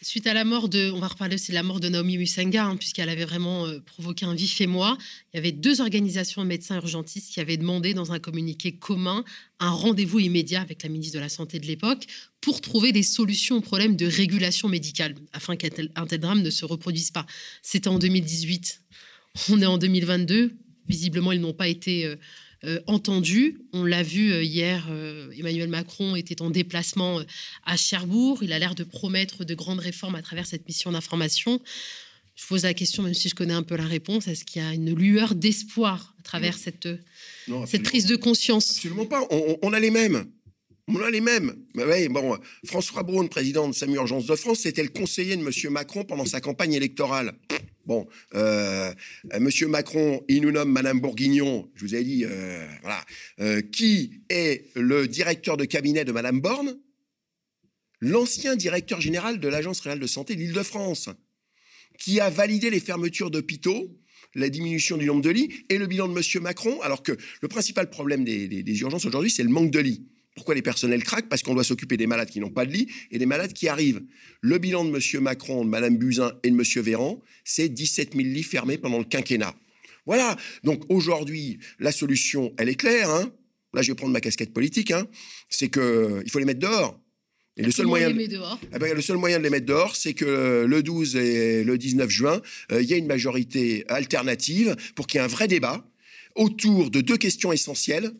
Suite 0.00 0.28
à 0.28 0.34
la 0.34 0.44
mort 0.44 0.68
de, 0.68 0.92
on 0.92 1.00
va 1.00 1.08
reparler 1.08 1.36
la 1.48 1.64
mort 1.64 1.80
de 1.80 1.88
Naomi 1.88 2.18
Musenga, 2.18 2.66
hein, 2.66 2.76
puisqu'elle 2.76 3.08
avait 3.08 3.24
vraiment 3.24 3.66
euh, 3.66 3.80
provoqué 3.80 4.24
un 4.24 4.34
vif 4.34 4.60
émoi. 4.60 4.96
Il 5.32 5.36
y 5.36 5.40
avait 5.40 5.50
deux 5.50 5.80
organisations 5.80 6.42
de 6.42 6.46
médecins 6.46 6.76
urgentistes 6.76 7.32
qui 7.32 7.40
avaient 7.40 7.56
demandé 7.56 7.94
dans 7.94 8.12
un 8.12 8.20
communiqué 8.20 8.70
commun 8.76 9.24
un 9.58 9.70
rendez-vous 9.70 10.20
immédiat 10.20 10.60
avec 10.60 10.84
la 10.84 10.88
ministre 10.88 11.16
de 11.16 11.20
la 11.20 11.28
Santé 11.28 11.58
de 11.58 11.66
l'époque 11.66 12.06
pour 12.40 12.60
trouver 12.60 12.92
des 12.92 13.02
solutions 13.02 13.56
aux 13.56 13.60
problèmes 13.60 13.96
de 13.96 14.06
régulation 14.06 14.68
médicale, 14.68 15.16
afin 15.32 15.56
qu'un 15.56 15.68
tel, 15.70 16.20
drame 16.20 16.42
ne 16.42 16.50
se 16.50 16.64
reproduise 16.64 17.10
pas. 17.10 17.26
C'était 17.62 17.88
en 17.88 17.98
2018. 17.98 18.80
On 19.50 19.60
est 19.60 19.66
en 19.66 19.78
2022. 19.78 20.52
Visiblement, 20.86 21.32
ils 21.32 21.40
n'ont 21.40 21.52
pas 21.52 21.66
été 21.66 22.06
euh, 22.06 22.14
euh, 22.64 22.80
entendu. 22.88 23.60
On 23.72 23.84
l'a 23.84 24.02
vu 24.02 24.32
euh, 24.32 24.42
hier, 24.42 24.88
euh, 24.90 25.30
Emmanuel 25.38 25.68
Macron 25.68 26.16
était 26.16 26.42
en 26.42 26.50
déplacement 26.50 27.20
à 27.64 27.76
Cherbourg. 27.76 28.42
Il 28.42 28.52
a 28.52 28.58
l'air 28.58 28.74
de 28.74 28.82
promettre 28.82 29.44
de 29.44 29.54
grandes 29.54 29.78
réformes 29.78 30.16
à 30.16 30.22
travers 30.22 30.44
cette 30.44 30.66
mission 30.66 30.90
d'information. 30.90 31.60
Je 32.34 32.46
pose 32.46 32.64
la 32.64 32.74
question, 32.74 33.04
même 33.04 33.14
si 33.14 33.28
je 33.28 33.36
connais 33.36 33.54
un 33.54 33.62
peu 33.62 33.76
la 33.76 33.86
réponse, 33.86 34.26
est-ce 34.26 34.44
qu'il 34.44 34.60
y 34.60 34.64
a 34.64 34.72
une 34.72 34.92
lueur 34.92 35.36
d'espoir 35.36 36.14
à 36.18 36.22
travers 36.22 36.56
cette, 36.56 36.88
cette 37.66 37.82
prise 37.82 38.06
de 38.06 38.16
conscience? 38.16 38.70
Absolument 38.70 39.06
pas. 39.06 39.26
On, 39.62 39.72
a 39.72 39.80
les 39.80 39.90
mêmes. 39.90 40.24
On 40.88 41.00
a 41.02 41.10
les 41.10 41.20
mêmes. 41.20 41.54
Mais 41.74 42.08
bon, 42.08 42.38
François 42.64 43.02
Braun, 43.02 43.28
président 43.28 43.68
de 43.68 43.74
SAMU 43.74 43.96
Urgence 43.96 44.26
de 44.26 44.34
France, 44.34 44.60
c'était 44.60 44.82
le 44.82 44.88
conseiller 44.88 45.36
de 45.36 45.42
M. 45.42 45.72
Macron 45.72 46.04
pendant 46.04 46.24
sa 46.24 46.40
campagne 46.40 46.72
électorale. 46.72 47.34
Bon, 47.84 48.06
euh, 48.34 48.92
euh, 49.34 49.68
Macron, 49.68 50.22
il 50.28 50.42
nous 50.42 50.50
nomme 50.50 50.72
Madame 50.72 51.00
Bourguignon. 51.00 51.70
Je 51.74 51.84
vous 51.84 51.94
ai 51.94 52.04
dit, 52.04 52.24
euh, 52.24 52.66
voilà, 52.82 53.62
qui 53.70 54.22
est 54.30 54.64
le 54.76 55.06
directeur 55.06 55.58
de 55.58 55.66
cabinet 55.66 56.04
de 56.04 56.12
Madame 56.12 56.40
Borne? 56.40 56.78
L'ancien 58.00 58.56
directeur 58.56 59.00
général 59.00 59.40
de 59.40 59.48
l'Agence 59.48 59.80
régionale 59.80 60.00
de 60.00 60.06
santé 60.06 60.36
de 60.36 60.40
l'Île-de-France, 60.40 61.10
qui 61.98 62.20
a 62.20 62.30
validé 62.30 62.70
les 62.70 62.80
fermetures 62.80 63.30
d'hôpitaux 63.30 63.94
la 64.34 64.50
diminution 64.50 64.98
du 64.98 65.06
nombre 65.06 65.22
de 65.22 65.30
lits 65.30 65.64
et 65.70 65.78
le 65.78 65.86
bilan 65.86 66.06
de 66.06 66.12
Monsieur 66.12 66.38
Macron, 66.38 66.80
alors 66.82 67.02
que 67.02 67.16
le 67.40 67.48
principal 67.48 67.88
problème 67.88 68.24
des 68.24 68.80
urgences 68.80 69.06
aujourd'hui, 69.06 69.30
c'est 69.30 69.42
le 69.42 69.48
manque 69.48 69.70
de 69.70 69.80
lits. 69.80 70.06
Pourquoi 70.38 70.54
les 70.54 70.62
personnels 70.62 71.02
craquent? 71.02 71.28
Parce 71.28 71.42
qu'on 71.42 71.52
doit 71.52 71.64
s'occuper 71.64 71.96
des 71.96 72.06
malades 72.06 72.30
qui 72.30 72.38
n'ont 72.38 72.48
pas 72.48 72.64
de 72.64 72.72
lit 72.72 72.86
et 73.10 73.18
des 73.18 73.26
malades 73.26 73.52
qui 73.52 73.66
arrivent. 73.66 74.00
Le 74.40 74.58
bilan 74.58 74.84
de 74.84 74.90
M. 74.90 75.20
Macron, 75.20 75.64
de 75.64 75.68
Mme 75.68 75.98
Buzyn 75.98 76.32
et 76.44 76.50
de 76.52 76.54
M. 76.54 76.62
Véran, 76.84 77.20
c'est 77.42 77.68
17 77.68 78.14
000 78.14 78.28
lits 78.28 78.44
fermés 78.44 78.78
pendant 78.78 78.98
le 78.98 79.04
quinquennat. 79.04 79.56
Voilà. 80.06 80.36
Donc 80.62 80.84
aujourd'hui, 80.90 81.58
la 81.80 81.90
solution, 81.90 82.54
elle 82.56 82.68
est 82.68 82.76
claire. 82.76 83.10
Hein. 83.10 83.32
Là, 83.74 83.82
je 83.82 83.90
vais 83.90 83.96
prendre 83.96 84.12
ma 84.12 84.20
casquette 84.20 84.52
politique. 84.52 84.92
Hein. 84.92 85.08
C'est 85.50 85.70
qu'il 85.70 86.30
faut 86.30 86.38
les 86.38 86.44
mettre 86.44 86.60
dehors. 86.60 87.00
Et 87.56 87.64
le 87.64 87.72
seul, 87.72 87.86
moyen, 87.86 88.12
dehors 88.12 88.60
eh 88.72 88.78
ben, 88.78 88.94
le 88.94 89.02
seul 89.02 89.16
moyen 89.16 89.38
de 89.38 89.42
les 89.42 89.50
mettre 89.50 89.66
dehors, 89.66 89.96
c'est 89.96 90.14
que 90.14 90.64
le 90.68 90.82
12 90.84 91.16
et 91.16 91.64
le 91.64 91.76
19 91.76 92.08
juin, 92.08 92.40
euh, 92.70 92.80
il 92.80 92.88
y 92.88 92.94
a 92.94 92.96
une 92.96 93.08
majorité 93.08 93.84
alternative 93.88 94.76
pour 94.94 95.08
qu'il 95.08 95.18
y 95.18 95.20
ait 95.20 95.24
un 95.24 95.28
vrai 95.28 95.48
débat 95.48 95.84
autour 96.36 96.92
de 96.92 97.00
deux 97.00 97.16
questions 97.16 97.52
essentielles 97.52 98.12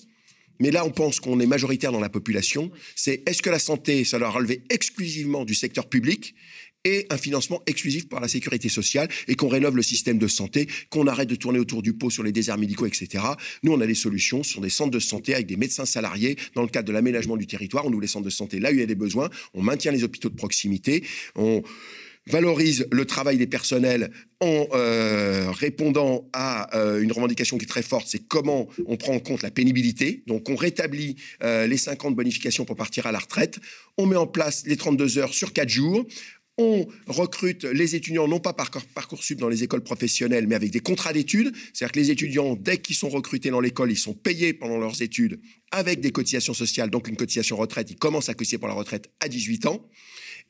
mais 0.61 0.71
là, 0.71 0.85
on 0.85 0.91
pense 0.91 1.21
qu'on 1.21 1.41
est 1.41 1.47
majoritaire 1.47 1.93
dans 1.93 2.01
la 2.01 2.09
population. 2.09 2.71
C'est 2.95 3.23
est-ce 3.29 3.43
que 3.43 3.51
la 3.51 3.59
santé, 3.59 4.05
ça 4.05 4.19
doit 4.19 4.31
relever 4.31 4.63
exclusivement 4.71 5.45
du 5.45 5.55
secteur 5.55 5.89
public 5.89 6.35
et 6.85 7.07
un 7.11 7.19
financement 7.19 7.63
exclusif 7.67 8.09
par 8.09 8.21
la 8.21 8.29
sécurité 8.29 8.69
sociale 8.69 9.09
et 9.27 9.35
qu'on 9.35 9.49
rénove 9.49 9.77
le 9.77 9.83
système 9.83 10.19
de 10.19 10.29
santé, 10.29 10.69
qu'on 10.91 11.07
arrête 11.07 11.29
de 11.29 11.35
tourner 11.35 11.59
autour 11.59 11.83
du 11.83 11.93
pot 11.93 12.11
sur 12.11 12.23
les 12.23 12.33
déserts 12.33 12.59
médicaux, 12.59 12.87
etc. 12.87 13.25
Nous, 13.63 13.73
on 13.73 13.81
a 13.81 13.87
des 13.87 13.95
solutions 13.95 14.43
sur 14.43 14.61
des 14.61 14.71
centres 14.71 14.93
de 14.93 15.01
santé 15.01 15.35
avec 15.35 15.47
des 15.47 15.57
médecins 15.57 15.87
salariés 15.87 16.37
dans 16.55 16.63
le 16.63 16.69
cadre 16.69 16.89
de 16.89 16.93
l'aménagement 16.93 17.37
du 17.37 17.47
territoire. 17.47 17.85
On 17.87 17.91
ouvre 17.91 18.03
les 18.03 18.07
centres 18.07 18.25
de 18.25 18.31
santé 18.31 18.61
là 18.61 18.71
où 18.71 18.75
il 18.75 18.81
y 18.81 18.83
a 18.83 18.87
des 18.87 18.95
besoins. 18.95 19.29
On 19.55 19.63
maintient 19.63 19.93
les 19.93 20.05
hôpitaux 20.05 20.29
de 20.29 20.37
proximité. 20.37 21.05
Valorise 22.29 22.87
le 22.91 23.05
travail 23.05 23.37
des 23.37 23.47
personnels 23.47 24.11
en 24.41 24.67
euh, 24.73 25.51
répondant 25.51 26.29
à 26.33 26.77
euh, 26.77 27.01
une 27.01 27.13
revendication 27.13 27.59
qui 27.59 27.65
est 27.65 27.69
très 27.69 27.83
forte, 27.83 28.07
c'est 28.09 28.27
comment 28.27 28.69
on 28.87 28.97
prend 28.97 29.15
en 29.15 29.21
compte 29.21 29.43
la 29.43 29.51
pénibilité. 29.51 30.23
Donc 30.27 30.49
on 30.49 30.57
rétablit 30.57 31.17
euh, 31.43 31.67
les 31.67 31.77
50 31.77 32.15
bonifications 32.15 32.65
pour 32.65 32.77
partir 32.77 33.07
à 33.07 33.13
la 33.13 33.19
retraite, 33.19 33.59
on 33.97 34.07
met 34.07 34.17
en 34.17 34.27
place 34.27 34.65
les 34.67 34.77
32 34.77 35.19
heures 35.19 35.35
sur 35.35 35.53
4 35.53 35.69
jours, 35.69 36.07
on 36.59 36.87
recrute 37.07 37.65
les 37.65 37.95
étudiants 37.95 38.27
non 38.27 38.41
pas 38.41 38.53
par 38.53 38.71
Parcoursup 38.71 39.39
dans 39.39 39.49
les 39.49 39.63
écoles 39.63 39.83
professionnelles, 39.83 40.49
mais 40.49 40.57
avec 40.57 40.73
des 40.73 40.81
contrats 40.81 41.13
d'études. 41.13 41.53
C'est-à-dire 41.73 41.93
que 41.93 42.01
les 42.01 42.11
étudiants, 42.11 42.57
dès 42.57 42.79
qu'ils 42.79 42.97
sont 42.97 43.09
recrutés 43.09 43.51
dans 43.51 43.61
l'école, 43.61 43.93
ils 43.93 43.97
sont 43.97 44.13
payés 44.13 44.53
pendant 44.53 44.77
leurs 44.77 45.01
études 45.01 45.41
avec 45.71 46.01
des 46.01 46.11
cotisations 46.11 46.55
sociales, 46.55 46.91
donc 46.91 47.07
une 47.09 47.17
cotisation 47.17 47.57
retraite. 47.57 47.91
Ils 47.93 47.97
commencent 47.97 48.29
à 48.29 48.35
cotiser 48.35 48.59
pour 48.59 48.69
la 48.69 48.75
retraite 48.75 49.09
à 49.21 49.29
18 49.29 49.67
ans. 49.67 49.89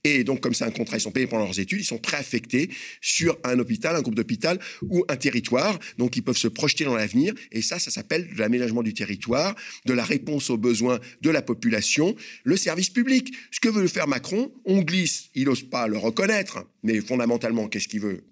Et 0.05 0.25
donc, 0.25 0.41
comme 0.41 0.55
c'est 0.55 0.65
un 0.65 0.71
contrat, 0.71 0.97
ils 0.97 1.01
sont 1.01 1.11
payés 1.11 1.27
pendant 1.27 1.45
leurs 1.45 1.59
études, 1.59 1.81
ils 1.81 1.85
sont 1.85 1.99
préaffectés 1.99 2.71
sur 3.01 3.39
un 3.45 3.59
hôpital, 3.59 3.97
un 3.97 4.03
groupe 4.03 4.15
d'hôpital 4.15 4.59
ou 4.83 5.05
un 5.09 5.17
territoire. 5.17 5.79
Donc, 5.99 6.17
ils 6.17 6.23
peuvent 6.23 6.37
se 6.37 6.49
projeter 6.49 6.85
dans 6.85 6.95
l'avenir. 6.95 7.35
Et 7.53 7.63
ça, 7.63 7.79
ça 7.79 7.91
s'appelle 7.91 8.29
de 8.33 8.39
l'aménagement 8.39 8.83
du 8.83 8.95
territoire, 8.95 9.55
de 9.87 9.93
la 9.93 10.05
réponse 10.05 10.51
aux 10.51 10.59
besoins 10.59 10.99
de 11.21 11.31
la 11.31 11.43
population, 11.43 12.15
le 12.45 12.57
service 12.57 12.91
public. 12.91 13.35
Ce 13.51 13.61
que 13.61 13.69
veut 13.69 13.87
faire 13.89 14.09
Macron, 14.09 14.53
on 14.65 14.83
glisse, 14.83 15.31
il 15.35 15.45
n'ose 15.45 15.63
pas 15.63 15.89
le 15.89 15.99
reconnaître, 15.99 16.65
mais 16.83 17.01
fondamentalement, 17.01 17.69
qu'est-ce 17.69 17.89
qu'il 17.89 18.01
veut? 18.01 18.25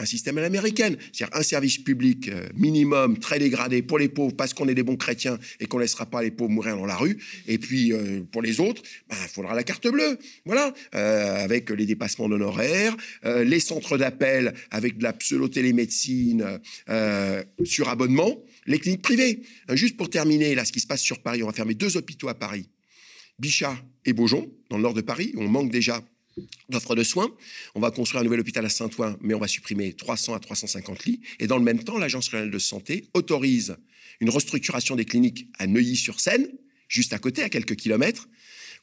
Un 0.00 0.06
système 0.06 0.38
à 0.38 0.40
l'américaine, 0.40 0.96
c'est-à-dire 1.12 1.36
un 1.36 1.42
service 1.42 1.78
public 1.78 2.28
euh, 2.28 2.48
minimum 2.54 3.18
très 3.18 3.38
dégradé 3.38 3.82
pour 3.82 3.98
les 3.98 4.08
pauvres 4.08 4.34
parce 4.34 4.54
qu'on 4.54 4.66
est 4.68 4.74
des 4.74 4.82
bons 4.82 4.96
chrétiens 4.96 5.38
et 5.60 5.66
qu'on 5.66 5.78
laissera 5.78 6.06
pas 6.06 6.22
les 6.22 6.30
pauvres 6.30 6.50
mourir 6.50 6.76
dans 6.76 6.86
la 6.86 6.96
rue. 6.96 7.18
Et 7.46 7.58
puis 7.58 7.92
euh, 7.92 8.22
pour 8.32 8.40
les 8.40 8.60
autres, 8.60 8.82
il 8.84 9.16
ben, 9.16 9.28
faudra 9.28 9.54
la 9.54 9.62
carte 9.62 9.86
bleue, 9.88 10.18
voilà, 10.46 10.72
euh, 10.94 11.44
avec 11.44 11.68
les 11.70 11.84
dépassements 11.84 12.28
d'honoraires, 12.28 12.96
les 13.24 13.60
centres 13.60 13.98
d'appel 13.98 14.54
avec 14.70 14.98
de 14.98 15.02
la 15.02 15.12
pseudo-télémédecine 15.12 16.60
sur 17.64 17.88
abonnement, 17.88 18.42
les 18.66 18.78
cliniques 18.78 19.02
privées. 19.02 19.42
juste 19.72 19.96
pour 19.96 20.08
terminer, 20.08 20.54
là, 20.54 20.64
ce 20.64 20.72
qui 20.72 20.80
se 20.80 20.86
passe 20.86 21.02
sur 21.02 21.20
Paris, 21.20 21.42
on 21.42 21.46
va 21.46 21.52
fermer 21.52 21.74
deux 21.74 21.96
hôpitaux 21.96 22.28
à 22.28 22.34
Paris, 22.34 22.68
Bichat 23.38 23.76
et 24.04 24.12
Beaujon, 24.12 24.50
dans 24.70 24.76
le 24.76 24.82
nord 24.82 24.94
de 24.94 25.00
Paris, 25.00 25.32
on 25.36 25.48
manque 25.48 25.70
déjà 25.70 26.02
d'offres 26.68 26.94
de 26.94 27.02
soins. 27.02 27.30
On 27.74 27.80
va 27.80 27.90
construire 27.90 28.20
un 28.20 28.24
nouvel 28.24 28.40
hôpital 28.40 28.64
à 28.64 28.68
Saint-Ouen, 28.68 29.16
mais 29.20 29.34
on 29.34 29.38
va 29.38 29.48
supprimer 29.48 29.92
300 29.92 30.34
à 30.34 30.40
350 30.40 31.04
lits. 31.04 31.20
Et 31.38 31.46
dans 31.46 31.58
le 31.58 31.64
même 31.64 31.82
temps, 31.82 31.98
l'Agence 31.98 32.28
régionale 32.28 32.50
de 32.50 32.58
santé 32.58 33.08
autorise 33.14 33.76
une 34.20 34.30
restructuration 34.30 34.96
des 34.96 35.04
cliniques 35.04 35.48
à 35.58 35.66
Neuilly-sur-Seine, 35.66 36.48
juste 36.88 37.12
à 37.12 37.18
côté, 37.18 37.42
à 37.42 37.48
quelques 37.48 37.76
kilomètres, 37.76 38.28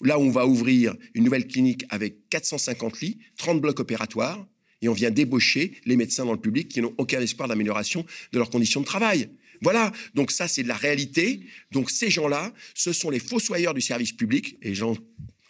là 0.02 0.20
on 0.20 0.30
va 0.30 0.48
ouvrir 0.48 0.96
une 1.14 1.24
nouvelle 1.24 1.48
clinique 1.48 1.86
avec 1.90 2.30
450 2.30 3.02
lits, 3.02 3.20
30 3.38 3.62
blocs 3.62 3.80
opératoires, 3.80 4.46
et 4.82 4.90
on 4.90 4.94
vient 4.94 5.12
débaucher 5.12 5.74
les 5.86 5.96
médecins 5.96 6.26
dans 6.26 6.34
le 6.34 6.40
public 6.40 6.70
qui 6.70 6.82
n'ont 6.82 6.94
aucun 6.98 7.20
espoir 7.20 7.48
d'amélioration 7.48 8.06
de 8.32 8.38
leurs 8.38 8.50
conditions 8.50 8.82
de 8.82 8.86
travail. 8.86 9.30
Voilà, 9.62 9.92
donc 10.14 10.30
ça 10.30 10.48
c'est 10.48 10.62
de 10.62 10.68
la 10.68 10.76
réalité. 10.76 11.42
Donc 11.72 11.90
ces 11.90 12.12
gens-là, 12.12 12.54
ce 12.76 12.94
sont 12.94 13.10
les 13.10 13.20
fossoyeurs 13.20 13.74
du 13.74 13.82
service 13.82 14.12
public, 14.12 14.58
et 14.62 14.76
j'en 14.76 14.96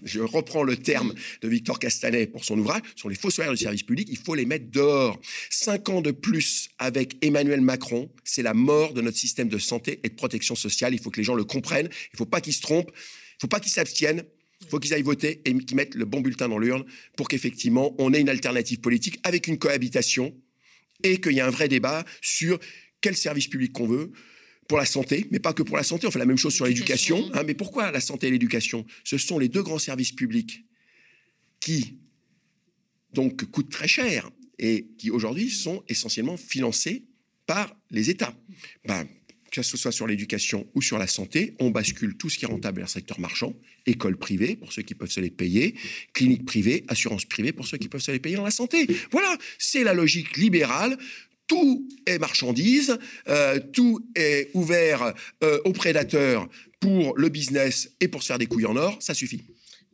je 0.07 0.19
reprends 0.19 0.63
le 0.63 0.77
terme 0.77 1.13
de 1.41 1.47
Victor 1.47 1.79
Castanet 1.79 2.27
pour 2.27 2.43
son 2.43 2.57
ouvrage, 2.57 2.81
sont 2.95 3.09
les 3.09 3.15
fossoyeurs 3.15 3.53
du 3.53 3.61
service 3.61 3.83
public, 3.83 4.07
il 4.09 4.17
faut 4.17 4.35
les 4.35 4.45
mettre 4.45 4.71
dehors. 4.71 5.19
Cinq 5.49 5.89
ans 5.89 6.01
de 6.01 6.11
plus 6.11 6.69
avec 6.79 7.17
Emmanuel 7.21 7.61
Macron, 7.61 8.09
c'est 8.23 8.43
la 8.43 8.53
mort 8.53 8.93
de 8.93 9.01
notre 9.01 9.17
système 9.17 9.49
de 9.49 9.57
santé 9.57 9.99
et 10.03 10.09
de 10.09 10.15
protection 10.15 10.55
sociale. 10.55 10.93
Il 10.93 10.99
faut 10.99 11.11
que 11.11 11.17
les 11.17 11.23
gens 11.23 11.35
le 11.35 11.43
comprennent, 11.43 11.89
il 11.91 12.13
ne 12.13 12.17
faut 12.17 12.25
pas 12.25 12.41
qu'ils 12.41 12.53
se 12.53 12.61
trompent, 12.61 12.91
il 12.91 13.37
ne 13.37 13.41
faut 13.41 13.47
pas 13.47 13.59
qu'ils 13.59 13.71
s'abstiennent, 13.71 14.23
il 14.61 14.67
faut 14.67 14.79
qu'ils 14.79 14.93
aillent 14.93 15.03
voter 15.03 15.41
et 15.45 15.57
qu'ils 15.57 15.75
mettent 15.75 15.95
le 15.95 16.05
bon 16.05 16.21
bulletin 16.21 16.49
dans 16.49 16.57
l'urne 16.57 16.83
pour 17.15 17.27
qu'effectivement 17.27 17.95
on 17.99 18.13
ait 18.13 18.21
une 18.21 18.29
alternative 18.29 18.79
politique 18.79 19.19
avec 19.23 19.47
une 19.47 19.57
cohabitation 19.57 20.33
et 21.03 21.21
qu'il 21.21 21.33
y 21.33 21.39
ait 21.39 21.41
un 21.41 21.51
vrai 21.51 21.67
débat 21.67 22.03
sur 22.21 22.59
quel 23.01 23.15
service 23.15 23.47
public 23.47 23.71
qu'on 23.73 23.87
veut, 23.87 24.11
pour 24.67 24.77
la 24.77 24.85
santé, 24.85 25.27
mais 25.31 25.39
pas 25.39 25.53
que 25.53 25.63
pour 25.63 25.77
la 25.77 25.83
santé. 25.83 26.07
On 26.07 26.11
fait 26.11 26.19
la 26.19 26.25
même 26.25 26.37
chose 26.37 26.53
sur 26.53 26.65
l'éducation. 26.65 27.29
Hein, 27.33 27.43
mais 27.45 27.53
pourquoi 27.53 27.91
la 27.91 28.01
santé 28.01 28.27
et 28.27 28.31
l'éducation? 28.31 28.85
Ce 29.03 29.17
sont 29.17 29.39
les 29.39 29.49
deux 29.49 29.63
grands 29.63 29.79
services 29.79 30.11
publics 30.11 30.65
qui 31.59 31.97
donc 33.13 33.45
coûtent 33.45 33.71
très 33.71 33.87
cher 33.87 34.29
et 34.59 34.87
qui 34.97 35.09
aujourd'hui 35.09 35.49
sont 35.49 35.83
essentiellement 35.87 36.37
financés 36.37 37.05
par 37.45 37.75
les 37.91 38.09
États. 38.09 38.35
Ben, 38.85 39.07
que 39.51 39.61
ce 39.61 39.77
soit 39.77 39.91
sur 39.91 40.07
l'éducation 40.07 40.67
ou 40.75 40.81
sur 40.81 40.97
la 40.97 41.07
santé, 41.07 41.55
on 41.59 41.71
bascule 41.71 42.17
tout 42.17 42.29
ce 42.29 42.37
qui 42.37 42.45
est 42.45 42.47
rentable 42.47 42.77
vers 42.77 42.87
le 42.87 42.91
secteur 42.91 43.19
marchand, 43.19 43.53
école 43.85 44.17
privée 44.17 44.55
pour 44.55 44.73
ceux 44.73 44.81
qui 44.81 44.93
peuvent 44.93 45.09
se 45.09 45.21
les 45.21 45.31
payer, 45.31 45.75
clinique 46.13 46.45
privée, 46.45 46.83
assurance 46.89 47.25
privée 47.25 47.53
pour 47.53 47.65
ceux 47.65 47.77
qui 47.77 47.87
peuvent 47.87 48.01
se 48.01 48.11
les 48.11 48.19
payer 48.19 48.35
dans 48.35 48.43
la 48.43 48.51
santé. 48.51 48.87
Voilà, 49.11 49.37
c'est 49.57 49.83
la 49.83 49.93
logique 49.93 50.37
libérale 50.37 50.97
tout 51.47 51.87
est 52.05 52.19
marchandise, 52.19 52.97
euh, 53.27 53.59
tout 53.73 54.05
est 54.15 54.51
ouvert 54.53 55.13
euh, 55.43 55.59
aux 55.65 55.73
prédateurs 55.73 56.47
pour 56.79 57.17
le 57.17 57.29
business 57.29 57.89
et 57.99 58.07
pour 58.07 58.21
se 58.21 58.27
faire 58.27 58.37
des 58.37 58.45
couilles 58.45 58.65
en 58.65 58.75
or, 58.75 58.97
ça 58.99 59.13
suffit. 59.13 59.41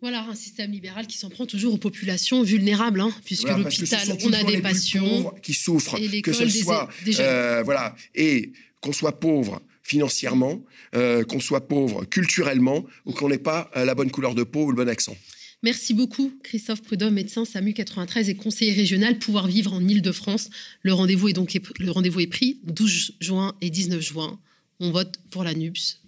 Voilà, 0.02 0.24
un 0.24 0.36
système 0.36 0.72
libéral 0.72 1.08
qui 1.08 1.18
s'en 1.18 1.30
prend 1.30 1.46
toujours 1.46 1.76
aux 1.76 1.78
populations 1.78 2.44
vulnérables, 2.44 3.00
hein, 3.00 3.14
puisque 3.24 3.48
l'hôpital, 3.48 4.18
on 4.26 4.34
a 4.34 4.44
des 4.44 4.58
patients 4.58 5.34
qui 5.42 5.54
souffrent, 5.54 5.98
que 6.22 6.34
ce 6.34 6.50
soit 6.50 6.90
euh, 7.20 7.62
voilà, 7.64 7.96
et 8.14 8.52
qu'on 8.82 8.92
soit 8.92 9.18
pauvre 9.18 9.62
financièrement, 9.82 10.62
qu'on 10.94 11.40
soit 11.40 11.68
pauvre 11.68 12.04
culturellement, 12.06 12.86
ou 13.06 13.14
qu'on 13.14 13.30
n'ait 13.30 13.38
pas 13.38 13.70
la 13.76 13.96
bonne 13.96 14.12
couleur 14.12 14.36
de 14.36 14.44
peau 14.44 14.66
ou 14.66 14.72
le 14.72 14.78
bon 14.78 14.90
accent. 14.90 15.16
Merci 15.64 15.94
beaucoup, 15.94 16.38
Christophe 16.44 16.82
Prudhomme, 16.82 17.14
médecin 17.14 17.46
SAMU 17.46 17.74
93 17.74 18.28
et 18.28 18.36
conseiller 18.36 18.74
régional 18.74 19.18
Pouvoir 19.18 19.48
Vivre 19.48 19.72
en 19.72 19.88
Ile-de-France. 19.88 20.50
Le 20.82 20.94
rendez-vous 20.94 21.30
est 21.30 21.34
donc 21.34 21.58
le 21.80 21.90
rendez-vous 21.90 22.20
est 22.20 22.28
pris 22.28 22.60
12 22.66 23.14
juin 23.22 23.56
et 23.62 23.70
19 23.70 24.02
juin. 24.02 24.38
On 24.82 24.92
vote 24.92 25.16
pour 25.30 25.46
la 25.46 25.54
NUPS 25.54 26.02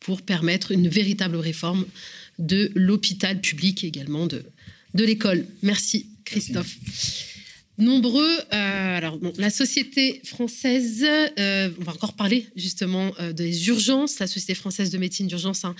pour 0.00 0.20
permettre 0.20 0.72
une 0.72 0.88
véritable 0.88 1.36
réforme 1.36 1.86
de 2.38 2.70
l'hôpital 2.74 3.40
public 3.40 3.82
et 3.82 3.86
également 3.86 4.26
de, 4.26 4.44
de 4.92 5.04
l'école. 5.04 5.46
Merci, 5.62 6.06
Christophe 6.26 6.76
nombreux. 7.78 8.38
Euh, 8.52 8.96
alors, 8.96 9.18
la 9.38 9.50
société 9.50 10.20
française, 10.24 11.04
euh, 11.04 11.70
on 11.80 11.84
va 11.84 11.92
encore 11.92 12.14
parler 12.14 12.46
justement 12.56 13.12
euh, 13.20 13.32
des 13.32 13.68
urgences. 13.68 14.18
La 14.18 14.26
société 14.26 14.54
française 14.54 14.90
de 14.90 14.98
médecine 14.98 15.28
d'urgence 15.28 15.64
hein, 15.64 15.74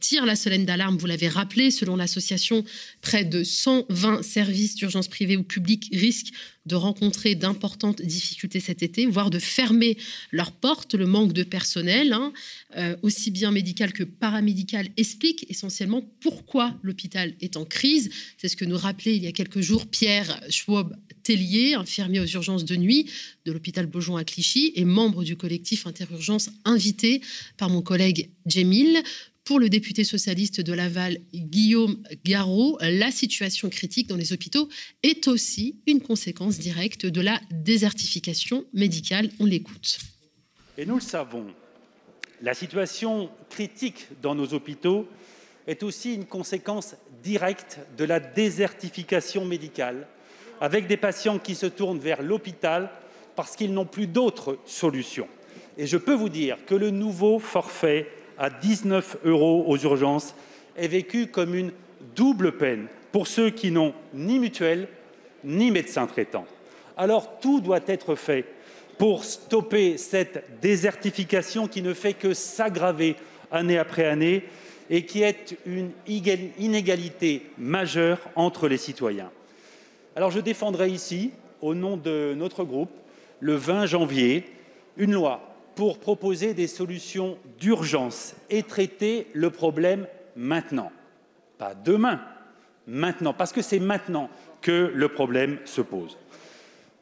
tire 0.00 0.26
la 0.26 0.36
solaine 0.36 0.64
d'alarme. 0.64 0.96
Vous 0.96 1.06
l'avez 1.06 1.28
rappelé, 1.28 1.70
selon 1.70 1.96
l'association, 1.96 2.64
près 3.02 3.24
de 3.24 3.44
120 3.44 4.22
services 4.22 4.74
d'urgence 4.74 5.08
privés 5.08 5.36
ou 5.36 5.42
publics 5.42 5.90
risquent 5.92 6.32
de 6.66 6.76
rencontrer 6.76 7.34
d'importantes 7.34 8.00
difficultés 8.00 8.58
cet 8.58 8.82
été, 8.82 9.04
voire 9.04 9.28
de 9.28 9.38
fermer 9.38 9.98
leurs 10.32 10.52
portes. 10.52 10.94
Le 10.94 11.06
manque 11.06 11.34
de 11.34 11.42
personnel, 11.42 12.14
hein, 12.14 12.32
aussi 13.02 13.30
bien 13.30 13.50
médical 13.50 13.92
que 13.92 14.02
paramédical, 14.02 14.88
explique 14.96 15.44
essentiellement 15.50 16.00
pourquoi 16.20 16.74
l'hôpital 16.82 17.34
est 17.42 17.58
en 17.58 17.66
crise. 17.66 18.08
C'est 18.38 18.48
ce 18.48 18.56
que 18.56 18.64
nous 18.64 18.78
rappelait 18.78 19.14
il 19.14 19.24
y 19.24 19.26
a 19.26 19.32
quelques 19.32 19.60
jours 19.60 19.86
Pierre 19.86 20.40
Schwab 20.48 20.96
Tellier, 21.24 21.74
infirmier 21.74 22.20
aux 22.20 22.26
urgences 22.26 22.64
de 22.64 22.76
nuit 22.76 23.10
de 23.44 23.52
l'hôpital 23.52 23.86
Beaujon 23.86 24.16
à 24.16 24.24
Clichy 24.24 24.72
et 24.76 24.84
membre 24.84 25.24
du 25.24 25.36
collectif 25.36 25.86
Interurgence 25.86 26.50
invité 26.64 27.20
par 27.56 27.70
mon 27.70 27.82
collègue 27.82 28.30
Jemil. 28.46 29.02
Pour 29.44 29.58
le 29.58 29.68
député 29.68 30.04
socialiste 30.04 30.60
de 30.60 30.72
Laval, 30.72 31.18
Guillaume 31.34 32.02
Garot, 32.24 32.78
la 32.80 33.10
situation 33.10 33.68
critique 33.68 34.06
dans 34.06 34.16
les 34.16 34.32
hôpitaux 34.32 34.68
est 35.02 35.28
aussi 35.28 35.76
une 35.86 36.00
conséquence 36.00 36.58
directe 36.58 37.04
de 37.04 37.20
la 37.20 37.40
désertification 37.50 38.64
médicale. 38.72 39.30
On 39.40 39.44
l'écoute. 39.44 39.98
Et 40.78 40.86
nous 40.86 40.94
le 40.94 41.00
savons, 41.00 41.46
la 42.42 42.54
situation 42.54 43.30
critique 43.50 44.06
dans 44.22 44.34
nos 44.34 44.54
hôpitaux 44.54 45.06
est 45.66 45.82
aussi 45.82 46.14
une 46.14 46.26
conséquence 46.26 46.94
directe 47.22 47.80
de 47.96 48.04
la 48.04 48.20
désertification 48.20 49.44
médicale 49.44 50.06
avec 50.60 50.86
des 50.86 50.96
patients 50.96 51.38
qui 51.38 51.54
se 51.54 51.66
tournent 51.66 51.98
vers 51.98 52.22
l'hôpital 52.22 52.90
parce 53.36 53.56
qu'ils 53.56 53.72
n'ont 53.72 53.84
plus 53.84 54.06
d'autres 54.06 54.58
solutions. 54.64 55.28
Et 55.76 55.86
je 55.86 55.96
peux 55.96 56.14
vous 56.14 56.28
dire 56.28 56.58
que 56.66 56.74
le 56.74 56.90
nouveau 56.90 57.38
forfait 57.38 58.08
à 58.38 58.50
19 58.50 59.18
euros 59.24 59.64
aux 59.66 59.78
urgences 59.78 60.34
est 60.76 60.88
vécu 60.88 61.26
comme 61.26 61.54
une 61.54 61.72
double 62.14 62.52
peine 62.52 62.86
pour 63.12 63.26
ceux 63.26 63.50
qui 63.50 63.70
n'ont 63.70 63.94
ni 64.12 64.38
mutuelle 64.38 64.88
ni 65.44 65.70
médecin 65.70 66.06
traitant. 66.06 66.46
Alors 66.96 67.38
tout 67.40 67.60
doit 67.60 67.80
être 67.86 68.14
fait 68.14 68.44
pour 68.98 69.24
stopper 69.24 69.98
cette 69.98 70.60
désertification 70.60 71.66
qui 71.66 71.82
ne 71.82 71.92
fait 71.92 72.14
que 72.14 72.34
s'aggraver 72.34 73.16
année 73.50 73.78
après 73.78 74.06
année 74.06 74.44
et 74.90 75.04
qui 75.04 75.22
est 75.22 75.56
une 75.66 75.90
inégalité 76.06 77.46
majeure 77.58 78.18
entre 78.36 78.68
les 78.68 78.76
citoyens. 78.76 79.30
Alors 80.16 80.30
je 80.30 80.38
défendrai 80.38 80.90
ici, 80.90 81.32
au 81.60 81.74
nom 81.74 81.96
de 81.96 82.34
notre 82.36 82.62
groupe, 82.62 82.92
le 83.40 83.54
20 83.54 83.86
janvier, 83.86 84.44
une 84.96 85.12
loi 85.12 85.40
pour 85.74 85.98
proposer 85.98 86.54
des 86.54 86.68
solutions 86.68 87.36
d'urgence 87.58 88.36
et 88.48 88.62
traiter 88.62 89.26
le 89.32 89.50
problème 89.50 90.06
maintenant. 90.36 90.92
Pas 91.58 91.74
demain, 91.74 92.20
maintenant, 92.86 93.32
parce 93.32 93.52
que 93.52 93.62
c'est 93.62 93.80
maintenant 93.80 94.30
que 94.60 94.92
le 94.94 95.08
problème 95.08 95.58
se 95.64 95.80
pose. 95.80 96.16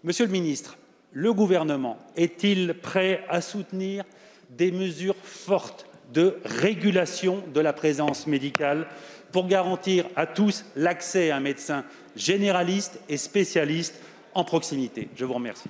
Monsieur 0.04 0.24
le 0.24 0.32
ministre, 0.32 0.78
le 1.12 1.34
gouvernement 1.34 1.98
est-il 2.16 2.72
prêt 2.72 3.24
à 3.28 3.42
soutenir 3.42 4.04
des 4.48 4.72
mesures 4.72 5.16
fortes 5.22 5.86
de 6.14 6.38
régulation 6.44 7.42
de 7.52 7.60
la 7.60 7.74
présence 7.74 8.26
médicale 8.26 8.86
pour 9.32 9.48
garantir 9.48 10.04
à 10.14 10.26
tous 10.26 10.64
l'accès 10.76 11.30
à 11.30 11.36
un 11.36 11.40
médecin 11.40 11.84
généraliste 12.14 13.00
et 13.08 13.16
spécialiste 13.16 13.98
en 14.34 14.44
proximité 14.44 15.08
Je 15.16 15.24
vous 15.24 15.34
remercie. 15.34 15.68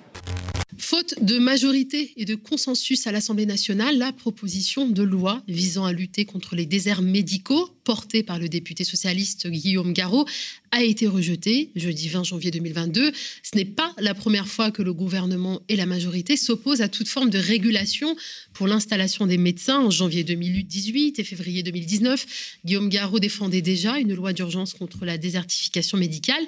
Faute 0.79 1.15
de 1.21 1.39
majorité 1.39 2.13
et 2.17 2.25
de 2.25 2.35
consensus 2.35 3.07
à 3.07 3.13
l'Assemblée 3.13 3.45
nationale, 3.45 3.99
la 3.99 4.11
proposition 4.13 4.89
de 4.89 5.03
loi 5.03 5.43
visant 5.47 5.85
à 5.85 5.93
lutter 5.93 6.25
contre 6.25 6.57
les 6.57 6.65
déserts 6.65 7.03
médicaux, 7.03 7.71
portée 7.85 8.23
par 8.23 8.39
le 8.39 8.49
député 8.49 8.85
socialiste 8.85 9.49
Guillaume 9.49 9.93
Garot, 9.93 10.25
a 10.71 10.83
été 10.83 11.07
rejetée 11.07 11.71
jeudi 11.77 12.09
20 12.09 12.25
janvier 12.25 12.51
2022. 12.51 13.13
Ce 13.43 13.57
n'est 13.57 13.67
pas 13.67 13.93
la 13.99 14.15
première 14.15 14.49
fois 14.49 14.71
que 14.71 14.83
le 14.83 14.95
gouvernement 14.95 15.61
et 15.69 15.77
la 15.77 15.85
majorité 15.85 16.37
s'opposent 16.37 16.81
à 16.81 16.89
toute 16.89 17.09
forme 17.09 17.29
de 17.29 17.39
régulation 17.39 18.17
pour 18.55 18.67
l'installation 18.67 19.27
des 19.27 19.39
médecins. 19.39 19.81
En 19.81 19.91
janvier 19.91 20.25
2018 20.25 21.19
et 21.19 21.25
février 21.25 21.63
2019, 21.63 22.59
Guillaume 22.65 22.89
Garot 22.89 23.19
défendait 23.19 23.63
déjà 23.63 23.99
une 23.99 24.15
loi 24.15 24.33
d'urgence 24.33 24.73
contre 24.73 25.05
la 25.05 25.19
désertification 25.19 25.99
médicale 25.99 26.45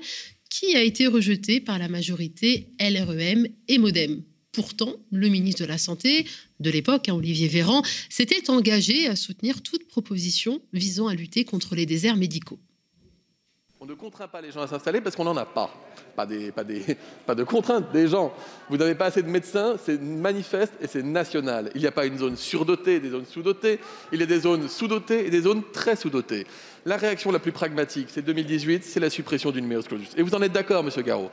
qui 0.54 0.76
a 0.76 0.82
été 0.84 1.08
rejeté 1.08 1.60
par 1.60 1.80
la 1.80 1.88
majorité 1.88 2.68
LREM 2.78 3.48
et 3.66 3.78
Modem. 3.78 4.22
Pourtant, 4.52 4.94
le 5.10 5.28
ministre 5.28 5.62
de 5.62 5.66
la 5.66 5.78
Santé 5.78 6.26
de 6.60 6.70
l'époque, 6.70 7.08
hein, 7.08 7.14
Olivier 7.14 7.48
Véran, 7.48 7.82
s'était 8.08 8.48
engagé 8.50 9.08
à 9.08 9.16
soutenir 9.16 9.62
toute 9.62 9.88
proposition 9.88 10.62
visant 10.72 11.08
à 11.08 11.14
lutter 11.16 11.44
contre 11.44 11.74
les 11.74 11.86
déserts 11.86 12.14
médicaux. 12.14 12.60
On 13.84 13.86
ne 13.86 13.92
contraint 13.92 14.28
pas 14.28 14.40
les 14.40 14.50
gens 14.50 14.62
à 14.62 14.66
s'installer 14.66 15.02
parce 15.02 15.14
qu'on 15.14 15.24
n'en 15.24 15.36
a 15.36 15.44
pas. 15.44 15.70
Pas, 16.16 16.24
de 17.34 17.44
contraintes 17.44 17.92
des 17.92 18.08
gens. 18.08 18.32
Vous 18.70 18.78
n'avez 18.78 18.94
pas 18.94 19.06
assez 19.06 19.20
de 19.20 19.28
médecins, 19.28 19.74
c'est 19.84 20.00
manifeste 20.00 20.72
et 20.80 20.86
c'est 20.86 21.02
national. 21.02 21.70
Il 21.74 21.82
n'y 21.82 21.86
a 21.86 21.92
pas 21.92 22.06
une 22.06 22.16
zone 22.16 22.36
surdotée, 22.36 22.98
des 22.98 23.10
zones 23.10 23.26
sous-dotées. 23.26 23.80
Il 24.10 24.20
y 24.20 24.22
a 24.22 24.26
des 24.26 24.40
zones 24.40 24.68
sous-dotées 24.68 25.26
et 25.26 25.30
des 25.30 25.42
zones 25.42 25.62
très 25.72 25.96
sous-dotées. 25.96 26.46
La 26.86 26.96
réaction 26.96 27.30
la 27.30 27.40
plus 27.40 27.52
pragmatique, 27.52 28.08
c'est 28.10 28.22
2018, 28.22 28.84
c'est 28.84 29.00
la 29.00 29.10
suppression 29.10 29.50
du 29.50 29.60
numerus 29.60 29.86
clausus. 29.86 30.10
Et 30.16 30.22
vous 30.22 30.34
en 30.34 30.40
êtes 30.40 30.52
d'accord, 30.52 30.82
Monsieur 30.82 31.02
Garot? 31.02 31.30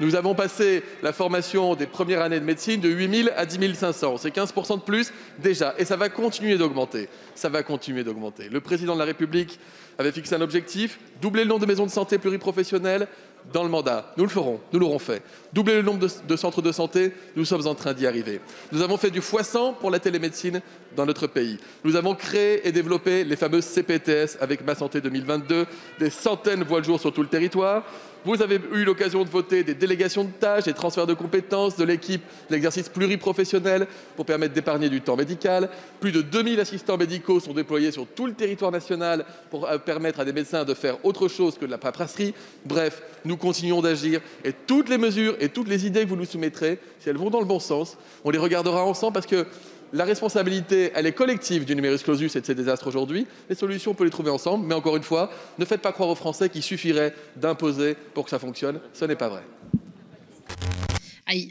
Nous 0.00 0.14
avons 0.14 0.34
passé 0.34 0.82
la 1.02 1.12
formation 1.12 1.74
des 1.74 1.86
premières 1.86 2.22
années 2.22 2.40
de 2.40 2.44
médecine 2.44 2.80
de 2.80 2.88
8 2.88 3.24
000 3.24 3.28
à 3.36 3.44
10 3.44 3.74
500. 3.74 4.16
C'est 4.16 4.34
15% 4.34 4.78
de 4.78 4.82
plus 4.82 5.12
déjà. 5.38 5.74
Et 5.76 5.84
ça 5.84 5.96
va 5.96 6.08
continuer 6.08 6.56
d'augmenter. 6.56 7.08
Ça 7.34 7.50
va 7.50 7.62
continuer 7.62 8.02
d'augmenter. 8.02 8.48
Le 8.48 8.62
président 8.62 8.94
de 8.94 8.98
la 8.98 9.04
République 9.04 9.60
avait 9.98 10.12
fixé 10.12 10.34
un 10.34 10.40
objectif, 10.40 10.98
doubler 11.20 11.44
le 11.44 11.50
nombre 11.50 11.60
de 11.60 11.66
maisons 11.66 11.84
de 11.84 11.90
santé 11.90 12.16
pluriprofessionnelles 12.16 13.08
dans 13.52 13.62
le 13.62 13.68
mandat. 13.68 14.12
Nous 14.16 14.24
le 14.24 14.30
ferons, 14.30 14.60
nous 14.72 14.78
l'aurons 14.78 14.98
fait. 14.98 15.22
Doubler 15.52 15.74
le 15.74 15.82
nombre 15.82 16.06
de, 16.26 16.36
centres 16.36 16.62
de 16.62 16.72
santé, 16.72 17.12
nous 17.36 17.44
sommes 17.44 17.66
en 17.66 17.74
train 17.74 17.92
d'y 17.92 18.06
arriver. 18.06 18.40
Nous 18.72 18.82
avons 18.82 18.96
fait 18.96 19.10
du 19.10 19.20
x100 19.20 19.76
pour 19.76 19.90
la 19.90 19.98
télémédecine 19.98 20.60
dans 20.96 21.06
notre 21.06 21.26
pays. 21.26 21.58
Nous 21.84 21.96
avons 21.96 22.14
créé 22.14 22.66
et 22.66 22.72
développé 22.72 23.24
les 23.24 23.36
fameuses 23.36 23.64
CPTS 23.64 24.38
avec 24.40 24.64
Ma 24.64 24.74
Santé 24.74 25.00
2022. 25.00 25.66
Des 25.98 26.10
centaines 26.10 26.64
voient 26.64 26.78
le 26.78 26.84
jour 26.84 27.00
sur 27.00 27.12
tout 27.12 27.22
le 27.22 27.28
territoire. 27.28 27.84
Vous 28.24 28.42
avez 28.42 28.60
eu 28.74 28.84
l'occasion 28.84 29.24
de 29.24 29.30
voter 29.30 29.64
des 29.64 29.74
délégations 29.74 30.24
de 30.24 30.30
tâches, 30.30 30.64
des 30.64 30.74
transferts 30.74 31.06
de 31.06 31.14
compétences, 31.14 31.76
de 31.76 31.84
l'équipe, 31.84 32.22
l'exercice 32.50 32.90
pluriprofessionnel 32.90 33.86
pour 34.14 34.26
permettre 34.26 34.52
d'épargner 34.52 34.90
du 34.90 35.00
temps 35.00 35.16
médical. 35.16 35.70
Plus 36.00 36.12
de 36.12 36.20
2000 36.20 36.60
assistants 36.60 36.98
médicaux 36.98 37.40
sont 37.40 37.54
déployés 37.54 37.92
sur 37.92 38.06
tout 38.06 38.26
le 38.26 38.34
territoire 38.34 38.72
national 38.72 39.24
pour 39.48 39.66
euh, 39.66 39.78
permettre 39.78 40.20
à 40.20 40.26
des 40.26 40.34
médecins 40.34 40.64
de 40.64 40.74
faire 40.74 41.02
autre 41.02 41.28
chose 41.28 41.56
que 41.56 41.64
de 41.64 41.70
la 41.70 41.78
paperasserie. 41.78 42.34
Bref, 42.66 43.02
nous 43.24 43.38
continuons 43.38 43.80
d'agir 43.80 44.20
et 44.44 44.52
toutes 44.52 44.90
les 44.90 44.98
mesures 44.98 45.36
et 45.40 45.48
toutes 45.48 45.68
les 45.68 45.86
idées 45.86 46.04
que 46.04 46.10
vous 46.10 46.16
nous 46.16 46.26
soumettrez, 46.26 46.78
si 46.98 47.08
elles 47.08 47.16
vont 47.16 47.30
dans 47.30 47.40
le 47.40 47.46
bon 47.46 47.60
sens, 47.60 47.96
on 48.24 48.30
les 48.30 48.38
regardera 48.38 48.84
ensemble 48.84 49.14
parce 49.14 49.26
que 49.26 49.46
la 49.92 50.04
responsabilité, 50.04 50.92
elle 50.94 51.06
est 51.06 51.12
collective 51.12 51.64
du 51.64 51.74
numerus 51.74 52.02
clausus 52.02 52.34
et 52.36 52.40
de 52.40 52.46
ces 52.46 52.54
désastres 52.54 52.86
aujourd'hui. 52.86 53.26
Les 53.48 53.56
solutions, 53.56 53.92
on 53.92 53.94
peut 53.94 54.04
les 54.04 54.10
trouver 54.10 54.30
ensemble, 54.30 54.66
mais 54.66 54.74
encore 54.74 54.96
une 54.96 55.02
fois, 55.02 55.30
ne 55.58 55.64
faites 55.64 55.82
pas 55.82 55.92
croire 55.92 56.08
aux 56.08 56.14
Français 56.14 56.48
qu'il 56.48 56.62
suffirait 56.62 57.14
d'imposer 57.36 57.96
pour 58.14 58.24
que 58.24 58.30
ça 58.30 58.38
fonctionne. 58.38 58.80
Ce 58.92 59.04
n'est 59.04 59.16
pas 59.16 59.28
vrai 59.28 59.42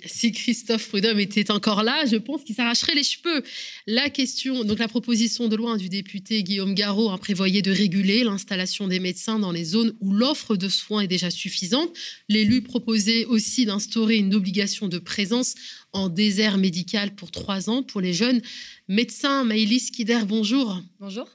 si 0.06 0.32
Christophe 0.32 0.90
Prudhomme 0.90 1.20
était 1.20 1.52
encore 1.52 1.84
là, 1.84 2.06
je 2.06 2.18
pense 2.18 2.44
qu'il 2.44 2.56
s'arracherait 2.56 2.96
les 2.96 3.04
cheveux. 3.04 3.44
La 3.88 4.10
question, 4.10 4.64
donc 4.64 4.80
la 4.80 4.88
proposition 4.88 5.48
de 5.48 5.56
loi 5.56 5.78
du 5.78 5.90
député 5.90 6.44
Guillaume 6.44 6.74
Garot 6.74 7.16
prévoyait 7.18 7.62
de 7.62 7.72
réguler 7.72 8.24
l'installation 8.24 8.88
des 8.88 9.00
médecins 9.00 9.40
dans 9.40 9.52
les 9.52 9.64
zones 9.64 9.94
où 10.02 10.14
l'offre 10.14 10.56
de 10.56 10.68
soins 10.68 11.02
est 11.02 11.08
déjà 11.08 11.32
suffisante. 11.32 11.90
L'élu 12.28 12.62
proposait 12.62 13.26
aussi 13.26 13.66
d'instaurer 13.66 14.18
une 14.18 14.36
obligation 14.36 14.88
de 14.88 15.00
présence 15.00 15.56
en 15.94 16.10
désert 16.10 16.58
médical 16.58 17.16
pour 17.16 17.32
trois 17.32 17.70
ans 17.70 17.84
pour 17.84 18.02
les 18.02 18.14
jeunes 18.14 18.42
médecins. 18.88 19.44
Maïlis 19.44 19.92
Kider, 19.92 20.22
bonjour. 20.26 20.82
Bonjour. 21.00 21.28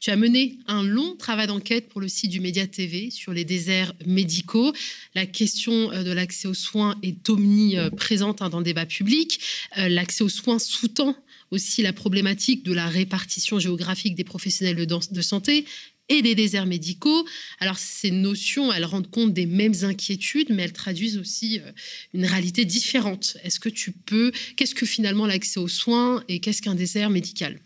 Tu 0.00 0.10
as 0.10 0.16
mené 0.16 0.58
un 0.66 0.82
long 0.82 1.16
travail 1.16 1.46
d'enquête 1.46 1.88
pour 1.88 2.00
le 2.00 2.08
site 2.08 2.30
du 2.30 2.40
Média 2.40 2.66
TV 2.66 3.10
sur 3.10 3.32
les 3.32 3.44
déserts 3.44 3.92
médicaux. 4.06 4.72
La 5.14 5.26
question 5.26 5.90
euh, 5.92 6.02
de 6.02 6.12
l'accès 6.12 6.48
aux 6.48 6.54
soins 6.54 6.96
est 7.02 7.28
omniprésente 7.28 8.42
hein, 8.42 8.50
dans 8.50 8.58
le 8.58 8.64
débat 8.64 8.86
public. 8.86 9.40
Euh, 9.78 9.88
l'accès 9.88 10.24
aux 10.24 10.28
soins 10.28 10.58
sous-tend 10.58 11.16
aussi 11.50 11.82
la 11.82 11.92
problématique 11.92 12.64
de 12.64 12.72
la 12.72 12.86
répartition 12.86 13.58
géographique 13.58 14.14
des 14.14 14.24
professionnels 14.24 14.86
de, 14.86 15.22
santé 15.22 15.66
et 16.08 16.22
des 16.22 16.34
déserts 16.34 16.66
médicaux. 16.66 17.26
Alors 17.60 17.78
ces 17.78 18.10
notions, 18.10 18.72
elles 18.72 18.84
rendent 18.84 19.10
compte 19.10 19.32
des 19.32 19.46
mêmes 19.46 19.74
inquiétudes, 19.82 20.48
mais 20.50 20.62
elles 20.62 20.72
traduisent 20.72 21.18
aussi 21.18 21.60
euh, 21.60 21.70
une 22.12 22.26
réalité 22.26 22.64
différente. 22.64 23.36
Est-ce 23.42 23.60
que 23.60 23.68
tu 23.68 23.92
peux... 23.92 24.32
Qu'est-ce 24.56 24.74
que 24.74 24.86
finalement 24.86 25.26
l'accès 25.26 25.60
aux 25.60 25.68
soins 25.68 26.22
et 26.28 26.40
qu'est-ce 26.40 26.62
qu'un 26.62 26.74
désert 26.74 27.10
médical? 27.10 27.60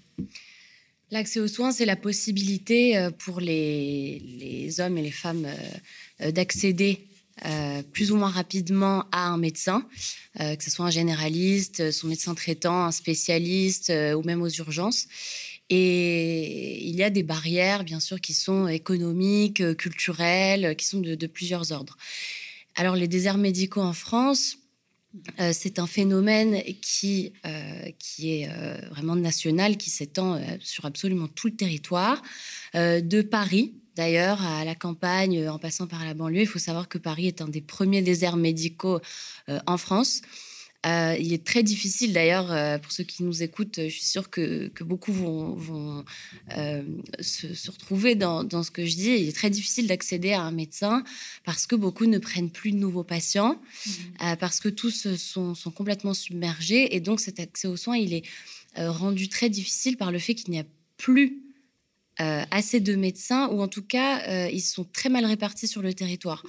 L'accès 1.10 1.40
aux 1.40 1.48
soins, 1.48 1.72
c'est 1.72 1.84
la 1.86 1.96
possibilité 1.96 2.96
euh, 2.96 3.10
pour 3.10 3.40
les, 3.40 4.74
hommes 4.80 4.98
et 4.98 5.02
les 5.02 5.10
femmes 5.10 5.46
euh, 6.20 6.30
d'accéder 6.30 7.00
plus 7.92 8.12
ou 8.12 8.16
moins 8.16 8.30
rapidement 8.30 9.04
à 9.12 9.26
un 9.26 9.36
médecin, 9.36 9.86
que 10.38 10.64
ce 10.64 10.70
soit 10.70 10.86
un 10.86 10.90
généraliste, 10.90 11.90
son 11.90 12.06
médecin 12.06 12.34
traitant, 12.34 12.86
un 12.86 12.92
spécialiste 12.92 13.92
ou 14.16 14.22
même 14.22 14.40
aux 14.40 14.48
urgences. 14.48 15.06
Et 15.68 16.86
il 16.86 16.94
y 16.94 17.02
a 17.02 17.10
des 17.10 17.24
barrières, 17.24 17.82
bien 17.82 17.98
sûr, 17.98 18.20
qui 18.20 18.34
sont 18.34 18.68
économiques, 18.68 19.60
euh, 19.60 19.74
culturelles, 19.74 20.76
qui 20.76 20.86
sont 20.86 21.00
de, 21.00 21.26
plusieurs 21.26 21.72
ordres. 21.72 21.96
Alors, 22.76 22.94
les 22.94 23.08
déserts 23.08 23.38
médicaux 23.38 23.80
en 23.80 23.92
France, 23.92 24.58
euh, 25.40 25.50
c'est 25.52 25.78
un 25.78 25.86
phénomène 25.86 26.62
qui, 26.82 27.32
euh, 27.46 27.90
qui 27.98 28.30
est 28.30 28.48
vraiment 28.90 29.16
national, 29.16 29.76
qui 29.76 29.90
s'étend 29.90 30.40
sur 30.60 30.84
absolument 30.84 31.26
tout 31.26 31.48
le 31.48 31.56
territoire, 31.56 32.22
de 32.74 33.22
Paris 33.22 33.74
d'ailleurs 33.96 34.42
à 34.42 34.66
la 34.66 34.74
campagne, 34.74 35.48
en 35.48 35.58
passant 35.58 35.86
par 35.86 36.04
la 36.04 36.12
banlieue. 36.12 36.42
Il 36.42 36.46
faut 36.46 36.58
savoir 36.58 36.86
que 36.86 36.98
Paris 36.98 37.28
est 37.28 37.40
un 37.40 37.48
des 37.48 37.62
premiers 37.62 38.02
déserts 38.02 38.36
médicaux 38.36 39.00
en 39.48 39.78
France. 39.78 40.20
Euh, 40.86 41.16
il 41.18 41.32
est 41.32 41.44
très 41.44 41.62
difficile 41.62 42.12
d'ailleurs, 42.12 42.52
euh, 42.52 42.78
pour 42.78 42.92
ceux 42.92 43.02
qui 43.02 43.24
nous 43.24 43.42
écoutent, 43.42 43.80
je 43.82 43.88
suis 43.88 44.04
sûre 44.04 44.30
que, 44.30 44.70
beaucoup 44.84 45.12
vont, 45.12 46.04
euh, 46.56 46.82
se, 47.20 47.70
retrouver 47.70 48.14
dans, 48.14 48.62
ce 48.62 48.70
que 48.70 48.86
je 48.86 48.94
dis. 48.94 49.10
Il 49.10 49.28
est 49.28 49.36
très 49.36 49.50
difficile 49.50 49.88
d'accéder 49.88 50.32
à 50.32 50.42
un 50.42 50.52
médecin 50.52 51.02
parce 51.44 51.66
que 51.66 51.74
beaucoup 51.74 52.06
ne 52.06 52.18
prennent 52.18 52.50
plus 52.50 52.70
de 52.70 52.76
nouveaux 52.76 53.04
patients, 53.04 53.60
mmh. 53.86 53.90
parce 54.38 54.60
que 54.60 54.68
tous 54.68 55.08
sont, 55.16 55.54
sont, 55.54 55.70
complètement 55.70 56.14
submergés. 56.14 56.94
Et 56.94 57.00
donc 57.00 57.20
cet 57.20 57.40
accès 57.40 57.66
aux 57.66 57.76
soins, 57.76 57.96
il 57.96 58.14
est 58.14 58.24
rendu 58.76 59.28
très 59.28 59.48
difficile 59.48 59.96
par 59.96 60.12
le 60.12 60.18
fait 60.18 60.34
qu'il 60.34 60.52
n'y 60.52 60.60
a 60.60 60.66
plus 60.96 61.42
assez 62.18 62.80
de 62.80 62.94
médecins, 62.94 63.48
ou 63.48 63.60
en 63.60 63.68
tout 63.68 63.82
cas, 63.82 64.48
ils 64.48 64.62
sont 64.62 64.84
très 64.84 65.08
mal 65.08 65.24
répartis 65.24 65.66
sur 65.66 65.82
le 65.82 65.92
territoire. 65.92 66.44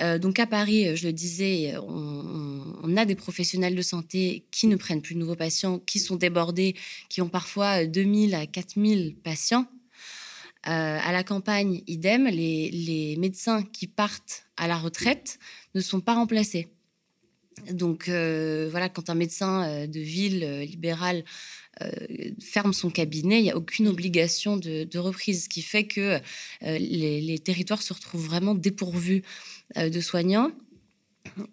Euh, 0.00 0.18
donc 0.18 0.38
à 0.38 0.46
Paris, 0.46 0.88
euh, 0.88 0.96
je 0.96 1.06
le 1.06 1.12
disais, 1.12 1.74
on, 1.78 2.96
a 2.96 3.04
des 3.04 3.14
professionnels 3.14 3.74
de 3.74 3.82
santé 3.82 4.44
qui 4.50 4.66
ne 4.66 4.76
prennent 4.76 5.02
plus 5.02 5.14
de 5.14 5.20
nouveaux 5.20 5.36
patients, 5.36 5.78
qui 5.78 5.98
sont 5.98 6.16
débordés, 6.16 6.74
qui 7.08 7.20
ont 7.22 7.28
parfois 7.28 7.86
2000 7.86 8.34
à 8.34 8.46
4000 8.46 9.16
patients. 9.16 9.66
Euh, 10.66 10.98
à 11.02 11.12
la 11.12 11.24
campagne, 11.24 11.82
idem, 11.86 12.26
les, 12.26 13.16
médecins 13.18 13.62
qui 13.62 13.86
partent 13.86 14.46
à 14.56 14.68
la 14.68 14.76
retraite 14.76 15.38
ne 15.74 15.80
sont 15.80 16.00
pas 16.00 16.14
remplacés. 16.14 16.68
Donc 17.70 18.08
voilà, 18.08 18.88
quand 18.88 19.10
un 19.10 19.14
médecin 19.14 19.86
de 19.86 20.00
ville 20.00 20.60
libérale 20.60 21.24
ferme 22.40 22.72
son 22.72 22.90
cabinet, 22.90 23.40
il 23.40 23.42
n'y 23.42 23.50
a 23.50 23.56
aucune 23.56 23.88
obligation 23.88 24.56
de, 24.56 24.98
reprise, 24.98 25.44
ce 25.44 25.48
qui 25.48 25.62
fait 25.62 25.86
que 25.86 26.20
les, 26.62 27.38
territoires 27.38 27.82
se 27.82 27.92
retrouvent 27.92 28.24
vraiment 28.24 28.54
dépourvus 28.54 29.22
euh, 29.22 29.53
de 29.76 30.00
soignants. 30.00 30.50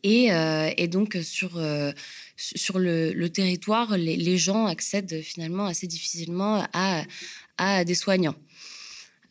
Et, 0.04 0.32
euh, 0.32 0.88
donc, 0.88 1.18
sur, 1.24 1.58
euh, 1.58 1.92
sur 2.36 2.80
le, 2.80 3.28
territoire, 3.30 3.98
les, 3.98 4.38
gens 4.38 4.66
accèdent 4.66 5.22
finalement 5.22 5.66
assez 5.66 5.88
difficilement 5.88 6.68
à, 6.74 7.04
à 7.58 7.86
des 7.86 7.96
soignants. 7.96 8.36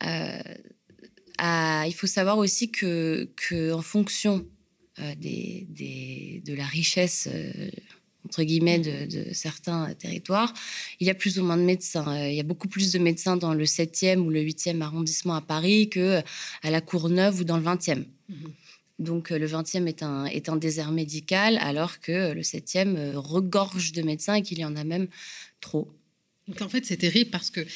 il 0.02 1.94
faut 1.94 2.06
savoir 2.06 2.38
aussi 2.38 2.70
que, 2.70 3.28
en 3.72 3.82
fonction 3.82 4.46
des, 5.16 5.66
des, 5.70 6.42
de 6.44 6.54
la 6.54 6.66
richesse 6.66 7.28
entre 8.26 8.42
guillemets, 8.42 8.78
de, 8.78 9.32
certains 9.32 9.92
territoires, 9.94 10.52
il 11.00 11.06
y 11.06 11.10
a 11.10 11.14
plus 11.14 11.38
ou 11.38 11.44
moins 11.44 11.56
de 11.56 11.62
médecins. 11.62 12.06
Euh, 12.06 12.28
il 12.28 12.34
y 12.34 12.40
a 12.40 12.44
beaucoup 12.44 12.68
plus 12.68 12.92
de 12.92 12.98
médecins 12.98 13.36
dans 13.36 13.54
le 13.54 13.64
7e 13.64 14.18
ou 14.18 14.30
le 14.30 14.40
8e 14.40 14.80
arrondissement 14.82 15.34
à 15.34 15.40
Paris 15.40 15.88
que 15.88 16.20
à 16.62 16.70
la 16.70 16.80
Courneuve 16.80 17.40
ou 17.40 17.44
dans 17.44 17.56
le 17.56 17.64
20e. 17.64 18.04
Mhm. 18.28 18.52
Donc 19.00 19.32
euh, 19.32 19.38
le 19.38 19.48
20e 19.48 19.88
est 19.88 20.04
un, 20.04 20.26
est 20.26 20.48
un 20.48 20.56
désert 20.56 20.92
médical, 20.92 21.58
alors 21.60 21.98
que 21.98 22.32
le 22.32 22.42
7e 22.42 22.96
euh, 22.96 23.18
regorge 23.18 23.90
de 23.92 24.02
médecins 24.02 24.34
et 24.34 24.42
qu'il 24.42 24.60
y 24.60 24.64
en 24.64 24.76
a 24.76 24.84
même 24.84 25.08
trop. 25.60 25.92
Donc 26.46 26.62
en 26.62 26.68
fait, 26.68 26.84
c'est 26.86 26.98
terrible 26.98 27.30
parce 27.30 27.50
que 27.50 27.66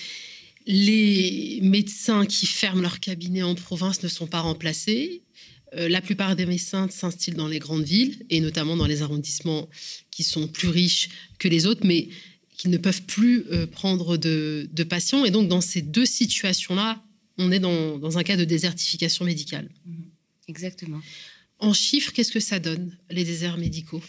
les 0.66 1.60
médecins 1.62 2.24
qui 2.26 2.46
ferment 2.46 2.82
leur 2.82 3.00
cabinet 3.00 3.42
en 3.42 3.54
province 3.54 4.02
ne 4.02 4.08
sont 4.08 4.26
pas 4.26 4.40
remplacés. 4.40 5.22
Euh, 5.76 5.88
la 5.88 6.00
plupart 6.00 6.36
des 6.36 6.46
médecins 6.46 6.88
s'instillent 6.88 7.34
dans 7.34 7.48
les 7.48 7.58
grandes 7.58 7.84
villes 7.84 8.24
et 8.30 8.40
notamment 8.40 8.76
dans 8.76 8.86
les 8.86 9.02
arrondissements 9.02 9.68
qui 10.10 10.22
sont 10.22 10.46
plus 10.48 10.68
riches 10.68 11.08
que 11.38 11.48
les 11.48 11.66
autres, 11.66 11.82
mais 11.84 12.08
qui 12.56 12.68
ne 12.68 12.78
peuvent 12.78 13.02
plus 13.02 13.44
euh, 13.50 13.66
prendre 13.66 14.16
de, 14.16 14.68
patients. 14.88 15.24
Et 15.24 15.30
donc, 15.30 15.48
dans 15.48 15.60
ces 15.60 15.82
deux 15.82 16.06
situations-là, 16.06 17.02
on 17.38 17.50
est 17.50 17.58
dans, 17.58 18.18
un 18.18 18.22
cas 18.22 18.36
de 18.36 18.44
désertification 18.44 19.24
médicale. 19.24 19.68
Mm-hmm. 19.88 20.13
Exactement. 20.48 21.00
En 21.58 21.72
chiffres, 21.72 22.12
qu'est-ce 22.12 22.32
que 22.32 22.40
ça 22.40 22.58
donne, 22.58 22.96
les 23.10 23.24
déserts 23.24 23.56
médicaux? 23.56 24.02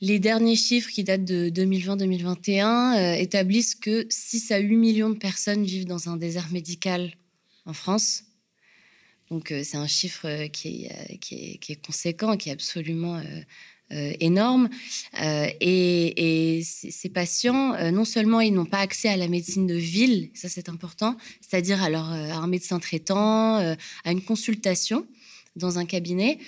Les 0.00 0.18
derniers 0.18 0.56
chiffres 0.56 0.90
qui 0.90 1.04
datent 1.04 1.24
de 1.24 1.48
2020-2021 1.50 2.98
euh, 2.98 3.14
établissent 3.14 3.74
que 3.74 4.06
6 4.10 4.50
à 4.50 4.58
8 4.58 4.76
millions 4.76 5.10
de 5.10 5.18
personnes 5.18 5.64
vivent 5.64 5.86
dans 5.86 6.08
un 6.08 6.16
désert 6.16 6.50
médical 6.50 7.14
en 7.64 7.72
France. 7.72 8.24
Donc 9.30 9.50
euh, 9.50 9.62
c'est 9.64 9.76
un 9.76 9.86
chiffre 9.86 10.26
euh, 10.28 10.48
qui 10.48 10.86
est, 10.86 11.18
qui, 11.18 11.58
est, 11.68 11.84
conséquent, 11.84 12.36
qui 12.36 12.50
est 12.50 12.52
absolument 12.52 13.20
euh, 13.90 14.12
énorme. 14.20 14.68
et, 15.60 16.62
ces 16.64 17.08
patients, 17.10 17.90
non 17.92 18.04
seulement 18.04 18.40
ils 18.40 18.52
n'ont 18.52 18.64
pas 18.64 18.78
accès 18.78 19.08
à 19.08 19.16
la 19.16 19.28
médecine 19.28 19.66
de 19.66 19.74
ville, 19.74 20.30
ça 20.34 20.48
c'est 20.48 20.68
important, 20.68 21.16
c'est-à-dire 21.40 21.82
à, 21.82 21.86
à, 21.86 22.36
un 22.36 22.46
médecin 22.46 22.80
traitant, 22.80 23.56
à 23.58 24.10
une 24.10 24.22
consultation 24.22 25.06
dans 25.56 25.78
un 25.78 25.84
cabinet, 25.84 26.38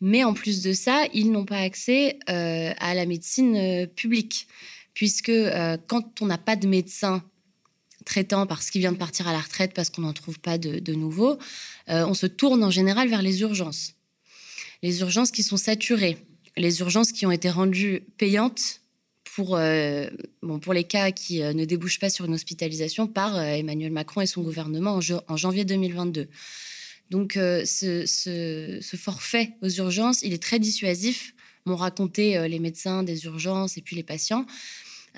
mais 0.00 0.24
en 0.24 0.34
plus 0.34 0.62
de 0.62 0.72
ça, 0.72 1.04
ils 1.12 1.30
n'ont 1.30 1.44
pas 1.44 1.58
accès 1.58 2.18
à 2.26 2.94
la 2.94 3.06
médecine 3.06 3.86
publique, 3.94 4.48
puisque 4.94 5.32
quand 5.86 6.22
on 6.22 6.26
n'a 6.26 6.38
pas 6.38 6.56
de 6.56 6.66
médecin 6.66 7.22
traitant 8.04 8.46
parce 8.46 8.70
qu'il 8.70 8.80
vient 8.80 8.92
de 8.92 8.98
partir 8.98 9.28
à 9.28 9.32
la 9.32 9.40
retraite, 9.40 9.72
parce 9.74 9.90
qu'on 9.90 10.02
n'en 10.02 10.12
trouve 10.12 10.38
pas 10.38 10.58
de, 10.58 10.94
nouveau, 10.94 11.38
euh, 11.88 12.04
on 12.06 12.14
se 12.14 12.26
tourne 12.26 12.64
en 12.64 12.70
général 12.70 13.08
vers 13.08 13.22
les 13.22 13.40
urgences. 13.42 13.94
Les 14.82 15.00
urgences 15.00 15.30
qui 15.30 15.42
sont 15.42 15.56
saturées, 15.56 16.18
les 16.56 16.80
urgences 16.80 17.12
qui 17.12 17.26
ont 17.26 17.30
été 17.30 17.50
rendues 17.50 18.02
payantes 18.16 18.80
pour, 19.34 19.56
euh, 19.56 20.08
bon, 20.42 20.58
pour 20.58 20.72
les 20.72 20.84
cas 20.84 21.12
qui 21.12 21.42
euh, 21.42 21.52
ne 21.52 21.64
débouchent 21.64 22.00
pas 22.00 22.10
sur 22.10 22.24
une 22.24 22.34
hospitalisation 22.34 23.06
par 23.06 23.38
Emmanuel 23.40 23.92
Macron 23.92 24.22
et 24.22 24.26
son 24.26 24.42
gouvernement 24.42 24.96
en, 24.96 25.00
en 25.28 25.36
janvier 25.36 25.64
2022. 25.64 26.28
Donc 27.10 27.32
ce, 27.34 28.04
ce, 28.06 28.96
forfait 28.96 29.52
aux 29.62 29.68
urgences, 29.68 30.22
il 30.22 30.32
est 30.32 30.42
très 30.42 30.58
dissuasif, 30.58 31.34
m'ont 31.66 31.76
raconté 31.76 32.48
les 32.48 32.58
médecins 32.58 33.02
des 33.02 33.24
urgences 33.24 33.76
et 33.76 33.82
puis 33.82 33.96
les 33.96 34.02
patients. 34.02 34.46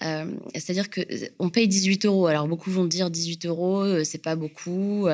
Euh, 0.02 0.24
c'est-à-dire 0.54 0.88
que 0.88 1.00
euh, 1.02 1.28
on 1.38 1.50
paye 1.50 1.68
18 1.68 2.06
euros. 2.06 2.26
Alors 2.26 2.48
beaucoup 2.48 2.70
vont 2.70 2.86
dire 2.86 3.10
18 3.10 3.44
euros, 3.46 3.82
euh, 3.82 4.04
c'est 4.04 4.22
pas 4.22 4.36
beaucoup, 4.36 5.06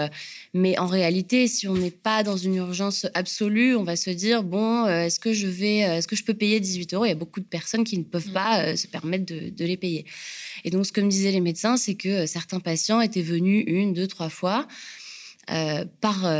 mais 0.55 0.79
en 0.79 0.87
réalité, 0.87 1.49
si 1.49 1.67
on 1.67 1.75
n'est 1.75 1.91
pas 1.91 2.23
dans 2.23 2.37
une 2.37 2.55
urgence 2.57 3.07
absolue, 3.15 3.75
on 3.75 3.83
va 3.83 3.97
se 3.97 4.11
dire 4.11 4.43
bon, 4.43 4.87
est-ce 4.87 5.19
que 5.19 5.33
je 5.33 5.47
vais, 5.47 5.79
est-ce 5.79 6.07
que 6.07 6.17
je 6.17 6.25
peux 6.25 6.35
payer 6.35 6.61
18 6.61 6.95
euros? 6.95 7.05
Il 7.05 7.09
y 7.09 7.13
a 7.13 7.17
beaucoup 7.17 7.41
de 7.41 7.47
personnes 7.47 7.85
qui 7.85 7.99
ne 7.99 8.05
peuvent 8.05 8.31
pas 8.33 8.77
se 8.77 8.87
permettre 8.87 9.25
de, 9.27 9.65
les 9.65 9.77
payer. 9.77 10.07
Et 10.65 10.71
donc, 10.71 10.87
ce 10.87 10.93
que 10.93 11.01
me 11.01 11.11
disaient 11.11 11.33
les 11.33 11.41
médecins, 11.41 11.77
c'est 11.77 11.95
que 11.95 12.27
certains 12.27 12.61
patients 12.61 13.01
étaient 13.01 13.23
venus 13.23 13.65
une, 13.67 13.93
deux, 13.93 14.07
trois 14.07 14.29
fois 14.29 14.67
par 16.01 16.31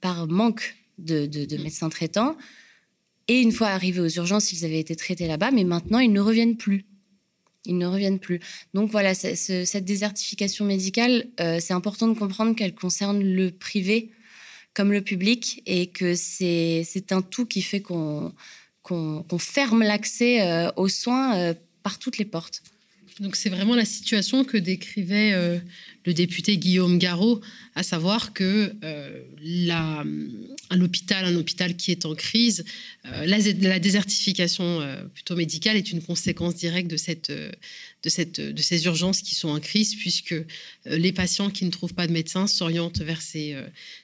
par 0.00 0.26
manque 0.26 0.76
de, 0.98 1.26
de 1.26 1.56
mmh. 1.56 1.62
médecins 1.62 1.88
traitants. 1.88 2.36
Et 3.28 3.40
une 3.40 3.52
fois 3.52 3.68
arrivés 3.68 4.00
aux 4.00 4.08
urgences, 4.08 4.52
ils 4.52 4.64
avaient 4.64 4.80
été 4.80 4.96
traités 4.96 5.26
là-bas, 5.26 5.50
mais 5.50 5.64
maintenant, 5.64 5.98
ils 5.98 6.12
ne 6.12 6.20
reviennent 6.20 6.56
plus 6.56 6.86
ils 7.68 7.78
ne 7.78 7.86
reviennent 7.86 8.18
plus. 8.18 8.40
Donc 8.74 8.90
voilà, 8.90 9.14
cette 9.14 9.84
désertification 9.84 10.64
médicale, 10.64 11.26
euh, 11.40 11.58
c'est 11.60 11.74
important 11.74 12.08
de 12.08 12.18
comprendre 12.18 12.56
qu'elle 12.56 12.74
concerne 12.74 13.22
le 13.22 13.50
privé 13.50 14.10
comme 14.74 14.92
le 14.92 15.02
public 15.02 15.62
et 15.66 15.88
que 15.88 16.14
c'est 16.14 16.84
un 17.10 17.22
tout 17.22 17.46
qui 17.46 17.62
fait 17.62 17.80
qu'on 17.80 18.32
ferme 19.38 19.82
l'accès 19.82 20.40
euh, 20.40 20.70
aux 20.76 20.88
soins 20.88 21.36
euh, 21.36 21.54
par 21.82 21.98
toutes 21.98 22.18
les 22.18 22.24
portes. 22.24 22.62
Donc 23.20 23.34
c'est 23.34 23.48
vraiment 23.48 23.74
la 23.74 23.84
situation 23.84 24.44
que 24.44 24.56
décrivait 24.56 25.32
euh, 25.32 25.58
le 26.04 26.14
député 26.14 26.56
Guillaume 26.56 26.98
Garot, 26.98 27.40
à 27.74 27.82
savoir 27.82 28.32
que 28.32 28.72
euh, 28.84 29.22
un 30.70 30.80
hôpital, 30.80 31.24
un 31.24 31.34
hôpital 31.34 31.76
qui 31.76 31.90
est 31.90 32.06
en 32.06 32.14
crise, 32.14 32.64
euh, 33.06 33.26
la, 33.26 33.78
désertification 33.80 34.80
plutôt 35.14 35.34
médicale 35.34 35.76
est 35.76 35.90
une 35.90 36.02
conséquence 36.02 36.54
directe 36.54 36.90
de, 36.90 36.96
cette, 36.96 37.30
de, 37.30 38.08
cette, 38.08 38.40
de 38.40 38.62
ces 38.62 38.84
urgences 38.84 39.22
qui 39.22 39.34
sont 39.34 39.48
en 39.48 39.60
crise, 39.60 39.96
puisque 39.96 40.36
les 40.86 41.12
patients 41.12 41.50
qui 41.50 41.64
ne 41.64 41.70
trouvent 41.70 41.94
pas 41.94 42.06
de 42.06 42.12
médecin 42.12 42.46
s'orientent 42.46 43.00
vers 43.00 43.20
ces, 43.20 43.56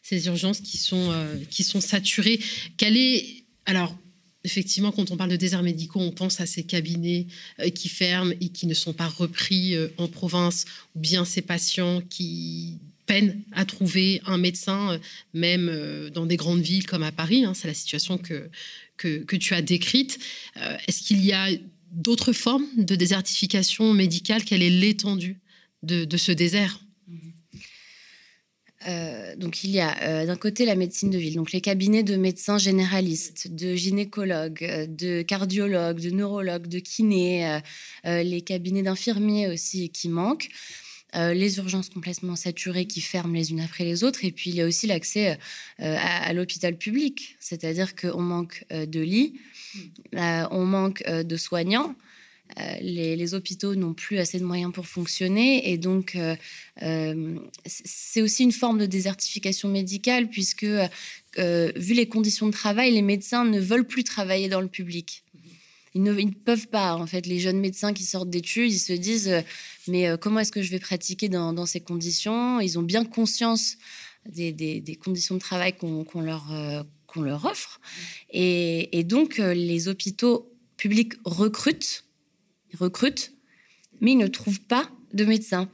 ces 0.02 0.26
urgences 0.26 0.60
qui 0.60 0.78
sont, 0.78 1.14
qui 1.50 1.62
sont 1.62 1.80
saturées. 1.80 2.40
Quelle 2.76 2.96
est 2.96 3.44
alors 3.66 3.96
effectivement, 4.44 4.92
quand 4.92 5.10
on 5.10 5.16
parle 5.16 5.30
de 5.30 5.36
déserts 5.36 5.62
médicaux, 5.62 6.00
on 6.00 6.12
pense 6.12 6.40
à 6.40 6.46
ces 6.46 6.62
cabinets 6.62 7.26
euh, 7.60 7.70
qui 7.70 7.88
ferment 7.88 8.32
et 8.40 8.50
qui 8.50 8.66
ne 8.66 8.74
sont 8.74 8.92
pas 8.92 9.08
repris 9.08 9.74
euh, 9.74 9.88
en 9.96 10.06
province, 10.06 10.66
ou 10.94 11.00
bien 11.00 11.24
ces 11.24 11.42
patients 11.42 12.02
qui 12.08 12.78
peinent 13.06 13.42
à 13.52 13.64
trouver 13.64 14.20
un 14.26 14.38
médecin, 14.38 14.92
euh, 14.92 14.98
même 15.32 16.10
dans 16.14 16.26
des 16.26 16.36
grandes 16.36 16.60
villes 16.60 16.86
comme 16.86 17.02
à 17.02 17.12
Paris. 17.12 17.44
Hein. 17.44 17.54
c'est 17.54 17.68
la 17.68 17.74
situation 17.74 18.18
que, 18.18 18.50
que, 18.96 19.36
tu 19.36 19.54
as 19.54 19.62
décrite. 19.62 20.18
Est-ce 20.86 21.02
qu'il 21.02 21.24
y 21.24 21.32
a 21.32 21.48
d'autres 21.92 22.32
formes 22.32 22.66
de 22.76 22.94
désertification 22.94 23.92
médicale? 23.92 24.44
Quelle 24.44 24.62
est 24.62 24.70
l'étendue 24.70 25.38
de 25.82 26.16
ce 26.16 26.32
désert? 26.32 26.83
Euh, 28.86 29.36
donc 29.36 29.64
il 29.64 29.70
y 29.70 29.80
a 29.80 29.96
euh, 30.02 30.26
d'un 30.26 30.36
côté 30.36 30.64
la 30.66 30.74
médecine 30.74 31.10
de 31.10 31.18
ville, 31.18 31.34
donc 31.36 31.52
les 31.52 31.60
cabinets 31.60 32.02
de 32.02 32.16
médecins 32.16 32.58
généralistes, 32.58 33.48
de 33.50 33.74
gynécologues, 33.74 34.62
euh, 34.62 34.86
de 34.86 35.22
cardiologues, 35.22 36.00
de 36.00 36.10
neurologues, 36.10 36.66
de 36.66 36.78
kinés, 36.78 37.60
les 38.04 38.42
cabinets 38.42 38.82
d'infirmiers 38.82 39.48
aussi 39.48 39.90
qui 39.90 40.08
manquent. 40.08 40.48
les 41.14 41.58
urgences 41.58 41.90
complètement 41.90 42.36
saturées 42.36 42.86
qui 42.86 43.00
ferment 43.00 43.34
les 43.34 43.50
unes 43.52 43.60
après 43.60 43.84
les 43.84 44.02
autres. 44.02 44.24
Et 44.24 44.32
puis, 44.32 44.50
il 44.50 44.56
y 44.56 44.60
a 44.60 44.66
aussi 44.66 44.86
l'accès 44.86 45.38
à, 45.78 46.32
l'hôpital 46.32 46.76
public, 46.76 47.36
c'est-à-dire 47.38 47.94
qu'on 47.94 48.20
manque 48.20 48.64
de 48.70 49.00
lits, 49.00 49.34
on 50.12 50.64
manque 50.64 51.04
de 51.08 51.36
soignants, 51.36 51.94
euh, 52.60 52.76
les, 52.80 53.34
hôpitaux 53.34 53.74
n'ont 53.74 53.94
plus 53.94 54.18
assez 54.18 54.38
de 54.38 54.44
moyens 54.44 54.70
pour 54.72 54.86
fonctionner 54.86 55.72
et 55.72 55.78
donc 55.78 56.14
euh, 56.14 56.36
euh, 56.82 57.38
c'est 57.64 58.20
aussi 58.20 58.44
une 58.44 58.52
forme 58.52 58.78
de 58.78 58.86
désertification 58.86 59.68
médicale 59.68 60.28
puisque 60.28 60.66
vu 61.36 61.94
les 61.94 62.06
conditions 62.06 62.46
de 62.46 62.52
travail, 62.52 62.92
les 62.92 63.02
médecins 63.02 63.44
ne 63.44 63.58
veulent 63.58 63.86
plus 63.86 64.04
travailler 64.04 64.48
dans 64.48 64.60
le 64.60 64.68
public. 64.68 65.24
Ils 65.94 66.02
ne, 66.02 66.12
peuvent 66.30 66.68
pas. 66.68 66.94
En 66.94 67.06
fait, 67.06 67.26
les 67.26 67.38
jeunes 67.40 67.58
médecins 67.58 67.92
qui 67.92 68.04
sortent 68.04 68.30
d'études, 68.30 68.72
ils 68.72 68.78
se 68.78 68.92
disent 68.92 69.32
mais 69.88 70.06
comment 70.20 70.40
est-ce 70.40 70.52
que 70.52 70.62
je 70.62 70.70
vais 70.70 70.78
pratiquer 70.78 71.28
dans, 71.28 71.66
ces 71.66 71.80
conditions? 71.80 72.60
Ils 72.60 72.78
ont 72.78 72.82
bien 72.82 73.04
conscience 73.04 73.76
des, 74.26 74.98
conditions 75.02 75.34
de 75.36 75.40
travail 75.40 75.72
qu'on 75.76 76.20
leur, 76.20 77.44
offre. 77.44 77.80
Et 78.30 79.02
donc, 79.04 79.38
les 79.38 79.88
hôpitaux 79.88 80.52
publics 80.76 81.14
recrutent 81.24 82.03
recrutent, 82.78 83.32
mais 84.00 84.12
ils 84.12 84.18
ne 84.18 84.26
trouvent 84.26 84.60
pas 84.60 84.88
de 85.12 85.24
médecins. 85.24 85.68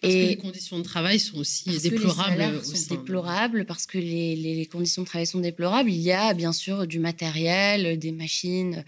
Parce 0.00 0.14
et 0.14 0.24
que 0.24 0.28
les 0.30 0.36
conditions 0.36 0.78
de 0.78 0.84
travail 0.84 1.18
sont 1.18 1.38
aussi 1.38 1.78
déplorables. 1.78 2.38
les 2.38 2.62
sont 2.62 2.94
déplorables 2.94 3.64
parce 3.64 3.86
que 3.86 3.96
les, 3.96 4.68
conditions 4.70 5.02
de 5.02 5.06
travail 5.06 5.26
sont 5.26 5.40
déplorables. 5.40 5.90
Il 5.90 6.00
y 6.00 6.12
a 6.12 6.34
bien 6.34 6.52
sûr 6.52 6.86
du 6.86 6.98
matériel, 6.98 7.98
des 7.98 8.12
machines 8.12 8.84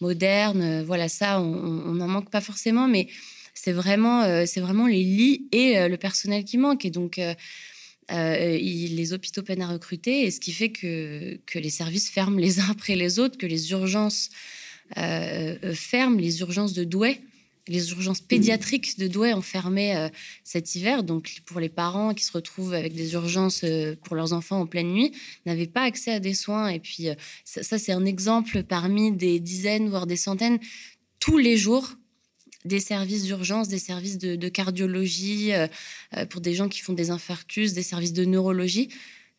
modernes. 0.00 0.82
Voilà, 0.82 1.08
ça, 1.08 1.40
on 1.40 1.94
n'en 1.94 2.06
manque 2.06 2.30
pas 2.30 2.40
forcément, 2.40 2.86
mais 2.86 3.08
c'est 3.54 3.72
vraiment, 3.72 4.22
euh, 4.22 4.44
c'est 4.46 4.60
vraiment 4.60 4.86
les 4.86 5.02
lits 5.02 5.48
et 5.52 5.78
euh, 5.78 5.88
le 5.88 5.96
personnel 5.96 6.44
qui 6.44 6.56
manque. 6.56 6.84
Et 6.84 6.90
donc, 6.90 7.18
euh, 7.18 7.34
les 8.08 9.12
hôpitaux 9.12 9.42
peinent 9.42 9.62
à 9.62 9.68
recruter, 9.68 10.22
et 10.22 10.30
ce 10.30 10.40
qui 10.40 10.52
fait 10.52 10.70
que, 10.70 11.38
que 11.46 11.58
les 11.58 11.70
services 11.70 12.10
ferment 12.10 12.38
les 12.38 12.60
uns 12.60 12.66
après 12.70 12.96
les 12.96 13.18
autres, 13.18 13.38
que 13.38 13.46
les 13.46 13.72
urgences 13.72 14.30
euh, 14.98 15.56
euh, 15.64 15.74
ferment 15.74 16.18
les 16.18 16.40
urgences 16.40 16.72
de 16.72 16.84
Douai. 16.84 17.20
les 17.68 17.90
urgences 17.92 18.20
pédiatriques 18.20 18.98
de 18.98 19.06
Douai 19.06 19.32
ont 19.34 19.42
fermé 19.42 19.96
euh, 19.96 20.08
cet 20.42 20.74
hiver. 20.74 21.04
Donc, 21.04 21.42
pour 21.44 21.60
les 21.60 21.68
parents 21.68 22.14
qui 22.14 22.24
se 22.24 22.32
retrouvent 22.32 22.74
avec 22.74 22.94
des 22.94 23.12
urgences 23.12 23.64
pour 24.04 24.16
leurs 24.16 24.32
enfants 24.32 24.60
en 24.60 24.66
pleine 24.66 24.92
nuit, 24.92 25.12
n'avaient 25.46 25.66
pas 25.68 25.82
accès 25.82 26.12
à 26.12 26.20
des 26.20 26.34
soins. 26.34 26.68
Et 26.68 26.80
puis, 26.80 27.08
ça, 27.44 27.78
c'est 27.78 27.92
un 27.92 28.04
exemple 28.04 28.64
parmi 28.64 29.12
des 29.12 29.38
dizaines, 29.38 29.88
voire 29.88 30.06
des 30.06 30.16
centaines, 30.16 30.58
tous 31.20 31.38
les 31.38 31.56
jours, 31.56 31.94
des 32.64 32.80
services 32.80 33.24
d'urgence, 33.24 33.68
des 33.68 33.78
services 33.78 34.18
de, 34.18 34.48
cardiologie 34.48 35.52
pour 36.30 36.40
des 36.40 36.54
gens 36.54 36.68
qui 36.68 36.80
font 36.80 36.92
des 36.92 37.10
infarctus, 37.10 37.72
des 37.72 37.82
services 37.82 38.12
de 38.12 38.24
neurologie 38.24 38.88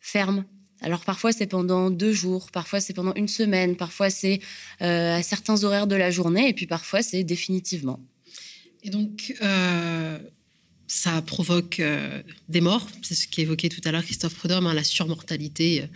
ferment. 0.00 0.44
Alors 0.82 1.04
parfois 1.04 1.32
c'est 1.32 1.46
pendant 1.46 1.90
deux 1.90 2.12
jours, 2.12 2.50
parfois 2.50 2.80
c'est 2.80 2.92
pendant 2.92 3.14
une 3.14 3.28
semaine, 3.28 3.76
parfois 3.76 4.10
c'est 4.10 4.40
à 4.80 5.22
certains 5.22 5.64
horaires 5.64 5.86
de 5.86 5.96
la 5.96 6.10
journée, 6.10 6.48
et 6.48 6.52
puis 6.52 6.66
parfois 6.66 7.02
c'est 7.02 7.24
définitivement. 7.24 8.00
Et 8.82 8.90
donc, 8.90 9.34
euh, 9.42 10.18
ça 10.86 11.22
provoque 11.22 11.80
euh, 11.80 12.22
des 12.48 12.60
morts. 12.60 12.88
C'est 13.02 13.14
ce 13.14 13.28
qu'évoquait 13.28 13.68
tout 13.68 13.80
à 13.84 13.92
l'heure 13.92 14.04
Christophe 14.04 14.34
Prudhomme, 14.34 14.66
hein, 14.66 14.74
la 14.74 14.84
surmortalité 14.84 15.82
euh, 15.82 15.86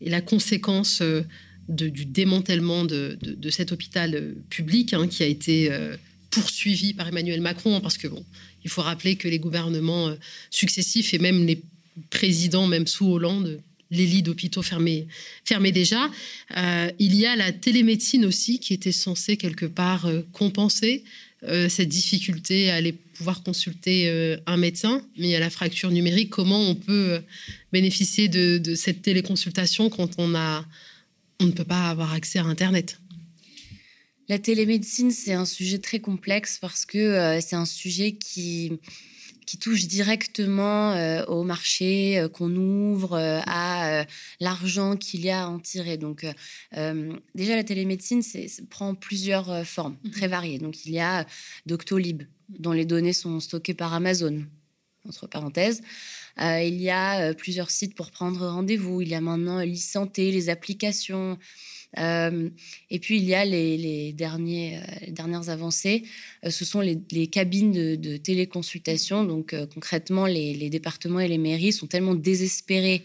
et 0.00 0.10
la 0.10 0.20
conséquence 0.20 1.02
du 1.68 2.04
démantèlement 2.04 2.84
de, 2.84 3.16
cet 3.50 3.72
hôpital 3.72 4.34
public 4.50 4.92
hein, 4.92 5.08
qui 5.08 5.22
a 5.22 5.26
été 5.26 5.70
poursuivi 6.30 6.92
par 6.92 7.08
Emmanuel 7.08 7.40
Macron. 7.40 7.80
Parce 7.80 7.96
que, 7.96 8.08
bon, 8.08 8.22
il 8.64 8.70
faut 8.70 8.82
rappeler 8.82 9.16
que 9.16 9.28
les 9.28 9.38
gouvernements 9.38 10.14
successifs 10.50 11.14
et 11.14 11.18
même 11.18 11.46
les 11.46 11.62
présidents, 12.10 12.66
même 12.66 12.86
sous 12.86 13.06
Hollande, 13.06 13.62
les 13.94 14.06
lits 14.06 14.22
d'hôpitaux 14.22 14.62
fermés, 14.62 15.06
fermés 15.44 15.72
déjà. 15.72 16.10
il 16.98 17.14
y 17.14 17.26
a 17.26 17.36
la 17.36 17.52
télémédecine 17.52 18.24
aussi 18.24 18.58
qui 18.58 18.74
était 18.74 18.92
censée 18.92 19.36
quelque 19.36 19.66
part 19.66 20.08
compenser 20.32 21.04
euh, 21.46 21.68
cette 21.68 21.90
difficulté 21.90 22.70
à 22.70 22.76
aller 22.76 22.92
pouvoir 22.92 23.42
consulter 23.42 24.08
euh, 24.08 24.38
un 24.46 24.56
médecin, 24.56 25.02
mais 25.18 25.26
il 25.26 25.30
y 25.30 25.36
a 25.36 25.40
la 25.40 25.50
fracture 25.50 25.90
numérique. 25.90 26.30
Comment 26.30 26.58
on 26.58 26.74
peut 26.74 27.12
euh, 27.12 27.20
bénéficier 27.70 28.28
de, 28.28 28.74
cette 28.74 29.02
téléconsultation 29.02 29.90
quand 29.90 30.12
on, 30.16 30.34
a, 30.34 30.64
on 31.40 31.46
ne 31.46 31.50
peut 31.50 31.64
pas 31.64 31.90
avoir 31.90 32.14
accès 32.14 32.38
à 32.38 32.44
Internet? 32.44 32.98
La 34.28 34.38
télémédecine, 34.38 35.10
c'est 35.10 35.34
un 35.34 35.44
sujet 35.44 35.78
très 35.78 35.98
complexe 35.98 36.56
parce 36.58 36.86
que 36.86 37.38
c'est 37.42 37.56
un 37.56 37.66
sujet 37.66 38.12
qui 38.12 38.72
qui 39.44 39.58
touche 39.58 39.86
directement 39.86 40.92
euh, 40.92 41.24
au 41.26 41.44
marché 41.44 42.18
euh, 42.18 42.28
qu'on 42.28 42.54
ouvre, 42.54 43.14
euh, 43.14 43.40
à 43.46 44.04
l'argent 44.40 44.96
qu'il 44.96 45.24
y 45.24 45.30
a 45.30 45.44
à 45.44 45.46
en 45.46 45.58
tirer. 45.58 45.96
Donc, 45.96 46.26
déjà, 47.34 47.56
la 47.56 47.64
télémédecine 47.64 48.22
c'est, 48.22 48.48
prend 48.68 48.94
plusieurs 48.94 49.66
formes 49.66 49.96
mhm. 50.04 50.10
très 50.10 50.28
variées. 50.28 50.58
Donc, 50.58 50.84
il 50.86 50.92
y 50.92 51.00
a 51.00 51.26
Doctolib, 51.66 52.22
dont 52.48 52.72
les 52.72 52.84
données 52.84 53.12
sont 53.12 53.40
stockées 53.40 53.74
par 53.74 53.94
Amazon, 53.94 54.44
entre 55.06 55.26
parenthèses. 55.26 55.82
il 56.38 56.80
y 56.80 56.90
a 56.90 57.34
plusieurs 57.34 57.70
sites 57.70 57.94
pour 57.94 58.10
prendre 58.10 58.46
rendez-vous. 58.46 59.02
Il 59.02 59.08
y 59.08 59.14
a 59.14 59.20
maintenant 59.20 59.60
l'e-santé, 59.60 60.30
les 60.30 60.48
applications. 60.48 61.38
Euh, 61.98 62.50
et 62.90 62.98
puis, 62.98 63.18
il 63.18 63.24
y 63.24 63.34
a 63.34 63.44
les, 63.44 64.12
derniers, 64.12 64.78
euh, 64.78 65.10
dernières 65.10 65.48
avancées. 65.50 66.04
Euh, 66.44 66.50
ce 66.50 66.64
sont 66.64 66.80
les, 66.80 67.26
cabines 67.28 67.96
de, 67.96 68.16
téléconsultation. 68.16 69.24
Donc, 69.24 69.54
concrètement, 69.72 70.26
les, 70.26 70.70
départements 70.70 71.20
et 71.20 71.28
les 71.28 71.38
mairies 71.38 71.72
sont 71.72 71.86
tellement 71.86 72.14
désespérés 72.14 73.04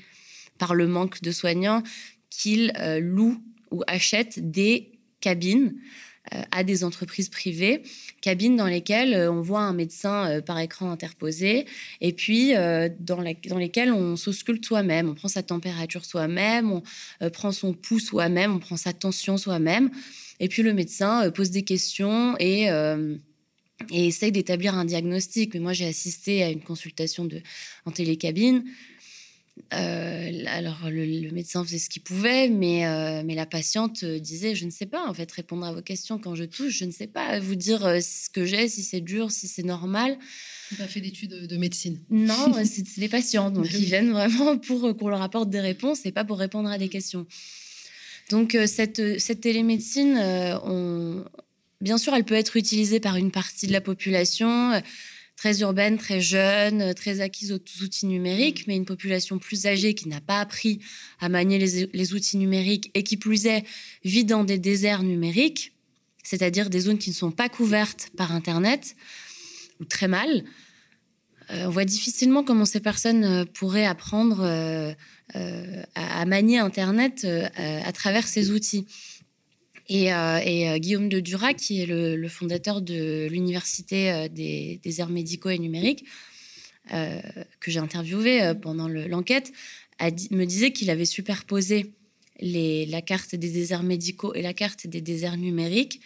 par 0.58 0.76
le 0.76 0.88
manque 0.88 1.22
de 1.22 1.32
soignants 1.32 1.84
qu'ils 2.30 2.74
louent 3.00 3.42
ou 3.72 3.84
achètent 3.88 4.40
des 4.52 4.92
cabines 5.22 5.76
à 6.52 6.64
des 6.64 6.84
entreprises 6.84 7.30
privées, 7.30 7.84
cabines 8.22 8.56
dans 8.56 8.68
lesquelles 8.68 9.14
euh, 9.14 9.32
on 9.32 9.42
voit 9.42 9.62
un 9.62 9.74
médecin 9.74 10.30
euh, 10.30 10.42
par 10.42 10.60
écran 10.60 10.92
interposé, 10.92 11.66
et 12.02 12.14
puis 12.14 12.54
dans, 13.00 13.22
lesquelles 13.22 13.92
on 13.92 14.16
s'ausculte 14.16 14.66
soi-même, 14.66 15.10
on 15.10 15.16
prend 15.16 15.28
sa 15.28 15.44
température 15.44 16.06
soi-même, 16.06 16.72
on 16.72 17.30
prend 17.30 17.52
son 17.52 17.74
pouls 17.74 18.00
soi-même, 18.00 18.56
on 18.56 18.60
prend 18.60 18.78
sa 18.78 18.94
tension 18.94 19.38
soi-même, 19.38 19.90
et 20.40 20.48
puis 20.48 20.64
le 20.64 20.74
médecin 20.74 21.30
pose 21.32 21.52
des 21.52 21.64
questions 21.64 22.36
et 22.40 22.70
et 23.92 24.08
essaye 24.08 24.32
d'établir 24.32 24.76
un 24.76 24.84
diagnostic. 24.84 25.54
Mais 25.54 25.62
moi, 25.62 25.72
j'ai 25.72 25.88
assisté 25.88 26.44
à 26.44 26.50
une 26.50 26.62
consultation 26.62 27.28
en 27.86 27.92
télécabine 27.92 28.66
euh, 29.74 30.44
alors, 30.48 30.90
le, 30.90 31.32
médecin 31.32 31.64
faisait 31.64 31.78
ce 31.78 31.90
qu'il 31.90 32.02
pouvait, 32.02 32.50
mais, 32.50 32.88
euh, 32.88 33.22
mais 33.24 33.36
la 33.36 33.46
patiente 33.46 34.04
euh, 34.04 34.20
disait 34.20 34.56
Je 34.56 34.66
ne 34.66 34.72
sais 34.72 34.86
pas, 34.86 35.08
en 35.08 35.14
fait, 35.14 35.32
répondre 35.32 35.66
à 35.66 35.72
vos 35.72 35.82
questions 35.82 36.18
quand 36.18 36.36
je 36.36 36.44
touche, 36.44 36.80
je 36.80 36.86
ne 36.86 36.92
sais 36.92 37.08
pas 37.08 37.40
vous 37.40 37.56
dire 37.56 37.82
ce 38.02 38.30
que 38.30 38.46
j'ai, 38.46 38.68
si 38.68 38.82
c'est 38.82 39.02
dur, 39.02 39.32
si 39.32 39.48
c'est 39.48 39.64
normal. 39.64 40.18
Tu 40.70 40.76
pas 40.76 40.88
fait 40.88 41.02
d'études 41.02 41.48
de 41.48 41.58
médecine 41.58 42.00
Non, 42.10 42.54
c'est 42.66 42.98
les 42.98 43.10
patients. 43.10 43.52
Donc, 43.52 43.68
ils 43.74 43.86
viennent 43.86 44.12
vraiment 44.12 44.58
pour 44.58 44.96
qu'on 44.98 45.08
leur 45.08 45.22
apporte 45.22 45.50
des 45.50 45.62
réponses 45.62 46.06
et 46.06 46.12
pas 46.12 46.24
pour 46.24 46.40
répondre 46.40 46.70
à 46.70 46.78
des 46.78 46.90
questions. 46.90 47.28
Donc, 48.30 48.58
cette, 48.68 49.20
cette 49.20 49.42
télémédecine, 49.42 50.16
on... 50.64 51.26
bien 51.82 51.98
sûr, 51.98 52.14
elle 52.14 52.24
peut 52.24 52.36
être 52.36 52.58
utilisée 52.58 53.00
par 53.00 53.16
une 53.16 53.32
partie 53.32 53.66
de 53.66 53.74
la 53.74 53.82
population 53.82 54.80
très 55.40 55.62
urbaine, 55.62 55.98
très 55.98 56.20
jeune, 56.20 56.94
très 56.96 57.22
acquise 57.22 57.54
aux 57.54 57.82
outils 57.82 58.08
numériques, 58.08 58.66
mais 58.68 58.76
une 58.76 58.84
population 58.84 59.40
plus 59.40 59.68
âgée 59.68 59.94
qui 59.94 60.10
n'a 60.10 60.20
pas 60.20 60.42
appris 60.42 60.82
à 61.22 61.30
manier 61.30 61.58
les, 61.58 62.14
outils 62.14 62.36
numériques 62.36 62.92
et 62.94 63.04
qui 63.04 63.16
plus 63.16 63.46
est 63.46 63.64
vit 64.04 64.26
dans 64.26 64.44
des 64.44 64.58
déserts 64.58 65.02
numériques, 65.02 65.72
c'est-à-dire 66.24 66.70
des 66.70 66.82
zones 66.82 66.98
qui 66.98 67.12
ne 67.12 67.16
sont 67.16 67.32
pas 67.32 67.48
couvertes 67.48 68.10
par 68.18 68.34
Internet 68.34 68.98
ou 69.80 69.86
très 69.86 70.10
mal. 70.10 70.44
Euh, 71.52 71.68
on 71.68 71.70
voit 71.70 71.86
difficilement 71.86 72.44
comment 72.44 72.66
ces 72.66 72.82
personnes 72.82 73.24
euh, 73.24 73.46
pourraient 73.46 73.86
apprendre 73.86 74.42
euh, 74.44 74.94
à, 75.96 76.26
manier 76.26 76.60
Internet 76.60 77.26
à 77.56 77.92
travers 77.94 78.28
ces 78.28 78.52
outils. 78.52 78.88
Et, 79.90 80.14
euh, 80.14 80.40
euh, 80.40 80.78
Guillaume 80.78 81.10
de 81.10 81.20
Dura, 81.20 81.54
qui 81.56 81.82
est 81.82 81.88
le, 81.88 82.28
fondateur 82.28 82.82
de 82.82 83.28
l'Université 83.30 84.12
euh, 84.12 84.28
des, 84.30 85.02
arts 85.02 85.10
médicaux 85.10 85.50
et 85.50 85.58
numériques, 85.58 86.06
que 87.60 87.70
j'ai 87.70 87.78
interviewé 87.78 88.54
pendant 88.60 88.88
l'enquête, 88.88 89.52
me 90.32 90.46
disait 90.46 90.72
qu'il 90.72 90.90
avait 90.90 91.06
superposé 91.06 91.94
la 92.42 93.02
carte 93.04 93.36
des 93.36 93.52
déserts 93.52 93.84
médicaux 93.84 94.34
et 94.34 94.42
la 94.42 94.54
carte 94.54 94.88
des 94.88 95.00
déserts 95.00 95.38
numériques 95.38 96.02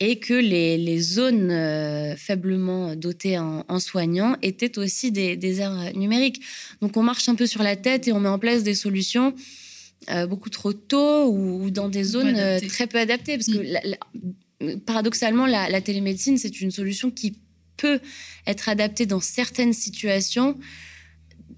et 0.00 0.18
que 0.18 0.32
les, 0.32 1.00
zones 1.00 2.16
faiblement 2.16 2.96
dotées 2.96 3.38
en, 3.38 3.78
soignants 3.78 4.38
étaient 4.40 4.78
aussi 4.78 5.12
des 5.12 5.36
déserts 5.36 5.94
numériques. 5.94 6.40
Donc 6.80 6.96
on 6.96 7.02
marche 7.02 7.28
un 7.28 7.34
peu 7.34 7.46
sur 7.46 7.62
la 7.62 7.76
tête 7.76 8.08
et 8.08 8.12
on 8.12 8.20
met 8.20 8.30
en 8.30 8.38
place 8.38 8.62
des 8.62 8.74
solutions 8.74 9.34
euh, 10.10 10.26
beaucoup 10.26 10.50
trop 10.50 10.72
tôt 10.72 11.32
ou, 11.32 11.70
dans 11.70 11.88
des 11.88 12.04
zones 12.04 12.36
euh, 12.36 12.60
très 12.60 12.86
peu 12.86 12.98
adaptées. 12.98 13.36
Parce 13.36 13.48
que 13.48 13.58
mm. 14.60 14.80
paradoxalement, 14.80 15.46
la, 15.46 15.80
télémédecine, 15.80 16.38
c'est 16.38 16.60
une 16.60 16.70
solution 16.70 17.10
qui 17.10 17.38
peut 17.76 18.00
être 18.46 18.68
adaptée 18.68 19.06
dans 19.06 19.20
certaines 19.20 19.72
situations 19.72 20.56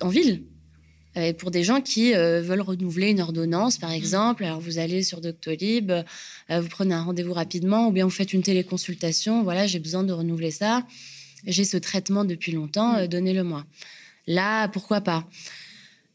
en 0.00 0.08
ville. 0.08 0.44
Euh, 1.16 1.32
pour 1.34 1.50
des 1.50 1.62
gens 1.62 1.80
qui 1.80 2.12
veulent 2.12 2.62
renouveler 2.62 3.10
une 3.10 3.20
ordonnance, 3.20 3.76
par 3.76 3.90
mm. 3.90 3.94
exemple, 3.94 4.44
alors 4.44 4.60
vous 4.60 4.78
allez 4.78 5.02
sur 5.02 5.20
Doctolib, 5.20 5.92
vous 6.48 6.68
prenez 6.68 6.94
un 6.94 7.02
rendez-vous 7.02 7.34
rapidement, 7.34 7.88
ou 7.88 7.92
bien 7.92 8.04
vous 8.04 8.10
faites 8.10 8.32
une 8.32 8.42
téléconsultation. 8.42 9.42
Voilà, 9.42 9.66
j'ai 9.66 9.78
besoin 9.78 10.04
de 10.04 10.12
renouveler 10.12 10.52
ça. 10.52 10.86
J'ai 11.46 11.64
ce 11.64 11.76
traitement 11.76 12.24
depuis 12.24 12.52
longtemps, 12.52 13.02
mm. 13.02 13.08
donnez-le-moi. 13.08 13.66
Là, 14.26 14.68
pourquoi 14.68 15.02
pas? 15.02 15.28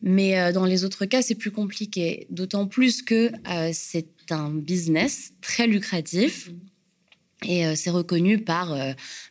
Mais 0.03 0.37
euh, 0.37 0.51
dans 0.51 0.65
les 0.65 0.83
autres 0.83 1.05
cas, 1.05 1.21
c'est 1.21 1.33
plus 1.33 1.49
compliqué. 1.49 2.27
D'autant 2.29 2.67
plus 2.67 3.01
que 3.01 3.31
euh, 3.49 3.71
c'est 3.73 4.05
un 4.29 4.49
business 4.49 5.31
très 5.41 5.65
lucratif. 5.65 6.51
Et 7.45 7.65
euh, 7.65 7.73
c'est 7.75 7.89
reconnu 7.89 8.37
par, 8.37 8.77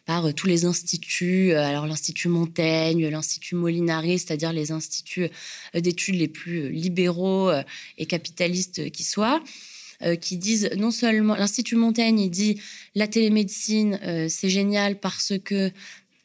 par 0.05 0.35
tous 0.35 0.47
les 0.47 0.65
instituts, 0.65 1.53
alors 1.53 1.87
l'Institut 1.87 2.29
Montaigne, 2.29 3.09
l'Institut 3.09 3.55
Molinari, 3.55 4.19
c'est-à-dire 4.19 4.53
les 4.53 4.71
instituts 4.71 5.29
d'études 5.75 6.17
les 6.17 6.29
plus 6.29 6.71
libéraux 6.71 7.51
et 7.97 8.05
capitalistes 8.05 8.91
qui 8.91 9.03
soient, 9.03 9.43
qui 10.21 10.37
disent 10.37 10.69
non 10.77 10.91
seulement, 10.91 11.37
l'Institut 11.37 11.77
Montaigne, 11.77 12.21
il 12.21 12.31
dit 12.31 12.61
la 12.95 13.07
télémédecine, 13.07 13.99
c'est 14.29 14.51
génial 14.51 15.01
parce 15.01 15.33
que 15.43 15.73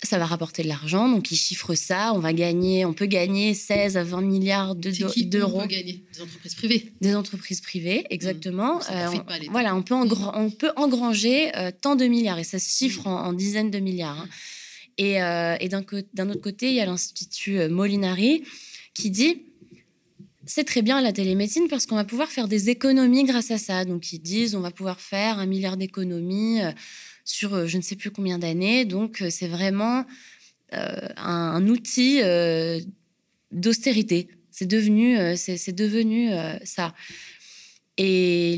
ça 0.03 0.19
va 0.19 0.25
rapporter 0.25 0.63
de 0.63 0.67
l'argent. 0.67 1.09
Donc, 1.09 1.31
ils 1.31 1.35
chiffrent 1.35 1.75
ça. 1.75 2.13
On 2.13 2.19
va 2.19 2.33
gagner, 2.33 2.85
on 2.85 2.93
peut 2.93 3.05
gagner 3.05 3.53
16 3.53 3.97
à 3.97 4.03
20 4.03 4.21
milliards 4.21 4.75
d'euros. 4.75 5.59
On 5.59 5.61
peut 5.61 5.67
gagner? 5.67 6.03
Des 6.13 6.21
entreprises 6.21 6.55
privées. 6.55 6.93
Des 7.01 7.15
entreprises 7.15 7.61
privées, 7.61 8.05
exactement. 8.09 8.77
Mmh. 8.77 8.81
Euh, 8.91 9.07
voilà, 9.49 9.75
on 9.75 9.81
peut, 9.81 9.95
on 9.95 10.49
peut 10.51 10.71
engranger 10.75 11.55
euh, 11.57 11.71
tant 11.71 11.95
de 11.95 12.05
milliards 12.05 12.39
et 12.39 12.43
ça 12.43 12.59
se 12.59 12.77
chiffre 12.77 13.07
mmh. 13.07 13.11
en, 13.11 13.33
dizaines 13.33 13.71
de 13.71 13.79
milliards. 13.79 14.19
Hein. 14.19 14.29
Et, 14.99 15.21
euh, 15.21 15.55
et 15.59 15.69
d'un 15.69 16.29
autre 16.29 16.41
côté, 16.41 16.69
il 16.69 16.75
y 16.75 16.79
a 16.79 16.85
l'Institut 16.85 17.67
Molinari 17.69 18.43
qui 18.93 19.11
dit 19.11 19.41
c'est 20.47 20.63
très 20.63 20.81
bien 20.81 21.01
la 21.01 21.11
télémédecine 21.11 21.67
parce 21.69 21.85
qu'on 21.85 21.95
va 21.95 22.05
pouvoir 22.05 22.29
faire 22.29 22.47
des 22.47 22.69
économies 22.69 23.25
grâce 23.25 23.51
à 23.51 23.57
ça. 23.57 23.85
Donc, 23.85 24.11
ils 24.13 24.19
disent 24.19 24.55
on 24.55 24.61
va 24.61 24.71
pouvoir 24.71 24.99
faire 24.99 25.39
un 25.39 25.45
milliard 25.45 25.77
d'économies 25.77 26.61
euh, 26.61 26.71
sur 27.27 27.53
euh, 27.53 27.67
je 27.67 27.77
ne 27.77 27.81
sais 27.83 27.95
plus 27.95 28.09
combien 28.09 28.39
d'années. 28.39 28.85
Donc, 28.85 29.21
euh, 29.21 29.29
c'est 29.29 29.47
vraiment 29.47 30.05
un, 30.71 31.67
outil 31.67 32.19
d'austérité. 33.51 34.27
C'est 34.51 34.65
devenu, 34.65 35.15
ça. 36.65 36.93
Et 37.97 38.55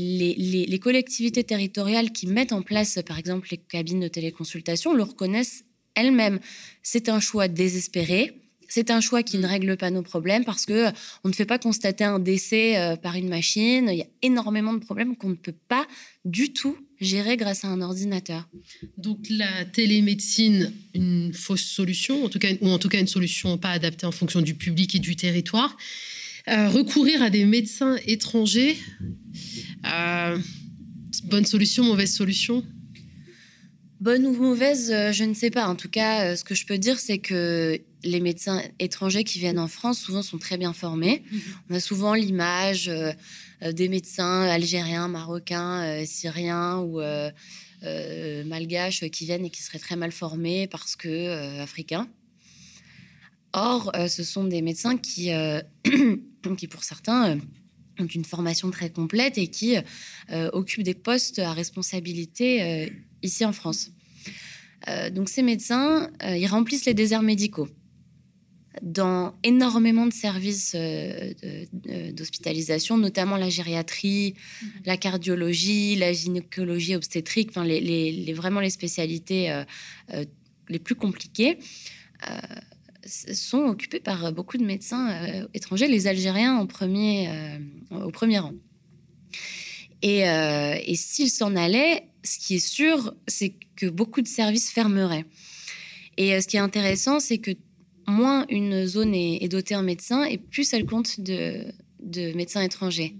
les, 0.68 0.78
collectivités 0.80 1.44
territoriales 1.44 2.10
qui 2.10 2.26
mettent 2.26 2.52
en 2.52 2.62
place, 2.62 2.98
par 3.06 3.16
exemple, 3.16 3.46
les 3.52 3.58
cabines 3.58 4.00
de 4.00 4.08
téléconsultation, 4.08 4.92
le 4.92 5.04
reconnaissent 5.04 5.62
elles-mêmes. 5.94 6.40
C'est 6.82 7.08
un 7.08 7.20
choix 7.20 7.46
désespéré 7.46 8.39
c'est 8.70 8.90
un 8.90 9.00
choix 9.00 9.22
qui 9.22 9.36
ne 9.36 9.46
règle 9.46 9.76
pas 9.76 9.90
nos 9.90 10.02
problèmes 10.02 10.44
parce 10.44 10.64
que 10.64 10.86
euh, 10.88 10.90
on 11.24 11.28
ne 11.28 11.34
fait 11.34 11.44
pas 11.44 11.58
constater 11.58 12.04
un 12.04 12.20
décès 12.20 12.78
euh, 12.78 12.96
par 12.96 13.16
une 13.16 13.28
machine. 13.28 13.88
Il 13.90 13.98
y 13.98 14.02
a 14.02 14.06
énormément 14.22 14.72
de 14.72 14.78
problèmes 14.78 15.16
qu'on 15.16 15.30
ne 15.30 15.34
peut 15.34 15.54
pas 15.68 15.86
du 16.24 16.52
tout 16.52 16.76
gérer 17.00 17.36
grâce 17.36 17.64
à 17.64 17.68
un 17.68 17.82
ordinateur. 17.82 18.48
Donc 18.96 19.26
la 19.28 19.64
télémédecine, 19.64 20.72
une 20.94 21.34
fausse 21.34 21.64
solution, 21.64 22.24
en 22.24 22.28
tout 22.28 22.38
cas, 22.38 22.52
ou 22.60 22.68
en 22.68 22.78
tout 22.78 22.88
cas 22.88 23.00
une 23.00 23.08
solution 23.08 23.58
pas 23.58 23.70
adaptée 23.70 24.06
en 24.06 24.12
fonction 24.12 24.40
du 24.40 24.54
public 24.54 24.94
et 24.94 25.00
du 25.00 25.16
territoire. 25.16 25.76
Euh, 26.48 26.68
recourir 26.68 27.22
à 27.22 27.30
des 27.30 27.44
médecins 27.44 27.96
étrangers, 28.06 28.78
bonne 31.24 31.44
solution, 31.44 31.84
mauvaise 31.84 32.12
solution? 32.12 32.64
Bonne 34.00 34.26
ou 34.26 34.32
mauvaise, 34.34 34.90
je 35.12 35.24
ne 35.24 35.34
sais 35.34 35.50
pas. 35.50 35.66
En 35.66 35.76
tout 35.76 35.90
cas, 35.90 36.34
ce 36.34 36.42
que 36.42 36.54
je 36.54 36.64
peux 36.66 36.78
dire, 36.78 36.98
c'est 36.98 37.18
que 37.18 37.80
les 38.02 38.20
médecins 38.20 38.62
étrangers 38.78 39.24
qui 39.24 39.38
viennent 39.38 39.58
en 39.58 39.68
France 39.68 39.98
souvent 39.98 40.22
sont 40.22 40.38
très 40.38 40.56
bien 40.56 40.72
formés. 40.72 41.22
Mhm. 41.30 41.40
On 41.70 41.74
a 41.74 41.80
souvent 41.80 42.14
l'image 42.14 42.88
euh, 42.88 43.12
euh, 43.62 43.72
des 43.72 43.88
médecins 43.88 44.42
algériens, 44.42 45.08
marocains, 45.08 45.82
euh, 45.82 46.04
syriens 46.06 46.78
ou 46.78 47.00
malgaches 48.46 49.08
qui 49.10 49.24
viennent 49.24 49.44
et 49.44 49.50
qui 49.50 49.62
seraient 49.62 49.78
très 49.78 49.96
mal 49.96 50.12
formés 50.12 50.66
parce 50.66 50.96
que 50.96 51.60
africains. 51.60 52.08
Or, 53.52 53.90
ce 54.08 54.22
sont 54.22 54.44
des 54.44 54.62
médecins 54.62 54.96
qui, 54.96 55.30
qui 56.56 56.66
pour 56.68 56.84
certains, 56.84 57.38
ont 57.98 58.06
une 58.06 58.24
formation 58.24 58.70
très 58.70 58.90
complète 58.90 59.38
et 59.38 59.48
qui 59.48 59.76
occupent 60.52 60.84
des 60.84 60.94
postes 60.94 61.38
à 61.38 61.52
responsabilité 61.52 62.92
ici 63.22 63.44
en 63.44 63.52
France. 63.52 63.90
donc 65.12 65.28
ces 65.28 65.42
médecins, 65.42 66.10
ils 66.22 66.46
remplissent 66.46 66.86
les 66.86 66.94
déserts 66.94 67.22
médicaux 67.22 67.68
dans 68.82 69.34
énormément 69.42 70.06
de 70.06 70.12
services 70.12 70.74
euh, 70.76 71.32
d'hospitalisation, 72.12 72.96
notamment 72.98 73.36
la 73.36 73.48
gériatrie, 73.48 74.34
mhm. 74.62 74.68
la 74.86 74.96
cardiologie, 74.96 75.96
la 75.96 76.12
gynécologie 76.12 76.94
obstétrique, 76.94 77.50
enfin 77.50 77.64
les, 77.64 77.80
les, 77.80 78.32
vraiment 78.32 78.60
les 78.60 78.70
spécialités 78.70 79.50
euh, 79.50 79.64
euh, 80.14 80.24
les 80.68 80.78
plus 80.78 80.94
compliquées, 80.94 81.58
sont 83.06 83.64
occupées 83.64 83.98
par 83.98 84.30
beaucoup 84.30 84.58
de 84.58 84.64
médecins 84.64 85.08
étrangers, 85.54 85.88
les 85.88 86.06
Algériens 86.06 86.58
en 86.58 86.66
premier, 86.66 87.30
au 87.90 88.10
premier 88.10 88.38
rang. 88.38 88.52
Et, 90.02 90.18
et 90.20 90.94
s'ils 90.96 91.30
s'en 91.30 91.56
allaient, 91.56 92.09
ce 92.22 92.38
qui 92.38 92.56
est 92.56 92.66
sûr, 92.66 93.14
c'est 93.26 93.54
que 93.76 93.86
beaucoup 93.86 94.20
de 94.22 94.28
services 94.28 94.70
fermeraient. 94.70 95.24
Et 96.16 96.40
ce 96.40 96.46
qui 96.46 96.56
est 96.56 96.60
intéressant, 96.60 97.20
c'est 97.20 97.38
que 97.38 97.52
moins 98.10 98.44
une 98.48 98.86
zone 98.86 99.14
est, 99.14 99.48
dotée 99.48 99.76
en 99.76 99.82
médecins 99.82 100.24
et 100.24 100.36
plus 100.36 100.72
elle 100.74 100.84
compte 100.84 101.20
de, 101.20 101.64
médecins 102.34 102.60
étrangers. 102.60 103.16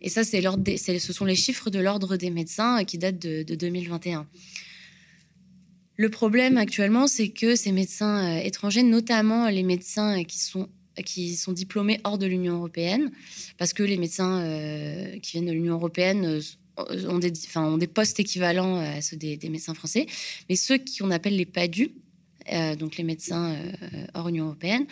Et 0.00 0.08
ça, 0.08 0.24
c'est 0.24 0.40
ce 0.40 1.12
sont 1.12 1.24
les 1.24 1.34
chiffres 1.34 1.70
de 1.70 1.78
l'ordre 1.78 2.16
des 2.16 2.30
médecins 2.30 2.84
qui 2.84 2.98
datent 2.98 3.18
de, 3.18 3.42
2021. 3.42 4.26
Le 5.96 6.10
problème 6.10 6.56
actuellement, 6.58 7.08
c'est 7.08 7.30
que 7.30 7.56
ces 7.56 7.72
médecins 7.72 8.38
euh, 8.38 8.40
étrangers, 8.40 8.84
notamment 8.84 9.48
les 9.48 9.64
médecins 9.64 10.22
qui 10.22 10.38
sont, 10.38 10.68
qui 11.04 11.34
sont 11.34 11.50
diplômés 11.50 12.00
hors 12.04 12.18
de 12.18 12.26
l'Union 12.26 12.54
européenne, 12.54 13.10
parce 13.58 13.72
que 13.72 13.82
les 13.82 13.96
médecins 13.96 14.40
euh, 14.42 15.18
qui 15.18 15.32
viennent 15.32 15.46
de 15.46 15.52
l'Union 15.52 15.74
européenne 15.74 16.24
euh, 16.24 16.40
ont 17.08 17.18
des, 17.18 17.32
ont 17.56 17.78
des 17.78 17.86
postes 17.86 18.20
équivalents 18.20 18.76
à 18.76 19.00
ceux 19.00 19.16
des, 19.16 19.36
des 19.36 19.48
médecins 19.48 19.74
français, 19.74 20.06
mais 20.48 20.56
ceux 20.56 20.78
qu'on 20.78 21.10
appelle 21.10 21.36
les 21.36 21.46
PADU, 21.46 21.92
euh, 22.52 22.76
donc 22.76 22.96
les 22.96 23.04
médecins 23.04 23.52
euh, 23.54 24.06
hors 24.14 24.28
Union 24.28 24.46
européenne, 24.46 24.86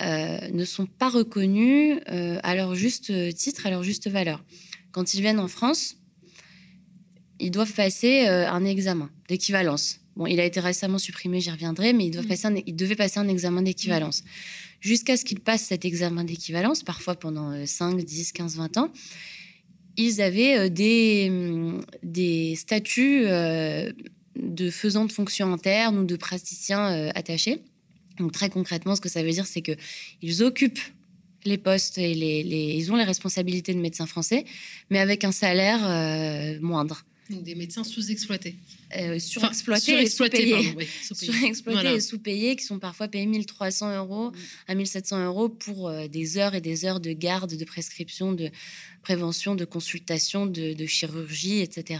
euh, 0.00 0.38
ne 0.52 0.64
sont 0.64 0.86
pas 0.86 1.08
reconnus 1.08 1.98
à 2.06 2.54
leur 2.54 2.74
juste 2.74 3.12
titre, 3.34 3.66
à 3.66 3.70
leur 3.70 3.82
juste 3.82 4.08
valeur. 4.08 4.44
Quand 4.92 5.14
ils 5.14 5.20
viennent 5.20 5.40
en 5.40 5.48
France, 5.48 5.96
ils 7.38 7.50
doivent 7.50 7.72
passer 7.72 8.26
un 8.26 8.64
examen 8.64 9.10
d'équivalence. 9.28 10.00
Bon, 10.16 10.26
il 10.26 10.40
a 10.40 10.44
été 10.44 10.60
récemment 10.60 10.98
supprimé, 10.98 11.40
j'y 11.40 11.50
reviendrai, 11.50 11.92
mais 11.92 12.06
ils, 12.06 12.10
doivent 12.10 12.24
mm. 12.24 12.28
passer 12.28 12.62
ils 12.66 12.76
devaient 12.76 12.96
passer 12.96 13.20
un 13.20 13.28
examen 13.28 13.62
d'équivalence. 13.62 14.22
Jusqu'à 14.80 15.16
ce 15.16 15.24
qu'ils 15.24 15.40
passent 15.40 15.64
cet 15.64 15.84
examen 15.84 16.24
d'équivalence, 16.24 16.82
parfois 16.82 17.14
pendant 17.14 17.66
5, 17.66 18.02
10, 18.02 18.32
15, 18.32 18.56
20 18.56 18.76
ans, 18.78 18.92
ils 19.96 20.20
avaient 20.20 20.70
des, 20.70 21.30
mm, 21.30 21.80
des 22.02 22.54
statuts 22.56 23.26
de 24.36 24.70
faisant 24.70 25.04
de 25.04 25.12
fonctions 25.12 25.52
internes 25.52 25.98
ou 25.98 26.04
de 26.04 26.16
praticiens 26.16 26.92
euh, 26.92 27.10
attachés. 27.14 27.62
Donc 28.18 28.32
très 28.32 28.48
concrètement, 28.48 28.96
ce 28.96 29.00
que 29.00 29.08
ça 29.08 29.22
veut 29.22 29.30
dire, 29.30 29.46
c'est 29.46 29.62
qu'ils 29.62 30.42
occupent 30.42 30.80
les 31.44 31.58
postes 31.58 31.98
et 31.98 32.14
les, 32.14 32.40
ils 32.40 32.90
ont 32.90 32.96
les 32.96 33.04
responsabilités 33.04 33.72
de 33.72 33.78
médecins 33.78 34.06
français, 34.06 34.44
mais 34.90 34.98
avec 34.98 35.24
un 35.24 35.32
salaire 35.32 35.80
euh, 35.84 36.58
moindre. 36.60 37.04
Donc 37.30 37.42
des 37.42 37.54
médecins 37.54 37.84
sous-exploités. 37.84 38.54
Euh, 38.96 39.18
surexploités 39.18 40.02
et 40.02 40.06
sous-payés. 40.08 40.76
surexploités 41.12 41.94
et 41.96 42.00
sous-payés, 42.00 42.56
qui 42.56 42.64
sont 42.64 42.78
parfois 42.78 43.08
payés 43.08 43.26
1300 43.26 43.96
euros 43.96 44.32
à 44.68 44.74
1700 44.74 45.24
euros 45.24 45.48
pour 45.48 45.90
des 46.08 46.38
heures 46.38 46.54
et 46.54 46.60
des 46.60 46.84
heures 46.84 47.00
de 47.00 47.12
garde, 47.12 47.56
de 47.56 47.64
prescription, 47.64 48.32
de 48.32 48.50
prévention, 49.02 49.54
de 49.54 49.64
consultation, 49.64 50.46
de, 50.46 50.72
de 50.72 50.86
chirurgie, 50.86 51.60
etc. 51.60 51.98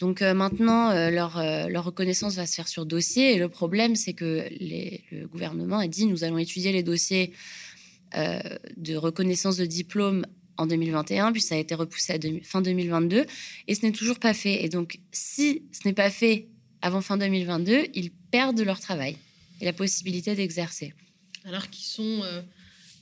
Donc 0.00 0.22
euh, 0.22 0.32
maintenant, 0.32 0.90
euh, 0.90 1.10
euh, 1.10 1.68
leur, 1.68 1.84
reconnaissance 1.84 2.34
va 2.34 2.46
se 2.46 2.54
faire 2.54 2.68
sur 2.68 2.86
dossier. 2.86 3.34
Et 3.34 3.38
le 3.38 3.48
problème, 3.48 3.94
c'est 3.96 4.14
que 4.14 4.48
le 4.50 5.26
gouvernement 5.26 5.78
a 5.78 5.86
dit 5.86 6.06
nous 6.06 6.24
allons 6.24 6.38
étudier 6.38 6.72
les 6.72 6.82
dossiers 6.82 7.32
de 8.76 8.96
reconnaissance 8.96 9.56
de 9.56 9.66
diplôme 9.66 10.26
en 10.60 10.66
2021, 10.66 11.32
puis 11.32 11.40
ça 11.40 11.54
a 11.54 11.58
été 11.58 11.74
repoussé 11.74 12.12
à 12.12 12.18
fin 12.44 12.60
2022, 12.60 13.24
et 13.66 13.74
ce 13.74 13.84
n'est 13.84 13.92
toujours 13.92 14.18
pas 14.18 14.34
fait. 14.34 14.62
Et 14.64 14.68
donc, 14.68 15.00
si 15.10 15.62
ce 15.72 15.88
n'est 15.88 15.94
pas 15.94 16.10
fait 16.10 16.48
avant 16.82 17.00
fin 17.00 17.16
2022, 17.16 17.86
ils 17.94 18.10
perdent 18.30 18.60
leur 18.60 18.78
travail 18.78 19.16
et 19.60 19.64
la 19.64 19.72
possibilité 19.72 20.34
d'exercer. 20.34 20.92
Alors 21.44 21.70
qu'ils 21.70 21.84
sont, 21.84 22.22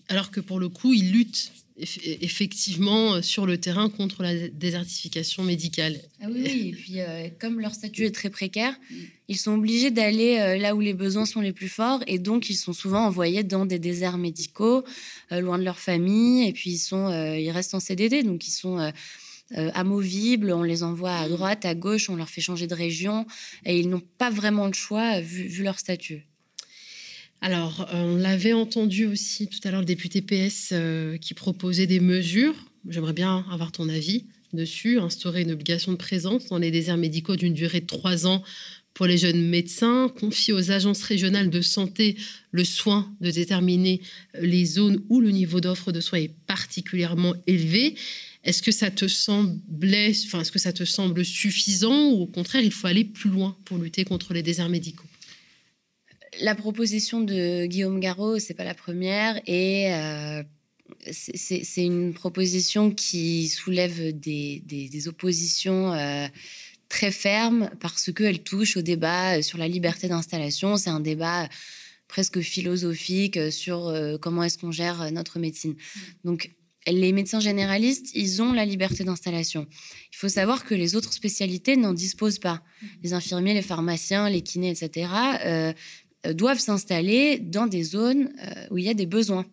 alors 0.09 0.30
que 0.30 0.40
pour 0.40 0.59
le 0.59 0.68
coup, 0.68 0.92
ils 0.92 1.12
luttent 1.12 1.52
effectivement 1.78 3.14
euh, 3.14 3.22
sur 3.22 3.46
le 3.46 3.59
terrain 3.59 3.88
contre 3.88 4.22
la 4.22 4.48
désertification 4.48 5.42
médicale. 5.42 6.00
Ah 6.20 6.26
oui, 6.30 6.70
et 6.70 6.72
puis 6.72 7.00
euh, 7.00 7.28
comme 7.38 7.61
leur 7.61 7.74
statut 7.74 8.04
est 8.04 8.14
très 8.14 8.30
précaire, 8.30 8.74
ils 9.28 9.36
sont 9.36 9.52
obligés 9.52 9.90
d'aller 9.90 10.38
euh, 10.38 10.59
là 10.59 10.74
où 10.74 10.80
les 10.80 10.94
besoins 10.94 11.26
sont 11.26 11.40
les 11.40 11.52
plus 11.52 11.68
forts 11.68 12.02
et 12.06 12.18
donc 12.18 12.50
ils 12.50 12.56
sont 12.56 12.72
souvent 12.72 13.04
envoyés 13.04 13.44
dans 13.44 13.66
des 13.66 13.78
déserts 13.78 14.18
médicaux, 14.18 14.84
loin 15.30 15.59
de 15.59 15.64
leur 15.64 15.78
famille, 15.78 16.48
et 16.48 16.52
puis 16.52 16.70
ils, 16.70 16.78
sont, 16.78 17.11
ils 17.34 17.50
restent 17.50 17.74
en 17.74 17.80
CDD, 17.80 18.22
donc 18.22 18.46
ils 18.48 18.52
sont 18.52 18.92
amovibles, 19.54 20.52
on 20.52 20.62
les 20.62 20.82
envoie 20.82 21.14
à 21.14 21.28
droite, 21.28 21.64
à 21.64 21.74
gauche, 21.74 22.11
on 22.11 22.16
leur 22.16 22.28
fait 22.28 22.40
changer 22.40 22.66
de 22.66 22.74
région 22.74 23.26
et 23.64 23.78
ils 23.78 23.88
n'ont 23.88 24.02
pas 24.18 24.30
vraiment 24.30 24.66
le 24.66 24.72
choix 24.72 25.20
vu 25.20 25.62
leur 25.62 25.78
statut. 25.78 26.27
Alors, 27.41 27.89
on 27.93 28.16
l'avait 28.16 28.53
entendu 28.53 29.07
aussi 29.07 29.47
tout 29.47 29.61
à 29.64 29.70
l'heure, 29.70 29.80
le 29.80 29.86
député 29.86 30.22
PS 30.22 30.70
euh, 30.72 31.16
qui 31.18 31.34
proposait 31.34 31.86
des 31.86 32.01
mesures. 32.01 32.55
J'aimerais 32.89 33.12
bien 33.12 33.45
avoir 33.51 33.70
ton 33.70 33.89
avis 33.89 34.26
dessus. 34.53 34.99
Instaurer 34.99 35.43
une 35.43 35.53
obligation 35.53 35.93
de 35.93 35.97
présence 35.97 36.47
dans 36.47 36.59
les 36.59 36.70
déserts 36.70 36.97
médicaux 36.97 37.36
d'une 37.36 37.55
durée 37.55 37.80
de 37.80 37.86
trois 37.86 38.26
ans 38.26 38.43
pour 38.93 39.07
les 39.07 39.18
jeunes 39.18 39.49
médecins, 39.49 40.12
confier 40.18 40.53
aux 40.53 40.72
agences 40.72 41.03
régionales 41.03 41.51
de 41.51 41.61
santé 41.61 42.16
le 42.51 42.64
soin 42.64 43.14
de 43.20 43.30
déterminer 43.30 44.01
les 44.41 44.64
zones 44.64 45.01
où 45.09 45.20
le 45.20 45.30
niveau 45.30 45.61
d'offre 45.61 45.93
de 45.93 46.01
soins 46.01 46.18
est 46.18 46.34
particulièrement 46.49 47.34
élevé. 47.47 47.95
Est-ce 48.43 48.61
que 48.61 48.72
ça 48.72 48.91
te 48.91 49.07
semblait, 49.07 50.12
enfin, 50.24 50.41
est-ce 50.41 50.51
que 50.51 50.59
ça 50.59 50.72
te 50.72 50.84
semble 50.84 51.24
suffisant 51.24 52.11
ou 52.11 52.22
au 52.22 52.26
contraire, 52.26 52.62
il 52.62 52.72
faut 52.72 52.89
aller 52.89 53.05
plus 53.05 53.30
loin 53.30 53.57
pour 53.64 53.78
lutter 53.78 54.03
contre 54.03 54.34
les 54.34 54.43
déserts 54.43 54.68
médicaux? 54.68 55.07
La 56.40 56.54
proposition 56.54 57.20
de 57.20 57.66
Guillaume 57.66 58.00
Garot, 58.00 58.38
c'est 58.38 58.54
pas 58.54 58.64
la 58.64 58.74
première 58.74 59.40
et 59.46 59.92
euh, 59.94 60.42
c'est 61.10 61.84
une 61.84 62.14
proposition 62.14 62.90
qui 62.90 63.48
soulève 63.48 64.12
des, 64.18 65.08
oppositions 65.08 65.92
euh, 65.92 66.26
très 66.88 67.10
fermes 67.10 67.70
parce 67.80 68.12
qu'elle 68.12 68.42
touche 68.42 68.76
au 68.76 68.82
débat 68.82 69.42
sur 69.42 69.58
la 69.58 69.68
liberté 69.68 70.08
d'installation. 70.08 70.76
C'est 70.76 70.90
un 70.90 71.00
débat 71.00 71.48
presque 72.08 72.40
philosophique 72.40 73.52
sur 73.52 73.94
comment 74.22 74.42
est-ce 74.42 74.56
qu'on 74.56 74.72
gère 74.72 75.12
notre 75.12 75.38
médecine. 75.38 75.76
Donc, 76.24 76.50
les 76.92 77.12
médecins 77.12 77.40
généralistes, 77.40 78.10
ils 78.14 78.42
ont 78.42 78.52
la 78.52 78.64
liberté 78.64 79.04
d'installation. 79.04 79.66
Il 80.12 80.16
faut 80.16 80.28
savoir 80.28 80.64
que 80.64 80.74
les 80.74 80.96
autres 80.96 81.12
spécialités 81.12 81.76
n'en 81.76 81.92
disposent 81.92 82.38
pas. 82.38 82.62
Les 83.02 83.12
infirmiers, 83.12 83.54
les 83.54 83.62
pharmaciens, 83.62 84.28
les 84.28 84.42
kinés, 84.42 84.70
etc., 84.70 85.10
euh, 85.44 85.72
doivent 86.32 86.58
s'installer 86.58 87.38
dans 87.38 87.66
des 87.66 87.82
zones 87.82 88.30
euh, 88.42 88.66
où 88.70 88.78
il 88.78 88.84
y 88.84 88.88
a 88.88 88.94
des 88.94 89.06
besoins. 89.06 89.46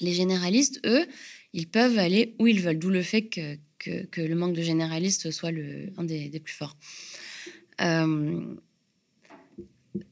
Les 0.00 0.12
généralistes, 0.12 0.80
eux, 0.86 1.06
ils 1.52 1.66
peuvent 1.66 1.98
aller 1.98 2.34
où 2.38 2.46
ils 2.46 2.60
veulent, 2.60 2.78
d'où 2.78 2.90
le 2.90 3.02
fait 3.02 3.22
que, 3.22 3.56
que, 3.78 4.20
le 4.20 4.34
manque 4.34 4.54
de 4.54 4.62
généralistes 4.62 5.30
soit 5.30 5.50
le, 5.50 5.90
un 5.96 6.04
des, 6.04 6.40
plus 6.40 6.54
forts. 6.54 6.76
Euh, 7.80 8.56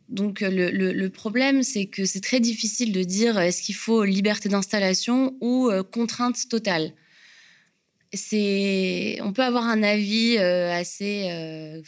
donc 0.09 0.41
le, 0.41 1.09
problème, 1.09 1.63
c'est 1.63 1.87
que 1.87 2.05
c'est 2.05 2.21
très 2.21 2.41
difficile 2.41 2.93
de 2.93 3.03
dire 3.03 3.39
est-ce 3.39 3.63
qu'il 3.63 3.75
faut 3.75 4.05
liberté 4.05 4.49
d'installation 4.49 5.37
ou 5.41 5.69
euh, 5.71 5.83
contrainte 5.83 6.49
totale. 6.49 6.93
On 8.15 9.33
peut 9.35 9.43
avoir 9.43 9.65
un 9.65 9.83
avis 9.83 10.37
euh, 10.39 10.73
assez 10.73 11.29
euh, 11.31 11.83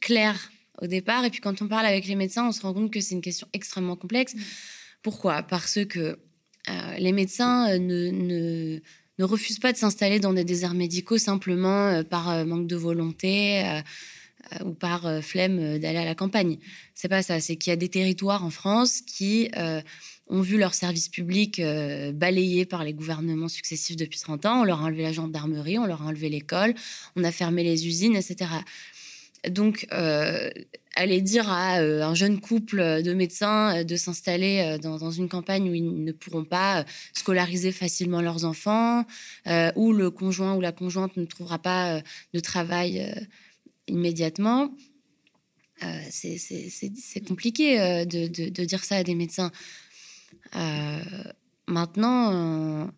clair 0.00 0.51
au 0.80 0.86
départ, 0.86 1.24
et 1.24 1.30
puis 1.30 1.40
quand 1.40 1.60
on 1.62 1.68
parle 1.68 1.86
avec 1.86 2.06
les 2.06 2.14
médecins, 2.14 2.48
on 2.48 2.52
se 2.52 2.62
rend 2.62 2.72
compte 2.72 2.90
que 2.90 3.00
c'est 3.00 3.14
une 3.14 3.20
question 3.20 3.46
extrêmement 3.52 3.96
complexe. 3.96 4.34
Pourquoi? 5.02 5.42
Parce 5.42 5.84
que 5.84 6.18
les 6.98 7.12
médecins 7.12 7.76
ne, 7.78 8.10
ne, 8.10 8.78
ne, 9.18 9.24
refusent 9.24 9.58
pas 9.58 9.72
de 9.72 9.76
s'installer 9.76 10.20
dans 10.20 10.32
des 10.32 10.44
déserts 10.44 10.74
médicaux 10.74 11.18
simplement 11.18 12.02
par 12.04 12.46
manque 12.46 12.68
de 12.68 12.76
volonté 12.76 13.64
euh, 14.52 14.64
ou 14.64 14.74
par 14.74 15.06
euh, 15.06 15.20
flemme 15.20 15.58
euh, 15.58 15.78
d'aller 15.78 15.98
à 15.98 16.04
la 16.04 16.14
campagne. 16.14 16.58
C'est 16.94 17.08
pas 17.08 17.22
ça. 17.22 17.40
C'est 17.40 17.56
qu'il 17.56 17.70
y 17.70 17.72
a 17.72 17.76
des 17.76 17.88
territoires 17.88 18.44
en 18.44 18.50
France 18.50 19.00
qui 19.00 19.50
ont 20.28 20.40
vu 20.40 20.56
leur 20.56 20.72
service 20.72 21.08
public 21.08 21.60
balayé 22.14 22.64
par 22.64 22.84
les 22.84 22.94
gouvernements 22.94 23.48
successifs 23.48 23.96
depuis 23.96 24.20
30 24.20 24.46
ans. 24.46 24.60
On 24.60 24.64
leur 24.64 24.80
a 24.80 24.84
enlevé 24.84 25.02
la 25.02 25.12
gendarmerie, 25.12 25.78
on 25.78 25.86
leur 25.86 26.02
a 26.02 26.06
enlevé 26.06 26.28
l'école, 26.28 26.74
on 27.16 27.24
a 27.24 27.32
fermé 27.32 27.64
les 27.64 27.86
usines, 27.86 28.16
etc. 28.16 28.50
Donc, 29.48 29.86
aller 29.90 31.20
dire 31.20 31.48
à 31.48 31.78
un 31.78 32.14
jeune 32.14 32.40
couple 32.40 33.02
de 33.02 33.12
médecins 33.12 33.82
de 33.82 33.96
s'installer 33.96 34.76
dans, 34.82 35.10
une 35.10 35.28
campagne 35.28 35.68
où 35.68 35.74
ils 35.74 36.04
ne 36.04 36.12
pourront 36.12 36.44
pas 36.44 36.84
scolariser 37.12 37.72
facilement 37.72 38.20
leurs 38.20 38.44
enfants, 38.44 39.04
où 39.76 39.92
le 39.92 40.10
conjoint 40.10 40.54
ou 40.54 40.60
la 40.60 40.72
conjointe 40.72 41.16
ne 41.16 41.24
trouvera 41.24 41.58
pas 41.58 42.00
de 42.34 42.40
travail 42.40 43.12
immédiatement, 43.88 44.70
euh, 45.84 46.00
c'est 46.10 47.26
compliqué 47.26 47.80
euh, 47.80 48.04
de, 48.04 48.64
dire 48.64 48.84
ça 48.84 48.96
à 48.96 49.02
des 49.02 49.14
médecins. 49.14 49.50
Euh, 50.54 51.00
maintenant, 51.66 52.90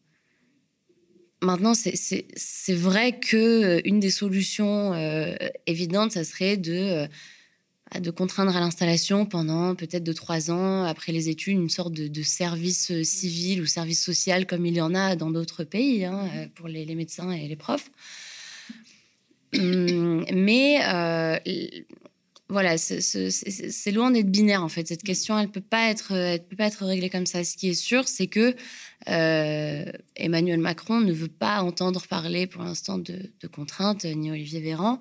maintenant 1.44 1.74
c'est 1.74 2.74
vrai 2.74 3.18
que 3.18 3.80
une 3.84 4.00
des 4.00 4.10
solutions 4.10 4.94
évidentes, 5.66 6.12
ça 6.12 6.24
serait 6.24 6.56
de 6.56 7.06
de 8.00 8.10
contraindre 8.10 8.56
à 8.56 8.60
l'installation 8.60 9.24
pendant 9.24 9.74
peut-être 9.76 10.02
de 10.02 10.12
trois 10.12 10.50
ans 10.50 10.84
après 10.84 11.12
les 11.12 11.28
études, 11.28 11.58
une 11.58 11.68
sorte 11.68 11.92
de, 11.92 12.22
service 12.22 12.90
civil 13.02 13.60
ou 13.62 13.66
service 13.66 14.02
social 14.02 14.46
comme 14.46 14.66
il 14.66 14.74
y 14.74 14.80
en 14.80 14.94
a 14.94 15.14
dans 15.14 15.30
d'autres 15.30 15.62
pays 15.62 16.04
hein, 16.04 16.28
pour 16.54 16.66
les, 16.66 16.84
les, 16.84 16.94
médecins 16.96 17.30
et 17.30 17.46
les 17.46 17.56
profs. 17.56 17.90
Hum, 19.56 20.24
mais 20.32 20.80
euh, 20.84 21.38
voilà, 22.50 22.76
c'est 22.76 23.90
loin 23.90 24.10
d'être 24.10 24.30
binaire 24.30 24.62
en 24.62 24.68
fait. 24.68 24.86
Cette 24.86 25.02
question, 25.02 25.38
elle 25.38 25.48
peut 25.48 25.62
pas 25.62 25.88
être, 25.88 26.12
elle 26.12 26.44
peut 26.44 26.56
pas 26.56 26.66
être 26.66 26.84
réglée 26.84 27.08
comme 27.08 27.24
ça. 27.24 27.42
Ce 27.42 27.56
qui 27.56 27.70
est 27.70 27.74
sûr, 27.74 28.06
c'est 28.06 28.26
que 28.26 28.54
euh, 29.08 29.84
Emmanuel 30.16 30.60
Macron 30.60 31.00
ne 31.00 31.12
veut 31.12 31.28
pas 31.28 31.62
entendre 31.62 32.06
parler 32.06 32.46
pour 32.46 32.62
l'instant 32.62 32.98
de, 32.98 33.30
contraintes, 33.50 34.04
ni 34.04 34.30
Olivier 34.30 34.60
Véran. 34.60 34.98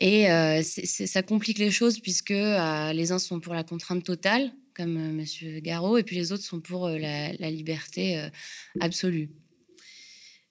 Et 0.00 0.30
euh, 0.30 0.62
ça 0.62 1.22
complique 1.22 1.58
les 1.58 1.72
choses 1.72 1.98
puisque 1.98 2.30
les 2.30 3.12
uns 3.12 3.18
sont 3.18 3.40
pour 3.40 3.54
la 3.54 3.64
contrainte 3.64 4.04
totale, 4.04 4.52
comme 4.74 5.12
Monsieur 5.12 5.58
Garot, 5.58 5.98
et 5.98 6.04
puis 6.04 6.14
les 6.14 6.30
autres 6.30 6.44
sont 6.44 6.60
pour 6.60 6.88
la, 6.88 7.32
la 7.32 7.50
liberté 7.50 8.28
absolue 8.78 9.30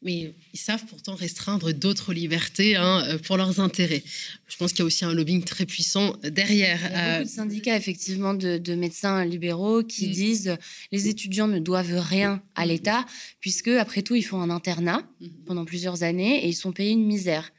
mais 0.03 0.33
ils 0.53 0.59
savent 0.59 0.85
pourtant 0.85 1.15
restreindre 1.15 1.73
d'autres 1.73 2.13
libertés 2.13 2.75
hein, 2.75 3.03
euh, 3.07 3.17
pour 3.17 3.35
leurs 3.35 3.59
intérêts. 3.59 4.03
Je 4.47 4.55
pense 4.55 4.71
qu'il 4.71 4.79
y 4.79 4.81
a 4.83 4.85
aussi 4.85 5.05
un 5.05 5.13
lobbying 5.13 5.43
très 5.43 5.65
puissant 5.65 6.15
derrière. 6.23 6.79
Il 6.85 6.91
y 6.91 6.95
a 6.95 7.17
beaucoup 7.17 7.23
de 7.23 7.31
euh, 7.31 7.35
syndicats, 7.35 7.75
effectivement, 7.75 8.33
de, 8.33 8.75
médecins 8.75 9.25
libéraux 9.25 9.83
qui 9.83 10.07
mm. 10.07 10.11
disent 10.11 10.57
les 10.91 11.07
étudiants 11.07 11.47
ne 11.47 11.59
doivent 11.59 11.99
rien 11.99 12.43
à 12.55 12.65
mm. 12.65 12.69
l'État, 12.69 13.05
puisque, 13.39 13.69
après 13.69 14.03
tout, 14.03 14.13
ils 14.13 14.23
font 14.23 14.39
un 14.39 14.51
internat 14.51 15.03
mm. 15.19 15.27
pendant 15.45 15.65
plusieurs 15.65 16.03
années 16.03 16.45
et 16.45 16.49
ils 16.49 16.55
sont 16.55 16.71
payés 16.71 16.91
une 16.91 17.05
misère. 17.05 17.51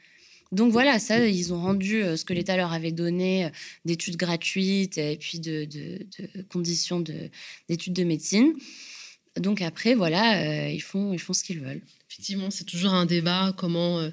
Donc 0.53 0.71
voilà, 0.71 0.97
ça, 0.97 1.27
ils 1.27 1.53
ont 1.53 1.61
rendu 1.61 2.01
euh, 2.01 2.15
ce 2.15 2.23
que 2.23 2.33
l'État 2.33 2.55
leur 2.55 2.71
avait 2.71 2.93
donné 2.93 3.49
d'études 3.83 4.15
gratuites 4.15 4.97
et 4.97 5.17
puis 5.17 5.39
de, 5.39 5.65
de 5.65 6.41
conditions 6.43 7.03
d'études 7.67 7.93
de, 7.93 8.03
médecine. 8.05 8.53
Donc 9.37 9.61
après, 9.61 9.93
voilà, 9.93 10.69
ils, 10.69 10.81
font, 10.81 11.13
ils 11.13 11.19
font 11.19 11.33
ce 11.33 11.43
qu'ils 11.43 11.59
veulent 11.59 11.81
effectivement, 12.09 12.49
c'est 12.51 12.65
toujours 12.65 12.93
un 12.93 13.05
débat, 13.05 13.53
comment... 13.57 13.99
Euh, 13.99 14.09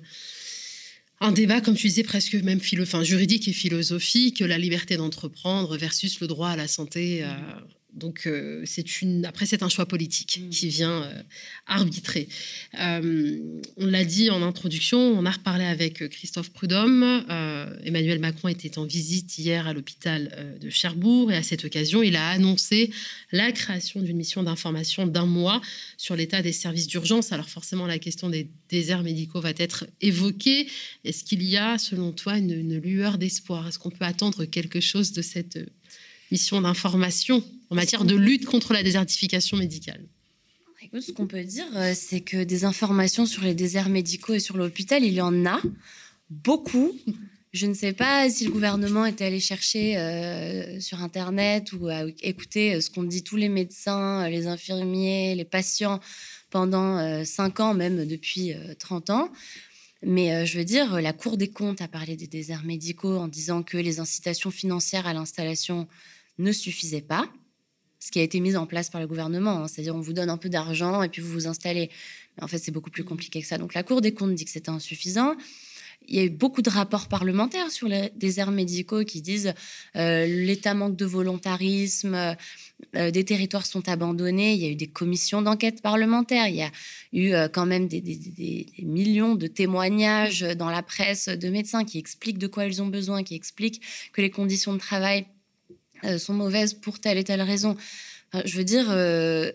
un 1.21 1.33
débat, 1.33 1.63
comme 1.63 1.75
tu 1.75 1.87
disais, 1.87 2.03
presque 2.03 2.35
même 2.35 2.61
philo, 2.61 2.85
juridique 3.03 3.49
et 3.49 3.53
philosophique, 3.55 4.41
la 4.41 4.59
liberté 4.59 4.99
d'entreprendre 4.99 5.79
versus 5.79 6.21
le 6.21 6.27
droit 6.27 6.51
à 6.51 6.57
la 6.57 6.69
santé. 6.69 7.25
Euh, 7.25 7.29
donc, 7.97 8.25
euh, 8.27 8.63
c'est 8.67 9.01
une. 9.01 9.25
Après, 9.25 9.47
c'est 9.47 9.63
un 9.63 9.71
choix 9.71 9.87
politique 9.87 10.39
mm. 10.41 10.51
qui 10.51 10.69
vient 10.69 11.03
euh, 11.03 11.23
arbitrer. 11.67 12.29
Euh, 12.79 13.61
on 13.79 13.87
l'a 13.87 14.05
dit 14.05 14.29
en 14.29 14.43
introduction, 14.43 14.99
on 14.99 15.25
a 15.25 15.31
reparlé 15.31 15.65
avec 15.65 16.07
Christophe 16.11 16.51
Prudhomme. 16.51 17.25
Emmanuel 17.85 18.19
Macron 18.19 18.49
était 18.49 18.79
en 18.79 18.85
visite 18.85 19.39
hier 19.39 19.67
à 19.67 19.73
l'hôpital 19.73 20.57
de 20.61 20.69
Cherbourg 20.71 21.33
et 21.33 21.37
à 21.37 21.43
cette 21.43 21.65
occasion, 21.65 22.03
il 22.03 22.17
a 22.17 22.29
annoncé 22.29 22.91
la 23.33 23.51
création 23.53 24.01
d'une 24.03 24.17
mission 24.17 24.43
d'information 24.43 25.07
d'un 25.07 25.27
mois 25.27 25.61
sur 25.97 26.17
l'état 26.17 26.43
des 26.43 26.53
services 26.53 26.87
d'urgence. 26.87 27.33
Alors, 27.33 27.49
forcément, 27.49 27.87
la 27.87 27.99
question 27.99 28.29
des 28.29 28.49
déserts 28.69 29.03
médicaux 29.03 29.41
va 29.41 29.53
être 29.57 29.87
évoquée. 30.01 30.69
Est-ce 31.05 31.25
qu'il 31.25 31.43
y 31.43 31.57
a, 31.57 31.79
selon 31.79 32.13
toi, 32.13 32.37
une, 32.37 32.53
une 32.53 32.79
lueur 32.79 33.17
d'espoir? 33.17 33.67
Est-ce 33.67 33.79
qu'on 33.79 33.91
peut 33.91 34.05
attendre 34.05 34.45
quelque 34.45 34.81
chose 34.81 35.13
de 35.13 35.23
cette 35.23 35.59
mission 36.31 36.61
d'information 36.61 37.43
en 37.71 37.75
matière 37.75 38.05
de 38.05 38.15
lutte 38.15 38.47
contre 38.47 38.73
la 38.73 38.83
désertification 38.83 39.57
médicale 39.57 40.07
ce 41.01 41.13
qu'on 41.13 41.27
peut 41.27 41.45
dire, 41.45 41.67
euh, 41.77 41.93
c'est 41.95 42.21
que 42.21 42.45
des 42.45 42.65
informations 42.65 43.27
sur 43.27 43.43
les 43.43 43.55
déserts 43.55 43.89
médicaux 43.89 44.35
et 44.35 44.41
sur 44.41 44.57
l'hôpital, 44.57 45.05
il 45.05 45.15
y 45.15 45.21
en 45.21 45.47
a 45.47 45.61
beaucoup. 46.31 46.93
Je 47.53 47.67
ne 47.67 47.75
sais 47.75 47.93
pas 47.93 48.29
si 48.29 48.45
le 48.45 48.51
gouvernement 48.51 49.07
était 49.07 49.25
allé 49.25 49.41
chercher 49.41 49.97
euh, 49.97 50.81
sur 50.81 51.03
Internet 51.03 51.73
ou 51.73 51.89
à 51.89 52.05
écouter 52.23 52.75
euh, 52.75 52.81
ce 52.81 52.91
qu'ont 52.91 53.03
dit 53.03 53.23
tous 53.23 53.37
les 53.37 53.49
médecins, 53.49 54.29
les 54.29 54.47
infirmiers, 54.47 55.35
les 55.35 55.45
patients 55.45 56.01
pendant 56.51 57.25
cinq 57.25 57.61
ans, 57.61 57.75
même 57.75 58.07
depuis 58.07 58.55
30 58.79 59.11
ans. 59.11 59.31
Mais 60.03 60.47
je 60.47 60.57
veux 60.57 60.65
dire, 60.65 61.01
la 61.03 61.13
Cour 61.13 61.37
des 61.37 61.49
comptes 61.49 61.83
a 61.83 61.89
parlé 61.89 62.17
des 62.17 62.29
déserts 62.29 62.65
médicaux 62.65 63.19
en 63.19 63.29
disant 63.29 63.63
que 63.63 63.77
les 63.77 63.99
incitations 63.99 64.53
financières 64.53 65.07
à 65.07 65.13
l'installation 65.13 65.89
ne 66.39 66.53
suffisait 66.53 67.01
pas, 67.01 67.29
ce 67.99 68.11
qui 68.11 68.21
a 68.21 68.23
été 68.23 68.41
mis 68.41 68.57
en 68.57 68.67
place 68.67 68.91
par 68.91 69.01
le 69.01 69.07
gouvernement. 69.07 69.63
Hein. 69.63 69.69
C'est-à-dire, 69.69 69.95
on 69.97 70.01
vous 70.01 70.13
donne 70.13 70.31
un 70.31 70.37
peu 70.37 70.49
d'argent 70.49 71.03
et 71.03 71.09
puis 71.09 71.23
vous 71.23 71.33
vous 71.33 71.47
installez. 71.47 71.91
Mais 72.37 72.45
en 72.45 72.49
fait, 72.49 72.59
c'est 72.59 72.71
beaucoup 72.71 72.91
plus 72.91 73.05
compliqué 73.05 73.41
que 73.41 73.47
ça. 73.47 73.59
Donc, 73.59 73.75
la 73.75 73.83
Cour 73.83 74.01
des 74.01 74.13
comptes 74.13 74.35
dit 74.35 74.45
que 74.45 74.51
c'était 74.51 74.71
insuffisant. 74.71 75.35
Il 76.09 76.15
y 76.15 76.21
a 76.21 76.25
eu 76.25 76.31
beaucoup 76.31 76.63
de 76.63 76.71
rapports 76.71 77.09
parlementaires 77.09 77.71
sur 77.71 77.89
les 77.89 78.11
déserts 78.15 78.53
médicaux 78.53 79.05
qui 79.05 79.21
disent 79.23 79.55
euh, 79.97 80.27
l'État 80.27 80.73
manque 80.73 80.95
de 80.95 81.05
volontarisme, 81.05 82.37
euh, 82.95 83.11
des 83.11 83.25
territoires 83.25 83.67
sont 83.67 83.89
abandonnés. 83.89 84.53
Il 84.53 84.61
y 84.61 84.67
a 84.67 84.71
eu 84.71 84.77
des 84.77 84.87
commissions 84.87 85.43
d'enquête 85.43 85.83
parlementaires. 85.83 86.47
Il 86.47 86.57
y 86.57 86.63
a 86.63 86.71
eu 87.13 87.33
euh, 87.33 87.49
quand 87.49 87.67
même 87.67 87.89
des, 87.89 88.01
des, 88.01 88.67
millions 88.83 89.35
de 89.35 89.49
témoignages 89.49 90.43
dans 90.43 90.71
la 90.71 90.83
presse 90.83 91.29
de 91.29 91.49
médecins 91.49 91.85
qui 91.85 91.99
expliquent 91.99 92.39
de 92.39 92.47
quoi 92.47 92.67
ils 92.67 92.81
ont 92.83 92.87
besoin, 92.87 93.25
qui 93.25 93.35
expliquent 93.35 93.81
que 94.13 94.21
les 94.21 94.31
conditions 94.31 94.75
de 94.75 94.79
travail 94.79 95.23
euh, 95.23 95.36
sont 96.19 96.35
mauvaises 96.35 96.75
pour 96.75 97.01
telle 97.01 97.19
et 97.19 97.25
telle 97.25 97.43
raison. 97.43 97.77
je 98.45 98.57
veux 98.57 98.65
dire, 98.65 98.87
euh, 98.91 99.51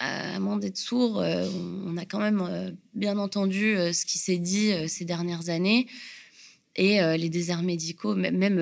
à 0.00 0.38
moins 0.38 0.56
d'être 0.56 0.76
sourd, 0.76 1.20
euh, 1.20 1.48
on 1.86 1.96
a 1.96 2.04
quand 2.04 2.20
même 2.20 2.76
bien 2.94 3.18
entendu 3.18 3.74
ce 3.92 4.06
qui 4.06 4.18
s'est 4.18 4.38
dit 4.38 4.72
ces 4.88 5.04
dernières 5.04 5.48
années. 5.48 5.86
Et 6.76 7.00
les 7.18 7.28
déserts 7.28 7.64
médicaux, 7.64 8.14
même 8.14 8.56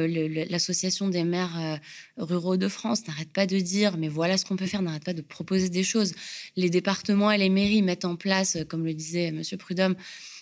l'association 0.49 1.09
des 1.09 1.23
maires 1.23 1.79
ruraux 2.17 2.57
de 2.57 2.67
France 2.67 3.07
n'arrête 3.07 3.31
pas 3.31 3.45
de 3.45 3.59
dire, 3.59 3.99
mais 3.99 4.09
voilà 4.09 4.39
ce 4.39 4.47
qu'on 4.47 4.57
peut 4.57 4.65
faire, 4.65 4.81
n'arrête 4.81 5.05
pas 5.05 5.13
de 5.13 5.21
proposer 5.21 5.69
des 5.69 5.85
choses. 5.85 6.15
Les 6.57 6.71
départements 6.71 7.31
et 7.31 7.37
les 7.37 7.51
mairies 7.51 7.83
mettent 7.83 8.07
en 8.07 8.17
place, 8.17 8.57
comme 8.69 8.87
le 8.87 8.95
disait 8.95 9.27
M. 9.27 9.43
Prudhomme, 9.59 9.97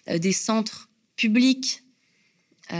des 0.06 0.32
centres 0.32 0.88
publics 1.16 1.83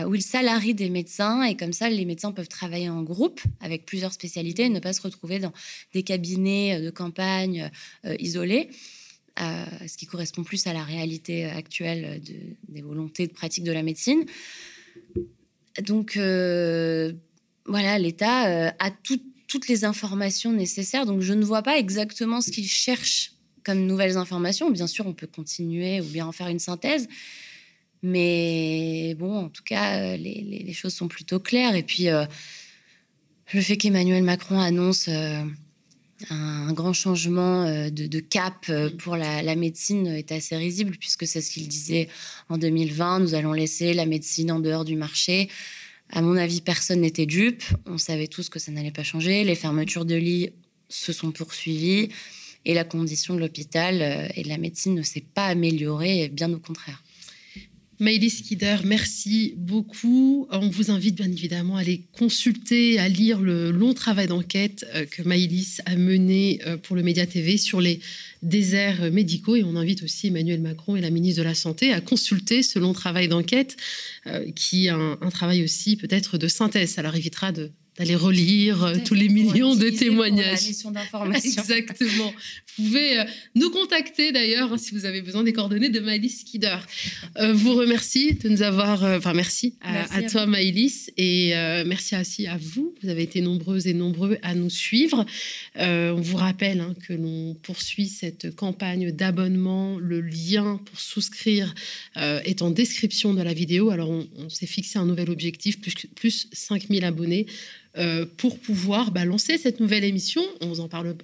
où 0.07 0.14
ils 0.14 0.22
salarient 0.22 0.74
des 0.74 0.89
médecins 0.89 1.43
et 1.45 1.57
comme 1.57 1.72
ça, 1.72 1.91
les 1.91 2.05
médecins 2.05 2.32
peuvent 2.32 2.49
travailler 2.49 2.89
en 2.89 3.03
groupe 3.03 3.41
avec 3.61 3.85
plusieurs 3.85 4.12
spécialités 4.12 4.64
et 4.64 4.68
ne 4.70 4.80
pas 4.80 4.93
se 4.93 5.03
retrouver 5.03 5.39
dans 5.39 5.53
des 5.93 6.03
cabinets 6.03 6.80
de 6.80 6.91
campagne 6.91 7.70
isolés. 8.18 8.70
ce 9.39 9.97
qui 9.97 10.07
correspond 10.07 10.45
plus 10.45 10.66
à 10.66 10.72
la 10.72 10.85
réalité 10.85 11.45
actuelle 11.45 12.20
des 12.68 12.82
volontés 12.82 13.26
de 13.26 13.32
pratique 13.32 13.64
de 13.64 13.72
la 13.72 13.82
médecine. 13.82 14.24
Donc, 15.82 16.12
voilà, 16.16 17.99
l'État 17.99 18.72
a 18.78 18.91
toutes 18.91 19.68
les 19.68 19.85
informations 19.85 20.53
nécessaires. 20.53 21.07
Donc, 21.07 21.20
je 21.20 21.32
ne 21.32 21.45
vois 21.45 21.62
pas 21.62 21.78
exactement 21.78 22.41
ce 22.41 22.51
qu'il 22.51 22.66
cherche 22.68 23.32
comme 23.64 23.87
nouvelles 23.87 24.16
informations. 24.16 24.70
Bien 24.70 24.87
sûr, 24.87 25.07
on 25.07 25.14
peut 25.14 25.26
continuer 25.26 26.01
ou 26.01 26.05
bien 26.05 26.26
en 26.26 26.32
faire 26.32 26.49
une 26.49 26.59
synthèse. 26.59 27.09
Mais 28.07 29.17
bon, 29.19 29.47
en 29.47 29.49
tout 29.49 29.63
cas, 29.65 29.99
euh, 29.99 30.17
les, 30.19 30.73
choses 30.75 30.93
sont 30.93 31.09
plutôt 31.09 31.41
claires. 31.41 31.75
Et 31.75 31.83
puis, 31.83 32.11
euh, 32.11 32.27
le 33.55 33.63
fait 33.63 33.79
qu'Emmanuel 33.79 34.23
Macron 34.23 34.61
annonce 34.61 35.09
euh, 35.09 35.43
un, 36.29 36.73
grand 36.75 36.93
changement 36.93 37.65
de, 37.65 38.21
cap 38.21 38.71
pour 38.99 39.17
la, 39.17 39.43
la, 39.43 39.57
médecine 39.57 40.07
est 40.07 40.33
assez 40.33 40.55
risible, 40.55 40.99
puisque 41.01 41.27
c'est 41.27 41.41
ce 41.41 41.51
qu'il 41.51 41.67
disait 41.67 42.09
en 42.51 42.59
2020. 42.59 43.21
Nous 43.21 43.35
allons 43.35 43.55
laisser 43.55 43.95
la 43.95 44.05
médecine 44.05 44.53
en 44.53 44.61
dehors 44.61 44.85
du 44.85 44.97
marché. 44.97 45.49
À 46.11 46.21
mon 46.21 46.37
avis, 46.37 46.61
personne 46.61 47.01
n'était 47.01 47.25
dupe. 47.25 47.65
On 47.87 47.97
savait 47.97 48.29
tous 48.29 48.51
que 48.51 48.59
ça 48.59 48.71
n'allait 48.71 48.91
pas 48.91 49.03
changer. 49.03 49.45
Les 49.45 49.55
fermetures 49.55 50.05
de 50.05 50.15
lits 50.15 50.51
se 50.91 51.15
sont 51.15 51.33
poursuivies 51.33 52.11
et 52.67 52.75
la 52.75 52.85
condition 52.85 53.35
de 53.35 53.41
l'hôpital 53.41 54.31
et 54.35 54.43
de 54.43 54.49
la 54.49 54.59
médecine 54.59 54.95
ne 54.95 55.03
s'est 55.03 55.25
pas 55.35 55.47
améliorée, 55.47 56.29
bien 56.29 56.53
au 56.53 56.59
contraire. 56.59 57.03
Maëlys 58.01 58.42
Kider, 58.42 58.78
merci 58.84 59.55
beaucoup. 59.57 60.49
On 60.51 60.68
vous 60.68 60.90
invite 60.90 61.14
bien 61.14 61.30
évidemment 61.30 61.76
à 61.76 61.80
aller 61.80 62.03
consulter, 62.12 62.99
à 62.99 63.09
lire 63.09 63.40
le 63.40 63.70
long 63.70 63.95
travail 63.95 64.26
d'enquête 64.26 64.84
euh, 64.95 65.05
que 65.05 65.22
Maëlys 65.22 65.80
a 65.86 65.97
mené 65.97 66.61
euh, 66.66 66.76
pour 66.76 66.97
le 66.97 67.03
Média 67.03 67.26
TV 67.26 67.57
sur 67.57 67.80
les 67.80 68.01
déserts 68.42 69.12
médicaux. 69.12 69.57
Et 69.57 69.62
on 69.62 69.76
invite 69.76 70.03
aussi 70.03 70.26
Emmanuel 70.26 70.61
Macron 70.61 70.97
et 70.97 71.01
la 71.01 71.11
ministre 71.11 71.38
de 71.42 71.45
la 71.45 71.55
Santé 71.55 71.92
à 71.92 72.01
consulter 72.01 72.62
ce 72.62 72.78
long 72.78 72.92
travail 72.92 73.28
d'enquête, 73.28 73.76
qui 74.57 74.86
est 74.86 74.90
un, 74.90 75.18
un 75.20 75.30
travail 75.30 75.62
aussi 75.62 75.97
peut-être 75.97 76.36
de 76.36 76.49
synthèse. 76.49 76.90
Ça 76.90 77.03
leur 77.03 77.14
évitera 77.14 77.53
de 77.53 77.70
d'aller 77.97 78.16
relire 78.16 78.84
euh, 78.84 78.95
tous 79.05 79.14
les 79.14 79.28
millions 79.28 79.76
de 79.76 79.88
témoignages. 79.88 80.68
d'information. 80.92 81.51
Exactement. 81.62 82.32
Vous 82.76 82.84
pouvez 82.84 83.20
euh, 83.20 83.24
nous 83.55 83.70
contacter 83.70 84.32
d'ailleurs 84.32 84.72
hein, 84.72 84.78
si 84.78 84.95
vous 84.95 85.05
avez 85.05 85.22
besoin 85.22 85.45
des 85.45 85.53
coordonnées 85.53 85.90
de 85.90 86.01
Maëlys 86.01 86.42
Kider. 86.42 86.76
Euh, 87.38 87.53
vous 87.53 87.74
remercie 87.74 88.34
de 88.34 88.49
nous 88.49 88.62
avoir. 88.62 89.05
Enfin, 89.05 89.32
merci 89.32 89.74
à, 89.80 90.22
toi, 90.22 90.47
Maëlys, 90.47 91.11
et 91.16 91.53
merci 91.86 92.16
aussi 92.16 92.47
à 92.47 92.57
vous. 92.57 92.95
Vous 93.03 93.09
avez 93.09 93.22
été 93.22 93.40
nombreuses 93.40 93.86
et 93.86 93.95
nombreux 93.95 94.38
à 94.42 94.55
nous 94.55 94.70
suivre. 94.70 95.24
on 95.76 96.20
vous 96.20 96.36
rappelle 96.36 96.80
hein, 96.80 96.95
que 97.07 97.12
l'on 97.12 97.55
poursuit 97.62 98.09
cette 98.09 98.55
campagne 98.57 99.12
d'abonnement. 99.12 99.99
Le 99.99 100.20
lien 100.20 100.80
pour 100.84 100.99
souscrire 100.99 101.74
est 102.16 102.62
en 102.62 102.70
description 102.70 103.34
de 103.34 103.42
la 103.42 103.53
vidéo. 103.53 103.90
Alors, 103.90 104.11
on, 104.11 104.49
s'est 104.49 104.66
fixé 104.66 104.99
un 104.99 105.07
nouvel 105.07 105.30
objectif, 105.30 105.80
plus, 105.80 105.95
plus 106.14 106.49
5000 106.53 107.05
abonnés. 107.05 107.47
Euh, 107.97 108.26
pour 108.38 108.59
pouvoir 108.59 109.12
bah, 109.12 109.24
lancer 109.24 109.57
cette 109.57 109.78
nouvelle 109.78 110.03
émission. 110.03 110.42
On 110.61 110.66
vous 110.66 110.80
en 110.80 110.88
parlera 110.88 111.14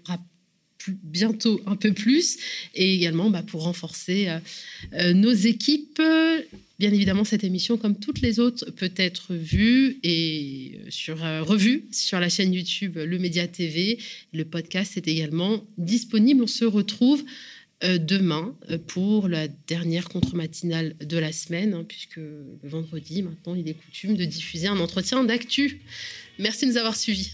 bientôt 1.02 1.60
un 1.66 1.74
peu 1.74 1.92
plus 1.92 2.38
et 2.76 2.94
également 2.94 3.28
bah, 3.28 3.42
pour 3.42 3.64
renforcer 3.64 4.28
euh, 4.28 4.38
euh, 4.92 5.12
nos 5.12 5.32
équipes. 5.32 6.00
Bien 6.78 6.92
évidemment, 6.92 7.24
cette 7.24 7.42
émission, 7.42 7.76
comme 7.76 7.98
toutes 7.98 8.20
les 8.20 8.38
autres, 8.38 8.70
peut 8.70 8.92
être 8.96 9.34
vue 9.34 9.98
et 10.04 10.78
sur, 10.90 11.18
revue 11.18 11.86
sur 11.90 12.20
la 12.20 12.28
chaîne 12.28 12.54
YouTube 12.54 12.96
Le 12.96 13.18
Média 13.18 13.48
TV. 13.48 13.98
Le 14.32 14.44
podcast 14.44 14.96
est 14.96 15.08
également 15.08 15.64
disponible. 15.76 16.44
On 16.44 16.46
se 16.46 16.64
retrouve 16.64 17.24
demain 17.82 18.54
pour 18.86 19.28
la 19.28 19.48
dernière 19.48 20.08
contre-matinale 20.08 20.94
de 21.00 21.18
la 21.18 21.32
semaine, 21.32 21.74
hein, 21.74 21.84
puisque 21.86 22.16
le 22.16 22.58
vendredi, 22.62 23.22
maintenant, 23.22 23.54
il 23.54 23.68
est 23.68 23.74
coutume 23.74 24.16
de 24.16 24.24
diffuser 24.24 24.68
un 24.68 24.78
entretien 24.78 25.24
d'actu. 25.24 25.82
Merci 26.40 26.64
de 26.66 26.72
nous 26.72 26.78
avoir 26.78 26.96
suivis. 26.96 27.32